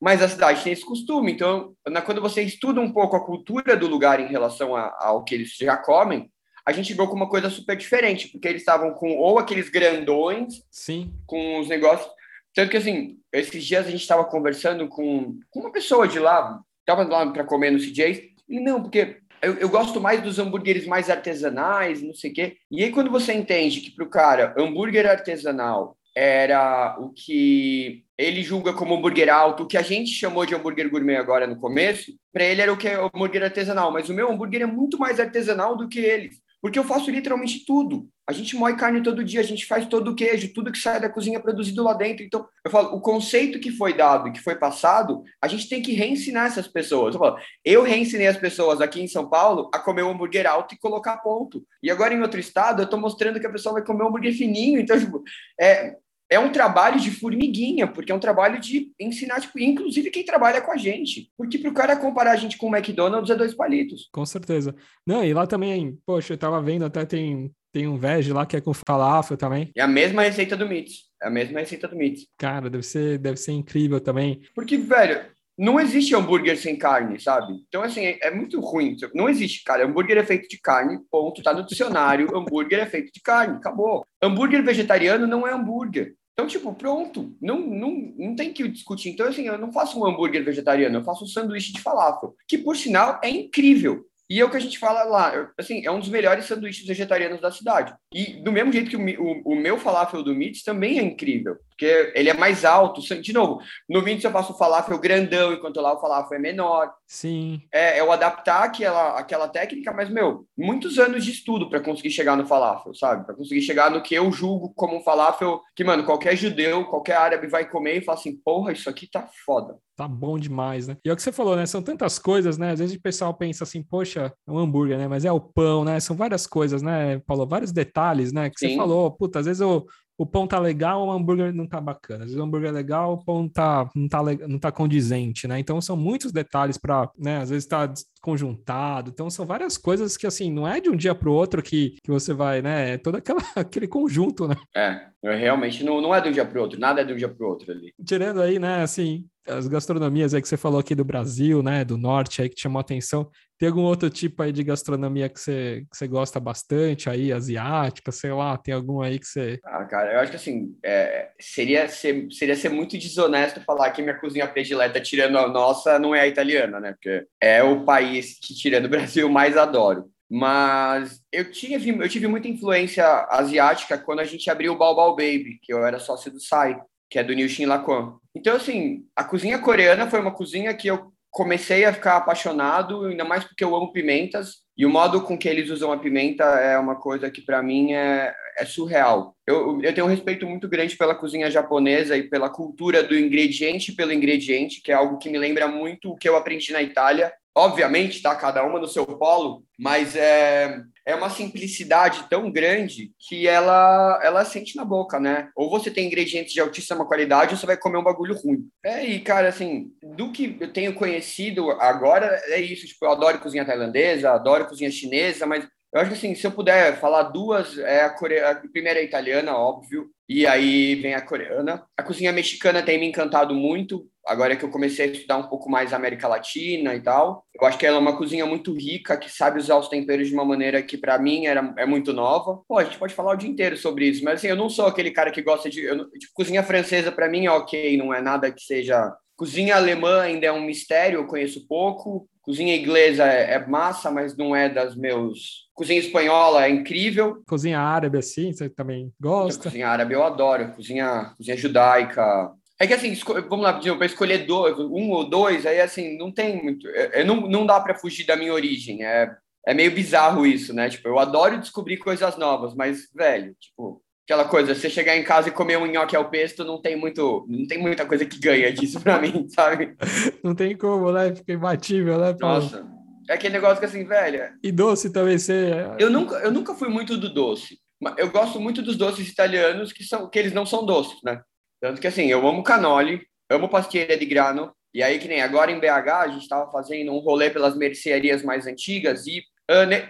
mas 0.00 0.22
a 0.22 0.28
cidade 0.28 0.62
tem 0.62 0.72
esse 0.72 0.84
costume. 0.84 1.32
Então, 1.32 1.74
na, 1.88 2.02
quando 2.02 2.20
você 2.20 2.42
estuda 2.42 2.80
um 2.80 2.92
pouco 2.92 3.16
a 3.16 3.24
cultura 3.24 3.76
do 3.76 3.86
lugar 3.86 4.20
em 4.20 4.28
relação 4.28 4.74
a, 4.76 4.94
ao 5.00 5.24
que 5.24 5.34
eles 5.34 5.56
já 5.56 5.76
comem, 5.76 6.30
a 6.64 6.72
gente 6.72 6.92
viu 6.92 7.06
com 7.06 7.14
uma 7.14 7.28
coisa 7.28 7.48
super 7.48 7.76
diferente, 7.76 8.28
porque 8.28 8.48
eles 8.48 8.62
estavam 8.62 8.92
com 8.92 9.16
ou 9.16 9.38
aqueles 9.38 9.68
grandões, 9.68 10.62
sim, 10.70 11.14
com 11.26 11.60
os 11.60 11.68
negócios. 11.68 12.10
Tanto 12.56 12.70
que, 12.70 12.78
assim, 12.78 13.18
esses 13.30 13.62
dias 13.62 13.86
a 13.86 13.90
gente 13.90 14.00
estava 14.00 14.24
conversando 14.24 14.88
com, 14.88 15.38
uma 15.54 15.70
pessoa 15.70 16.08
de 16.08 16.18
lá, 16.18 16.58
estava 16.80 17.04
lá 17.04 17.30
para 17.30 17.44
comer 17.44 17.70
no 17.70 17.78
CJ, 17.78 18.32
e 18.48 18.58
não, 18.58 18.82
porque 18.82 19.18
eu, 19.42 19.56
eu, 19.56 19.68
gosto 19.68 20.00
mais 20.00 20.22
dos 20.22 20.38
hambúrgueres 20.38 20.86
mais 20.86 21.10
artesanais, 21.10 22.02
não 22.02 22.14
sei 22.14 22.30
o 22.30 22.34
quê. 22.34 22.56
E 22.70 22.82
aí, 22.82 22.90
quando 22.90 23.10
você 23.10 23.34
entende 23.34 23.82
que 23.82 23.90
para 23.90 24.06
o 24.06 24.08
cara, 24.08 24.54
hambúrguer 24.56 25.06
artesanal 25.06 25.98
era 26.16 26.96
o 26.98 27.10
que 27.10 28.02
ele 28.16 28.42
julga 28.42 28.72
como 28.72 28.94
hambúrguer 28.94 29.28
alto, 29.28 29.64
o 29.64 29.66
que 29.66 29.76
a 29.76 29.82
gente 29.82 30.12
chamou 30.12 30.46
de 30.46 30.54
hambúrguer 30.54 30.88
gourmet 30.88 31.16
agora 31.16 31.46
no 31.46 31.60
começo, 31.60 32.10
para 32.32 32.44
ele 32.44 32.62
era 32.62 32.72
o 32.72 32.78
que 32.78 32.88
é 32.88 32.94
hambúrguer 32.94 33.42
artesanal, 33.42 33.92
mas 33.92 34.08
o 34.08 34.14
meu 34.14 34.32
hambúrguer 34.32 34.62
é 34.62 34.66
muito 34.66 34.98
mais 34.98 35.20
artesanal 35.20 35.76
do 35.76 35.90
que 35.90 35.98
eles, 35.98 36.40
porque 36.60 36.78
eu 36.78 36.84
faço 36.84 37.10
literalmente 37.10 37.64
tudo. 37.64 38.08
A 38.28 38.32
gente 38.32 38.56
moe 38.56 38.76
carne 38.76 39.02
todo 39.02 39.22
dia, 39.22 39.40
a 39.40 39.44
gente 39.44 39.66
faz 39.66 39.86
todo 39.86 40.10
o 40.10 40.14
queijo, 40.14 40.52
tudo 40.52 40.72
que 40.72 40.78
sai 40.78 41.00
da 41.00 41.08
cozinha 41.08 41.38
é 41.38 41.40
produzido 41.40 41.84
lá 41.84 41.94
dentro. 41.94 42.24
Então, 42.24 42.44
eu 42.64 42.70
falo, 42.70 42.96
o 42.96 43.00
conceito 43.00 43.60
que 43.60 43.70
foi 43.70 43.94
dado, 43.94 44.32
que 44.32 44.40
foi 44.40 44.56
passado, 44.56 45.22
a 45.40 45.46
gente 45.46 45.68
tem 45.68 45.80
que 45.80 45.92
reensinar 45.92 46.46
essas 46.46 46.66
pessoas. 46.66 47.14
Eu 47.14 47.20
falo, 47.20 47.38
eu 47.64 47.82
reensinei 47.84 48.26
as 48.26 48.36
pessoas 48.36 48.80
aqui 48.80 49.00
em 49.00 49.06
São 49.06 49.28
Paulo 49.28 49.70
a 49.72 49.78
comer 49.78 50.02
um 50.02 50.10
hambúrguer 50.10 50.46
alto 50.46 50.74
e 50.74 50.78
colocar 50.78 51.18
ponto. 51.18 51.64
E 51.80 51.88
agora 51.88 52.14
em 52.14 52.20
outro 52.20 52.40
estado, 52.40 52.82
eu 52.82 52.84
estou 52.84 52.98
mostrando 52.98 53.38
que 53.38 53.46
a 53.46 53.52
pessoa 53.52 53.74
vai 53.74 53.84
comer 53.84 54.02
um 54.02 54.08
hambúrguer 54.08 54.34
fininho. 54.34 54.80
Então, 54.80 54.98
tipo, 54.98 55.22
é, 55.60 55.96
é 56.30 56.38
um 56.38 56.50
trabalho 56.50 57.00
de 57.00 57.10
formiguinha, 57.10 57.86
porque 57.86 58.10
é 58.10 58.14
um 58.14 58.20
trabalho 58.20 58.60
de 58.60 58.90
ensinar, 58.98 59.40
tipo, 59.40 59.58
inclusive 59.58 60.10
quem 60.10 60.24
trabalha 60.24 60.60
com 60.60 60.72
a 60.72 60.76
gente. 60.76 61.30
Porque 61.36 61.58
para 61.58 61.70
o 61.70 61.74
cara 61.74 61.96
comparar 61.96 62.32
a 62.32 62.36
gente 62.36 62.58
com 62.58 62.68
o 62.68 62.76
McDonald's 62.76 63.30
é 63.30 63.36
dois 63.36 63.54
palitos. 63.54 64.08
Com 64.12 64.26
certeza. 64.26 64.74
Não, 65.06 65.24
e 65.24 65.32
lá 65.32 65.46
também, 65.46 65.98
poxa, 66.04 66.34
eu 66.34 66.38
tava 66.38 66.60
vendo, 66.60 66.84
até 66.84 67.04
tem, 67.04 67.52
tem 67.72 67.86
um 67.86 67.96
veg 67.96 68.32
lá 68.32 68.44
que 68.44 68.56
é 68.56 68.60
com 68.60 68.74
falafel 68.74 69.36
também. 69.36 69.70
É 69.76 69.82
a 69.82 69.88
mesma 69.88 70.22
receita 70.22 70.56
do 70.56 70.68
Meats. 70.68 71.06
É 71.22 71.28
a 71.28 71.30
mesma 71.30 71.60
receita 71.60 71.86
do 71.86 71.96
Meats. 71.96 72.26
Cara, 72.36 72.68
deve 72.68 72.82
ser, 72.82 73.18
deve 73.18 73.36
ser 73.36 73.52
incrível 73.52 74.00
também. 74.00 74.40
Porque, 74.54 74.76
velho, 74.76 75.24
não 75.58 75.80
existe 75.80 76.14
hambúrguer 76.14 76.58
sem 76.58 76.76
carne, 76.76 77.18
sabe? 77.18 77.54
Então, 77.66 77.82
assim, 77.82 78.04
é, 78.04 78.18
é, 78.22 78.30
muito 78.30 78.60
ruim. 78.60 78.94
Não 79.14 79.28
existe, 79.28 79.64
cara. 79.64 79.86
Hambúrguer 79.86 80.18
é 80.18 80.24
feito 80.24 80.48
de 80.48 80.58
carne, 80.58 80.98
ponto. 81.10 81.42
Tá 81.42 81.54
no 81.54 81.64
dicionário. 81.64 82.36
hambúrguer 82.36 82.80
é 82.80 82.86
feito 82.86 83.12
de 83.12 83.20
carne, 83.20 83.56
acabou. 83.56 84.06
Hambúrguer 84.22 84.62
vegetariano 84.62 85.26
não 85.26 85.46
é 85.46 85.52
hambúrguer. 85.52 86.14
Então, 86.34 86.46
tipo, 86.46 86.74
pronto. 86.74 87.34
Não, 87.40 87.58
não, 87.58 88.12
não 88.18 88.36
tem 88.36 88.52
que 88.52 88.68
discutir. 88.68 89.08
Então, 89.08 89.26
assim, 89.26 89.46
eu 89.46 89.56
não 89.56 89.72
faço 89.72 89.98
um 89.98 90.06
hambúrguer 90.06 90.44
vegetariano, 90.44 90.98
eu 90.98 91.04
faço 91.04 91.24
um 91.24 91.26
sanduíche 91.26 91.72
de 91.72 91.80
falafel, 91.80 92.34
que, 92.46 92.58
por 92.58 92.76
sinal, 92.76 93.18
é 93.24 93.30
incrível. 93.30 94.04
E 94.28 94.40
é 94.40 94.44
o 94.44 94.50
que 94.50 94.56
a 94.56 94.60
gente 94.60 94.78
fala 94.78 95.04
lá, 95.04 95.50
assim, 95.56 95.86
é 95.86 95.90
um 95.90 96.00
dos 96.00 96.08
melhores 96.08 96.46
sanduíches 96.46 96.86
vegetarianos 96.86 97.40
da 97.40 97.52
cidade. 97.52 97.94
E 98.12 98.42
do 98.42 98.50
mesmo 98.50 98.72
jeito 98.72 98.90
que 98.90 98.96
o, 98.96 99.22
o, 99.22 99.52
o 99.52 99.56
meu 99.56 99.78
falafel 99.78 100.22
do 100.22 100.34
Meats 100.34 100.64
também 100.64 100.98
é 100.98 101.02
incrível, 101.02 101.56
porque 101.68 102.12
ele 102.14 102.28
é 102.28 102.34
mais 102.34 102.64
alto. 102.64 103.00
De 103.20 103.32
novo, 103.32 103.60
no 103.88 104.02
Meats 104.02 104.24
eu 104.24 104.32
faço 104.32 104.52
o 104.52 104.58
falafel 104.58 104.98
grandão, 104.98 105.52
enquanto 105.52 105.80
lá 105.80 105.94
o 105.94 106.00
falafel 106.00 106.38
é 106.38 106.40
menor. 106.40 106.92
Sim. 107.06 107.62
É, 107.72 107.98
é 107.98 108.04
o 108.04 108.10
adaptar 108.10 108.64
aquela, 108.64 109.18
aquela 109.18 109.48
técnica, 109.48 109.92
mas, 109.92 110.10
meu, 110.10 110.44
muitos 110.58 110.98
anos 110.98 111.24
de 111.24 111.30
estudo 111.30 111.70
para 111.70 111.80
conseguir 111.80 112.10
chegar 112.10 112.36
no 112.36 112.46
falafel, 112.46 112.94
sabe? 112.94 113.24
Para 113.24 113.34
conseguir 113.34 113.62
chegar 113.62 113.90
no 113.92 114.02
que 114.02 114.14
eu 114.14 114.32
julgo 114.32 114.72
como 114.74 114.96
um 114.96 115.02
falafel 115.02 115.62
que, 115.74 115.84
mano, 115.84 116.04
qualquer 116.04 116.36
judeu, 116.36 116.84
qualquer 116.86 117.16
árabe 117.16 117.46
vai 117.46 117.68
comer 117.68 117.98
e 117.98 118.04
fala 118.04 118.18
assim, 118.18 118.36
porra, 118.36 118.72
isso 118.72 118.90
aqui 118.90 119.08
tá 119.08 119.28
foda 119.44 119.76
tá 119.96 120.06
bom 120.06 120.38
demais, 120.38 120.86
né? 120.86 120.96
E 121.02 121.08
é 121.08 121.12
o 121.12 121.16
que 121.16 121.22
você 121.22 121.32
falou, 121.32 121.56
né? 121.56 121.64
São 121.64 121.82
tantas 121.82 122.18
coisas, 122.18 122.58
né? 122.58 122.72
Às 122.72 122.78
vezes 122.78 122.96
o 122.96 123.00
pessoal 123.00 123.32
pensa 123.32 123.64
assim, 123.64 123.82
poxa, 123.82 124.32
é 124.46 124.50
um 124.50 124.58
hambúrguer, 124.58 124.98
né? 124.98 125.08
Mas 125.08 125.24
é 125.24 125.32
o 125.32 125.40
pão, 125.40 125.84
né? 125.84 125.98
São 125.98 126.14
várias 126.14 126.46
coisas, 126.46 126.82
né, 126.82 127.18
Paulo? 127.20 127.46
Vários 127.46 127.72
detalhes, 127.72 128.30
né? 128.30 128.50
Que 128.50 128.60
Sim. 128.60 128.68
você 128.70 128.76
falou, 128.76 129.10
puta, 129.10 129.38
às 129.38 129.46
vezes 129.46 129.62
o, 129.62 129.86
o 130.18 130.24
pão 130.24 130.46
tá 130.46 130.58
legal, 130.58 131.06
o 131.06 131.10
hambúrguer 131.10 131.52
não 131.52 131.66
tá 131.66 131.80
bacana. 131.80 132.24
Às 132.24 132.30
vezes 132.30 132.40
o 132.40 132.42
hambúrguer 132.42 132.70
é 132.70 132.72
legal, 132.72 133.14
o 133.14 133.24
pão 133.24 133.48
tá, 133.48 133.88
não, 133.94 134.08
tá, 134.08 134.22
não 134.48 134.58
tá 134.58 134.72
condizente, 134.72 135.46
né? 135.46 135.58
Então 135.58 135.80
são 135.80 135.96
muitos 135.96 136.32
detalhes 136.32 136.78
para, 136.78 137.10
né? 137.18 137.38
Às 137.38 137.50
vezes 137.50 137.66
tá 137.66 137.92
conjuntado. 138.22 139.10
Então 139.12 139.28
são 139.28 139.44
várias 139.44 139.76
coisas 139.76 140.16
que, 140.16 140.26
assim, 140.26 140.50
não 140.50 140.66
é 140.66 140.80
de 140.80 140.88
um 140.88 140.96
dia 140.96 141.14
para 141.14 141.28
o 141.28 141.32
outro 141.32 141.62
que, 141.62 141.96
que 142.02 142.10
você 142.10 142.32
vai, 142.32 142.62
né? 142.62 142.94
É 142.94 142.98
todo 142.98 143.16
aquela, 143.16 143.40
aquele 143.54 143.86
conjunto, 143.86 144.48
né? 144.48 144.56
É, 144.74 145.10
realmente 145.22 145.84
não, 145.84 146.00
não 146.00 146.14
é 146.14 146.20
de 146.20 146.30
um 146.30 146.32
dia 146.32 146.44
para 146.44 146.58
o 146.58 146.62
outro, 146.62 146.80
nada 146.80 147.02
é 147.02 147.04
de 147.04 147.12
um 147.12 147.16
dia 147.16 147.28
para 147.28 147.46
o 147.46 147.48
outro 147.48 147.70
ali. 147.70 147.92
Tirando 148.04 148.40
aí, 148.40 148.58
né, 148.58 148.82
assim, 148.82 149.26
as 149.46 149.68
gastronomias 149.68 150.34
aí 150.34 150.42
que 150.42 150.48
você 150.48 150.56
falou 150.56 150.80
aqui 150.80 150.94
do 150.94 151.04
Brasil, 151.04 151.62
né, 151.62 151.84
do 151.84 151.96
norte 151.96 152.42
aí 152.42 152.48
que 152.48 152.60
chamou 152.60 152.78
a 152.78 152.80
atenção, 152.80 153.28
tem 153.58 153.68
algum 153.68 153.82
outro 153.82 154.10
tipo 154.10 154.42
aí 154.42 154.52
de 154.52 154.62
gastronomia 154.62 155.28
que 155.28 155.40
você, 155.40 155.86
que 155.90 155.96
você 155.96 156.06
gosta 156.06 156.38
bastante 156.38 157.08
aí, 157.08 157.32
asiática, 157.32 158.12
sei 158.12 158.32
lá, 158.32 158.56
tem 158.56 158.74
algum 158.74 159.00
aí 159.00 159.18
que 159.18 159.26
você... 159.26 159.58
Ah, 159.64 159.84
cara, 159.84 160.12
eu 160.12 160.20
acho 160.20 160.30
que 160.30 160.36
assim, 160.36 160.76
é, 160.84 161.30
seria, 161.40 161.88
ser, 161.88 162.28
seria 162.30 162.54
ser 162.54 162.68
muito 162.68 162.98
desonesto 162.98 163.60
falar 163.62 163.90
que 163.90 164.02
minha 164.02 164.18
cozinha 164.18 164.46
predileta, 164.46 165.00
tirando 165.00 165.38
a 165.38 165.48
nossa, 165.48 165.98
não 165.98 166.14
é 166.14 166.20
a 166.20 166.28
italiana, 166.28 166.80
né, 166.80 166.92
porque 166.92 167.26
é 167.40 167.62
o 167.62 167.84
país 167.84 168.38
que, 168.38 168.54
tirando 168.54 168.86
o 168.86 168.90
Brasil, 168.90 169.28
mais 169.28 169.56
adoro. 169.56 170.10
Mas 170.28 171.20
eu, 171.30 171.50
tinha, 171.50 171.78
eu 171.78 172.08
tive 172.08 172.26
muita 172.26 172.48
influência 172.48 173.06
asiática 173.30 173.96
quando 173.96 174.20
a 174.20 174.24
gente 174.24 174.50
abriu 174.50 174.72
o 174.72 174.78
Baobao 174.78 175.14
Baby, 175.14 175.58
que 175.62 175.72
eu 175.72 175.86
era 175.86 176.00
sócio 176.00 176.32
do 176.32 176.40
Sai 176.40 176.76
que 177.08 177.18
é 177.18 177.24
do 177.24 177.48
Shin 177.48 177.66
Laquan. 177.66 178.18
Então, 178.34 178.56
assim, 178.56 179.04
a 179.14 179.24
cozinha 179.24 179.58
coreana 179.58 180.08
foi 180.10 180.20
uma 180.20 180.34
cozinha 180.34 180.74
que 180.74 180.88
eu 180.88 181.12
comecei 181.36 181.84
a 181.84 181.92
ficar 181.92 182.16
apaixonado, 182.16 183.04
ainda 183.04 183.22
mais 183.22 183.44
porque 183.44 183.62
eu 183.62 183.76
amo 183.76 183.92
pimentas, 183.92 184.62
e 184.74 184.86
o 184.86 184.90
modo 184.90 185.20
com 185.20 185.36
que 185.36 185.46
eles 185.46 185.68
usam 185.68 185.92
a 185.92 185.98
pimenta 185.98 186.44
é 186.44 186.78
uma 186.78 186.96
coisa 186.96 187.30
que, 187.30 187.42
para 187.42 187.62
mim, 187.62 187.92
é, 187.92 188.34
é 188.56 188.64
surreal. 188.64 189.36
Eu, 189.46 189.78
eu 189.82 189.94
tenho 189.94 190.06
um 190.06 190.10
respeito 190.10 190.46
muito 190.46 190.66
grande 190.66 190.96
pela 190.96 191.14
cozinha 191.14 191.50
japonesa 191.50 192.16
e 192.16 192.22
pela 192.22 192.48
cultura 192.48 193.02
do 193.02 193.14
ingrediente 193.14 193.92
pelo 193.92 194.14
ingrediente, 194.14 194.80
que 194.80 194.90
é 194.90 194.94
algo 194.94 195.18
que 195.18 195.28
me 195.28 195.36
lembra 195.36 195.68
muito 195.68 196.10
o 196.10 196.16
que 196.16 196.26
eu 196.26 196.36
aprendi 196.36 196.72
na 196.72 196.82
Itália, 196.82 197.30
obviamente, 197.54 198.22
tá 198.22 198.34
cada 198.34 198.64
uma 198.64 198.80
no 198.80 198.88
seu 198.88 199.04
polo, 199.04 199.62
mas 199.78 200.16
é, 200.16 200.80
é 201.06 201.14
uma 201.14 201.30
simplicidade 201.30 202.26
tão 202.28 202.50
grande 202.50 203.12
que 203.18 203.46
ela 203.46 204.20
ela 204.22 204.44
sente 204.44 204.76
na 204.76 204.84
boca, 204.84 205.20
né? 205.20 205.50
Ou 205.54 205.70
você 205.70 205.90
tem 205.90 206.06
ingredientes 206.06 206.52
de 206.52 206.60
altíssima 206.60 207.06
qualidade 207.06 207.52
ou 207.52 207.56
você 207.56 207.64
vai 207.64 207.76
comer 207.76 207.98
um 207.98 208.04
bagulho 208.04 208.34
ruim. 208.34 208.68
É, 208.84 209.04
e 209.04 209.20
cara, 209.20 209.48
assim, 209.48 209.92
do 210.02 210.32
que 210.32 210.56
eu 210.60 210.72
tenho 210.72 210.94
conhecido 210.94 211.70
agora, 211.70 212.42
é 212.48 212.60
isso, 212.60 212.86
tipo, 212.86 213.06
eu 213.06 213.12
adoro 213.12 213.38
cozinha 213.38 213.64
tailandesa, 213.64 214.32
adoro 214.32 214.66
cozinha 214.66 214.90
chinesa, 214.90 215.46
mas 215.46 215.66
eu 215.94 216.00
acho 216.00 216.10
que 216.10 216.16
assim, 216.16 216.34
se 216.34 216.46
eu 216.46 216.50
puder 216.50 216.98
falar 217.00 217.22
duas, 217.22 217.78
é 217.78 218.02
a, 218.02 218.08
a 218.08 218.54
primeira 218.70 218.98
é 218.98 219.02
a 219.02 219.06
italiana, 219.06 219.56
óbvio, 219.56 220.10
e 220.28 220.46
aí 220.46 220.96
vem 220.96 221.14
a 221.14 221.22
coreana. 221.22 221.84
A 221.96 222.02
cozinha 222.02 222.32
mexicana 222.32 222.82
tem 222.82 222.98
me 222.98 223.06
encantado 223.06 223.54
muito, 223.54 224.06
agora 224.26 224.56
que 224.56 224.64
eu 224.64 224.70
comecei 224.70 225.06
a 225.06 225.12
estudar 225.12 225.36
um 225.36 225.48
pouco 225.48 225.70
mais 225.70 225.92
a 225.92 225.96
América 225.96 226.26
Latina 226.26 226.94
e 226.94 227.00
tal. 227.00 227.46
Eu 227.54 227.66
acho 227.66 227.78
que 227.78 227.86
ela 227.86 227.96
é 227.96 228.00
uma 228.00 228.16
cozinha 228.16 228.44
muito 228.44 228.74
rica, 228.74 229.16
que 229.16 229.30
sabe 229.30 229.58
usar 229.58 229.76
os 229.76 229.88
temperos 229.88 230.28
de 230.28 230.34
uma 230.34 230.44
maneira 230.44 230.82
que 230.82 230.98
para 230.98 231.18
mim 231.18 231.46
era, 231.46 231.72
é 231.78 231.86
muito 231.86 232.12
nova. 232.12 232.60
Pô, 232.68 232.78
a 232.78 232.84
gente 232.84 232.98
pode 232.98 233.14
falar 233.14 233.32
o 233.32 233.36
dia 233.36 233.48
inteiro 233.48 233.76
sobre 233.76 234.06
isso, 234.08 234.24
mas 234.24 234.34
assim, 234.34 234.48
eu 234.48 234.56
não 234.56 234.68
sou 234.68 234.86
aquele 234.86 235.10
cara 235.10 235.30
que 235.30 235.42
gosta 235.42 235.70
de... 235.70 235.82
Eu, 235.84 236.10
tipo, 236.10 236.32
cozinha 236.34 236.62
francesa 236.62 237.12
para 237.12 237.28
mim 237.28 237.46
é 237.46 237.50
ok, 237.50 237.96
não 237.96 238.12
é 238.12 238.20
nada 238.20 238.50
que 238.50 238.62
seja... 238.62 239.14
Cozinha 239.36 239.76
alemã 239.76 240.22
ainda 240.22 240.46
é 240.46 240.52
um 240.52 240.64
mistério, 240.64 241.20
eu 241.20 241.26
conheço 241.26 241.66
pouco. 241.68 242.26
Cozinha 242.40 242.74
inglesa 242.74 243.24
é, 243.24 243.54
é, 243.54 243.66
massa, 243.66 244.10
mas 244.10 244.34
não 244.34 244.56
é 244.56 244.68
das 244.68 244.96
meus. 244.96 245.68
Cozinha 245.74 245.98
espanhola 245.98 246.64
é 246.64 246.70
incrível. 246.70 247.42
Cozinha 247.46 247.78
árabe, 247.78 248.16
assim, 248.16 248.52
você 248.52 248.70
também 248.70 249.12
gosta? 249.20 249.64
Cozinha 249.64 249.88
árabe 249.88 250.14
eu 250.14 250.22
adoro. 250.22 250.72
Cozinha, 250.72 251.34
cozinha 251.36 251.56
judaica, 251.56 252.50
É 252.78 252.86
que 252.86 252.92
assim, 252.92 253.14
vamos 253.48 253.64
lá, 253.64 253.72
para 253.72 254.06
escolher 254.06 254.46
dois, 254.46 254.78
um 254.78 255.10
ou 255.10 255.28
dois, 255.28 255.64
aí 255.64 255.80
assim, 255.80 256.16
não 256.18 256.30
tem 256.30 256.62
muito. 256.62 256.86
É, 256.88 257.20
é 257.20 257.24
não, 257.24 257.40
não 257.48 257.64
dá 257.64 257.80
para 257.80 257.94
fugir 257.94 258.26
da 258.26 258.36
minha 258.36 258.52
origem. 258.52 259.04
É, 259.04 259.34
é 259.66 259.74
meio 259.74 259.90
bizarro 259.90 260.46
isso, 260.46 260.74
né? 260.74 260.88
Tipo, 260.88 261.08
eu 261.08 261.18
adoro 261.18 261.58
descobrir 261.58 261.96
coisas 261.96 262.36
novas, 262.36 262.74
mas, 262.74 263.08
velho, 263.14 263.56
tipo, 263.58 264.02
aquela 264.26 264.44
coisa, 264.44 264.74
você 264.74 264.90
chegar 264.90 265.16
em 265.16 265.24
casa 265.24 265.48
e 265.48 265.52
comer 265.52 265.78
um 265.78 265.86
nhoque 265.86 266.14
ao 266.14 266.28
pesto, 266.28 266.64
não 266.64 266.80
tem 266.80 266.96
muito, 266.96 267.46
não 267.48 267.66
tem 267.66 267.78
muita 267.78 268.04
coisa 268.04 268.26
que 268.26 268.38
ganha 268.38 268.72
disso 268.72 269.00
para 269.00 269.18
mim, 269.22 269.48
sabe? 269.48 269.96
Não 270.44 270.54
tem 270.54 270.76
como, 270.76 271.10
né? 271.10 271.34
Fica 271.34 271.52
imbatível, 271.52 272.18
né? 272.18 272.34
Paulo? 272.34 272.62
Nossa. 272.62 272.96
É 273.28 273.34
aquele 273.34 273.54
negócio 273.54 273.78
que 273.78 273.86
assim, 273.86 274.04
velho. 274.04 274.52
E 274.62 274.70
doce 274.70 275.10
também 275.10 275.38
você. 275.38 275.72
Eu 275.98 276.10
nunca, 276.10 276.36
eu 276.36 276.52
nunca 276.52 276.74
fui 276.74 276.88
muito 276.88 277.16
do 277.16 277.32
doce. 277.32 277.78
Eu 278.18 278.30
gosto 278.30 278.60
muito 278.60 278.82
dos 278.82 278.96
doces 278.96 279.28
italianos 279.28 279.92
que 279.92 280.04
são 280.04 280.28
que 280.28 280.38
eles 280.38 280.52
não 280.52 280.66
são 280.66 280.84
doces, 280.84 281.18
né? 281.24 281.40
Tanto 281.80 282.00
que 282.00 282.06
assim, 282.06 282.26
eu 282.26 282.46
amo 282.46 282.62
canoli, 282.62 283.26
amo 283.50 283.68
pastilha 283.68 284.16
de 284.16 284.26
grano. 284.26 284.74
E 284.94 285.02
aí 285.02 285.18
que 285.18 285.28
nem 285.28 285.42
agora 285.42 285.70
em 285.70 285.78
BH 285.78 286.08
a 286.08 286.28
gente 286.28 286.42
estava 286.42 286.70
fazendo 286.70 287.12
um 287.12 287.18
rolê 287.18 287.50
pelas 287.50 287.76
mercearias 287.76 288.42
mais 288.42 288.66
antigas 288.66 289.26
e 289.26 289.42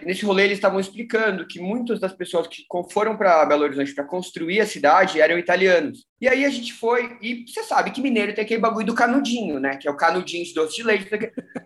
nesse 0.03 0.23
rolê, 0.23 0.43
eles 0.43 0.57
estavam 0.57 0.79
explicando 0.79 1.47
que 1.47 1.59
muitas 1.59 1.99
das 1.99 2.13
pessoas 2.13 2.47
que 2.47 2.63
foram 2.91 3.17
para 3.17 3.45
Belo 3.45 3.63
Horizonte 3.63 3.93
para 3.93 4.03
construir 4.03 4.59
a 4.59 4.67
cidade 4.67 5.19
eram 5.19 5.37
italianos. 5.37 6.05
E 6.21 6.27
aí 6.27 6.45
a 6.45 6.49
gente 6.49 6.73
foi, 6.73 7.17
e 7.21 7.45
você 7.47 7.63
sabe 7.63 7.91
que 7.91 8.01
mineiro 8.01 8.33
tem 8.35 8.43
aquele 8.43 8.61
bagulho 8.61 8.85
do 8.85 8.93
canudinho, 8.93 9.59
né? 9.59 9.77
Que 9.77 9.87
é 9.87 9.91
o 9.91 9.97
canudinho 9.97 10.45
de 10.45 10.53
doce 10.53 10.75
de 10.75 10.83
leite. 10.83 11.09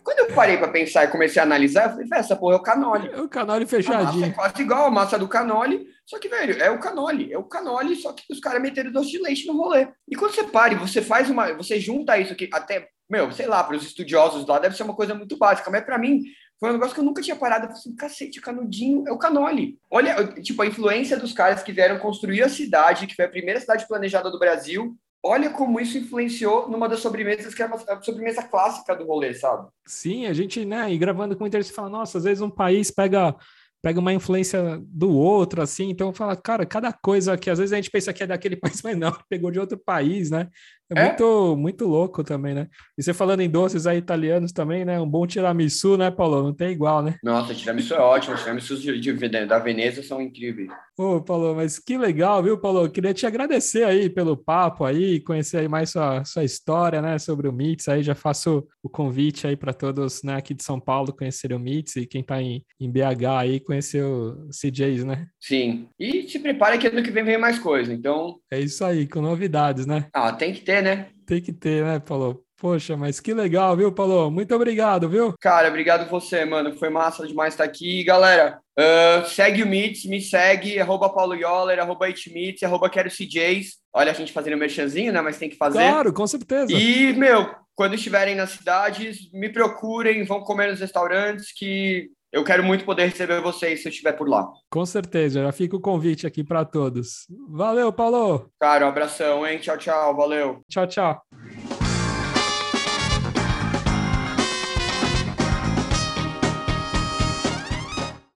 Quando 0.04 0.20
eu 0.20 0.36
parei 0.36 0.58
para 0.58 0.70
pensar 0.70 1.04
e 1.04 1.10
comecei 1.10 1.42
a 1.42 1.46
analisar, 1.46 1.86
eu 1.86 1.92
falei, 1.92 2.08
essa 2.14 2.36
porra 2.36 2.56
é 2.56 2.58
o 2.58 2.64
canole. 2.64 3.10
É 3.10 3.22
o 3.22 3.30
canole 3.30 3.66
fechadinho. 3.66 4.26
é 4.26 4.30
quase 4.30 4.62
igual 4.62 4.86
a 4.86 4.92
massa 4.92 5.20
do 5.20 5.28
canole, 5.28 5.86
só 6.06 6.18
que, 6.18 6.30
velho, 6.30 6.62
é 6.62 6.70
o 6.70 6.80
canole. 6.80 7.32
É 7.32 7.38
o 7.38 7.44
canole, 7.44 7.96
só 7.96 8.14
que 8.14 8.24
os 8.30 8.40
caras 8.40 8.62
meteram 8.62 8.92
doce 8.92 9.12
de 9.12 9.22
leite 9.22 9.48
no 9.48 9.58
rolê. 9.58 9.88
E 10.10 10.16
quando 10.16 10.34
você 10.34 10.44
para 10.44 10.74
e 10.74 10.78
você 10.78 11.02
faz 11.02 11.30
uma. 11.30 11.54
Você 11.54 11.80
junta 11.80 12.18
isso 12.18 12.32
aqui, 12.34 12.50
até 12.54 12.88
meu, 13.10 13.30
sei 13.34 13.46
lá, 13.46 13.62
para 13.62 13.76
os 13.76 13.84
estudiosos 13.84 14.48
lá 14.48 14.58
deve 14.58 14.76
ser 14.78 14.84
uma 14.84 14.96
coisa 14.96 15.14
muito 15.14 15.38
básica, 15.38 15.70
mas 15.70 15.84
para 15.84 15.98
mim 15.98 16.24
foi 16.62 16.70
um 16.70 16.74
negócio 16.74 16.94
que 16.94 17.00
eu 17.00 17.06
nunca 17.06 17.24
tinha 17.24 17.36
parado. 17.36 17.66
Eu 17.66 17.70
falei 17.70 17.80
assim, 17.80 17.96
cacete, 17.96 18.40
canudinho 18.40 19.04
é 19.08 19.12
o 19.12 19.18
canole. 19.18 19.80
Olha, 19.90 20.28
tipo, 20.44 20.62
a 20.62 20.68
influência 20.68 21.18
dos 21.18 21.34
caras 21.34 21.64
que 21.64 21.72
vieram 21.72 21.98
construir 21.98 22.44
a 22.44 22.50
cidade, 22.50 23.08
que 23.08 23.16
foi 23.16 23.26
a 23.26 23.30
primeira 23.30 23.60
cidade 23.60 23.88
planejada 23.88 24.30
do 24.30 24.38
Brasil. 24.38 24.96
Olha 25.24 25.50
como 25.50 25.80
isso 25.80 25.98
influenciou 25.98 26.70
numa 26.70 26.88
das 26.88 27.00
sobremesas, 27.00 27.56
que 27.56 27.64
era 27.64 27.74
uma 27.76 28.04
sobremesa 28.04 28.44
clássica 28.44 28.96
do 28.96 29.06
rolê, 29.06 29.34
sabe? 29.34 29.70
Sim, 29.88 30.28
a 30.28 30.34
gente, 30.34 30.64
né, 30.64 30.94
e 30.94 31.00
gravando 31.00 31.36
com 31.36 31.44
o 31.44 31.48
Inter, 31.48 31.64
você 31.64 31.74
fala, 31.74 31.90
nossa, 31.90 32.20
às 32.20 32.26
vezes 32.26 32.42
um 32.42 32.50
país 32.50 32.92
pega 32.92 33.36
pega 33.82 34.00
uma 34.00 34.14
influência 34.14 34.80
do 34.84 35.10
outro, 35.12 35.62
assim, 35.62 35.90
então 35.90 36.14
fala, 36.14 36.36
cara, 36.36 36.66
cada 36.68 36.94
coisa 36.94 37.36
que 37.36 37.50
às 37.50 37.58
vezes 37.58 37.74
a 37.74 37.78
gente 37.78 37.90
pensa 37.90 38.14
que 38.14 38.22
é 38.22 38.28
daquele 38.28 38.56
país, 38.62 38.82
mas 38.84 38.96
não, 38.96 39.12
pegou 39.28 39.50
de 39.50 39.60
outro 39.60 39.78
país, 39.78 40.30
né? 40.30 40.48
É, 40.96 41.02
é, 41.02 41.08
muito, 41.08 41.56
muito 41.58 41.86
louco 41.86 42.24
também, 42.24 42.54
né? 42.54 42.68
E 42.98 43.04
você 43.04 43.14
falando 43.14 43.42
em 43.42 43.50
doces 43.50 43.88
aí 43.88 43.98
italianos 43.98 44.52
também, 44.52 44.84
né? 44.84 45.00
Um 45.00 45.10
bom 45.10 45.26
tiramisu, 45.26 45.98
né, 45.98 46.12
Paulo? 46.12 46.44
Não 46.44 46.54
tem 46.54 46.72
igual, 46.72 47.02
né? 47.02 47.16
Nossa, 47.24 47.56
tiramisu 47.56 47.94
é 47.94 48.00
ótimo. 48.00 48.36
Os 48.36 48.42
tiramisus 48.42 48.82
de, 48.82 49.00
de, 49.00 49.46
da 49.46 49.60
Veneza 49.60 50.04
são 50.04 50.22
incríveis. 50.22 50.70
Pô, 50.96 51.22
Paulo, 51.22 51.56
mas 51.56 51.80
que 51.80 51.98
legal, 51.98 52.44
viu, 52.44 52.60
Paulo? 52.60 52.90
Queria 52.90 53.14
te 53.14 53.26
agradecer 53.26 53.84
aí 53.84 54.10
pelo 54.10 54.36
papo 54.36 54.84
aí, 54.84 55.20
conhecer 55.22 55.58
aí 55.58 55.68
mais 55.68 55.90
sua, 55.90 56.24
sua 56.26 56.44
história, 56.44 57.02
né, 57.02 57.18
sobre 57.18 57.48
o 57.48 57.52
MITS 57.52 57.88
aí. 57.88 58.04
Já 58.04 58.14
faço 58.14 58.68
o 58.84 58.90
convite 58.90 59.48
aí 59.48 59.56
para 59.56 59.74
todos, 59.74 60.22
né, 60.22 60.36
aqui 60.36 60.54
de 60.54 60.64
São 60.64 60.80
Paulo 60.80 61.14
conhecerem 61.14 61.58
o 61.58 61.60
MITS 61.60 61.96
e 61.96 62.06
quem 62.06 62.22
tá 62.22 62.42
em, 62.42 62.64
em 62.80 62.92
BH 62.92 63.26
aí 63.40 63.60
conhecer 63.60 64.04
o 64.04 64.48
CJs, 64.50 65.04
né? 65.04 65.28
Sim. 65.40 65.88
E 65.98 66.30
se 66.30 66.38
prepare 66.38 66.78
que 66.78 66.88
ano 66.88 67.02
que 67.02 67.10
vem 67.10 67.24
vem 67.24 67.38
mais 67.38 67.58
coisa, 67.58 67.94
então... 67.94 68.38
É 68.52 68.60
isso 68.60 68.84
aí, 68.84 69.08
com 69.08 69.22
novidades, 69.22 69.86
né? 69.86 70.08
Ah, 70.14 70.34
tem 70.34 70.54
que 70.54 70.62
ter, 70.62 70.81
né? 70.82 71.08
Tem 71.26 71.42
que 71.42 71.54
ter, 71.54 71.84
né, 71.84 72.00
Paulo? 72.00 72.44
Poxa, 72.62 72.96
mas 72.96 73.20
que 73.20 73.34
legal, 73.34 73.76
viu, 73.76 73.92
Paulo? 73.92 74.30
Muito 74.30 74.54
obrigado, 74.54 75.10
viu? 75.10 75.34
Cara, 75.42 75.68
obrigado 75.68 76.08
você, 76.08 76.46
mano. 76.46 76.78
Foi 76.78 76.92
massa 76.92 77.26
demais 77.26 77.56
estar 77.56 77.64
aqui. 77.64 78.04
Galera, 78.04 78.60
uh, 78.78 79.28
segue 79.28 79.64
o 79.64 79.68
Meets, 79.68 80.06
me 80.06 80.22
segue, 80.22 80.80
arroba 80.80 81.10
Paulo 81.10 81.34
Yoller, 81.34 81.80
arroba 81.80 82.08
Itmeets, 82.08 82.62
arroba 82.62 82.88
Quero 82.88 83.10
CJs. 83.10 83.78
Olha 83.92 84.12
a 84.12 84.14
gente 84.14 84.32
fazendo 84.32 84.58
merchanzinho, 84.58 85.12
né? 85.12 85.22
Mas 85.22 85.40
tem 85.40 85.50
que 85.50 85.56
fazer. 85.56 85.80
Claro, 85.80 86.14
com 86.14 86.28
certeza. 86.28 86.72
E, 86.72 87.12
meu, 87.14 87.50
quando 87.74 87.96
estiverem 87.96 88.36
nas 88.36 88.52
cidades, 88.52 89.32
me 89.34 89.50
procurem, 89.50 90.24
vão 90.24 90.42
comer 90.42 90.70
nos 90.70 90.80
restaurantes 90.80 91.52
que 91.52 92.12
eu 92.32 92.44
quero 92.44 92.64
muito 92.64 92.86
poder 92.86 93.06
receber 93.06 93.42
vocês 93.42 93.82
se 93.82 93.88
eu 93.88 93.92
estiver 93.92 94.14
por 94.14 94.30
lá. 94.30 94.48
Com 94.70 94.86
certeza, 94.86 95.42
já 95.42 95.52
fica 95.52 95.76
o 95.76 95.82
convite 95.82 96.26
aqui 96.26 96.44
para 96.44 96.64
todos. 96.64 97.28
Valeu, 97.50 97.92
Paulo. 97.92 98.50
Cara, 98.60 98.86
um 98.86 98.90
abração, 98.90 99.46
hein? 99.46 99.60
Tchau, 99.60 99.78
tchau. 99.78 100.16
Valeu. 100.16 100.62
Tchau, 100.70 100.88
tchau. 100.88 101.22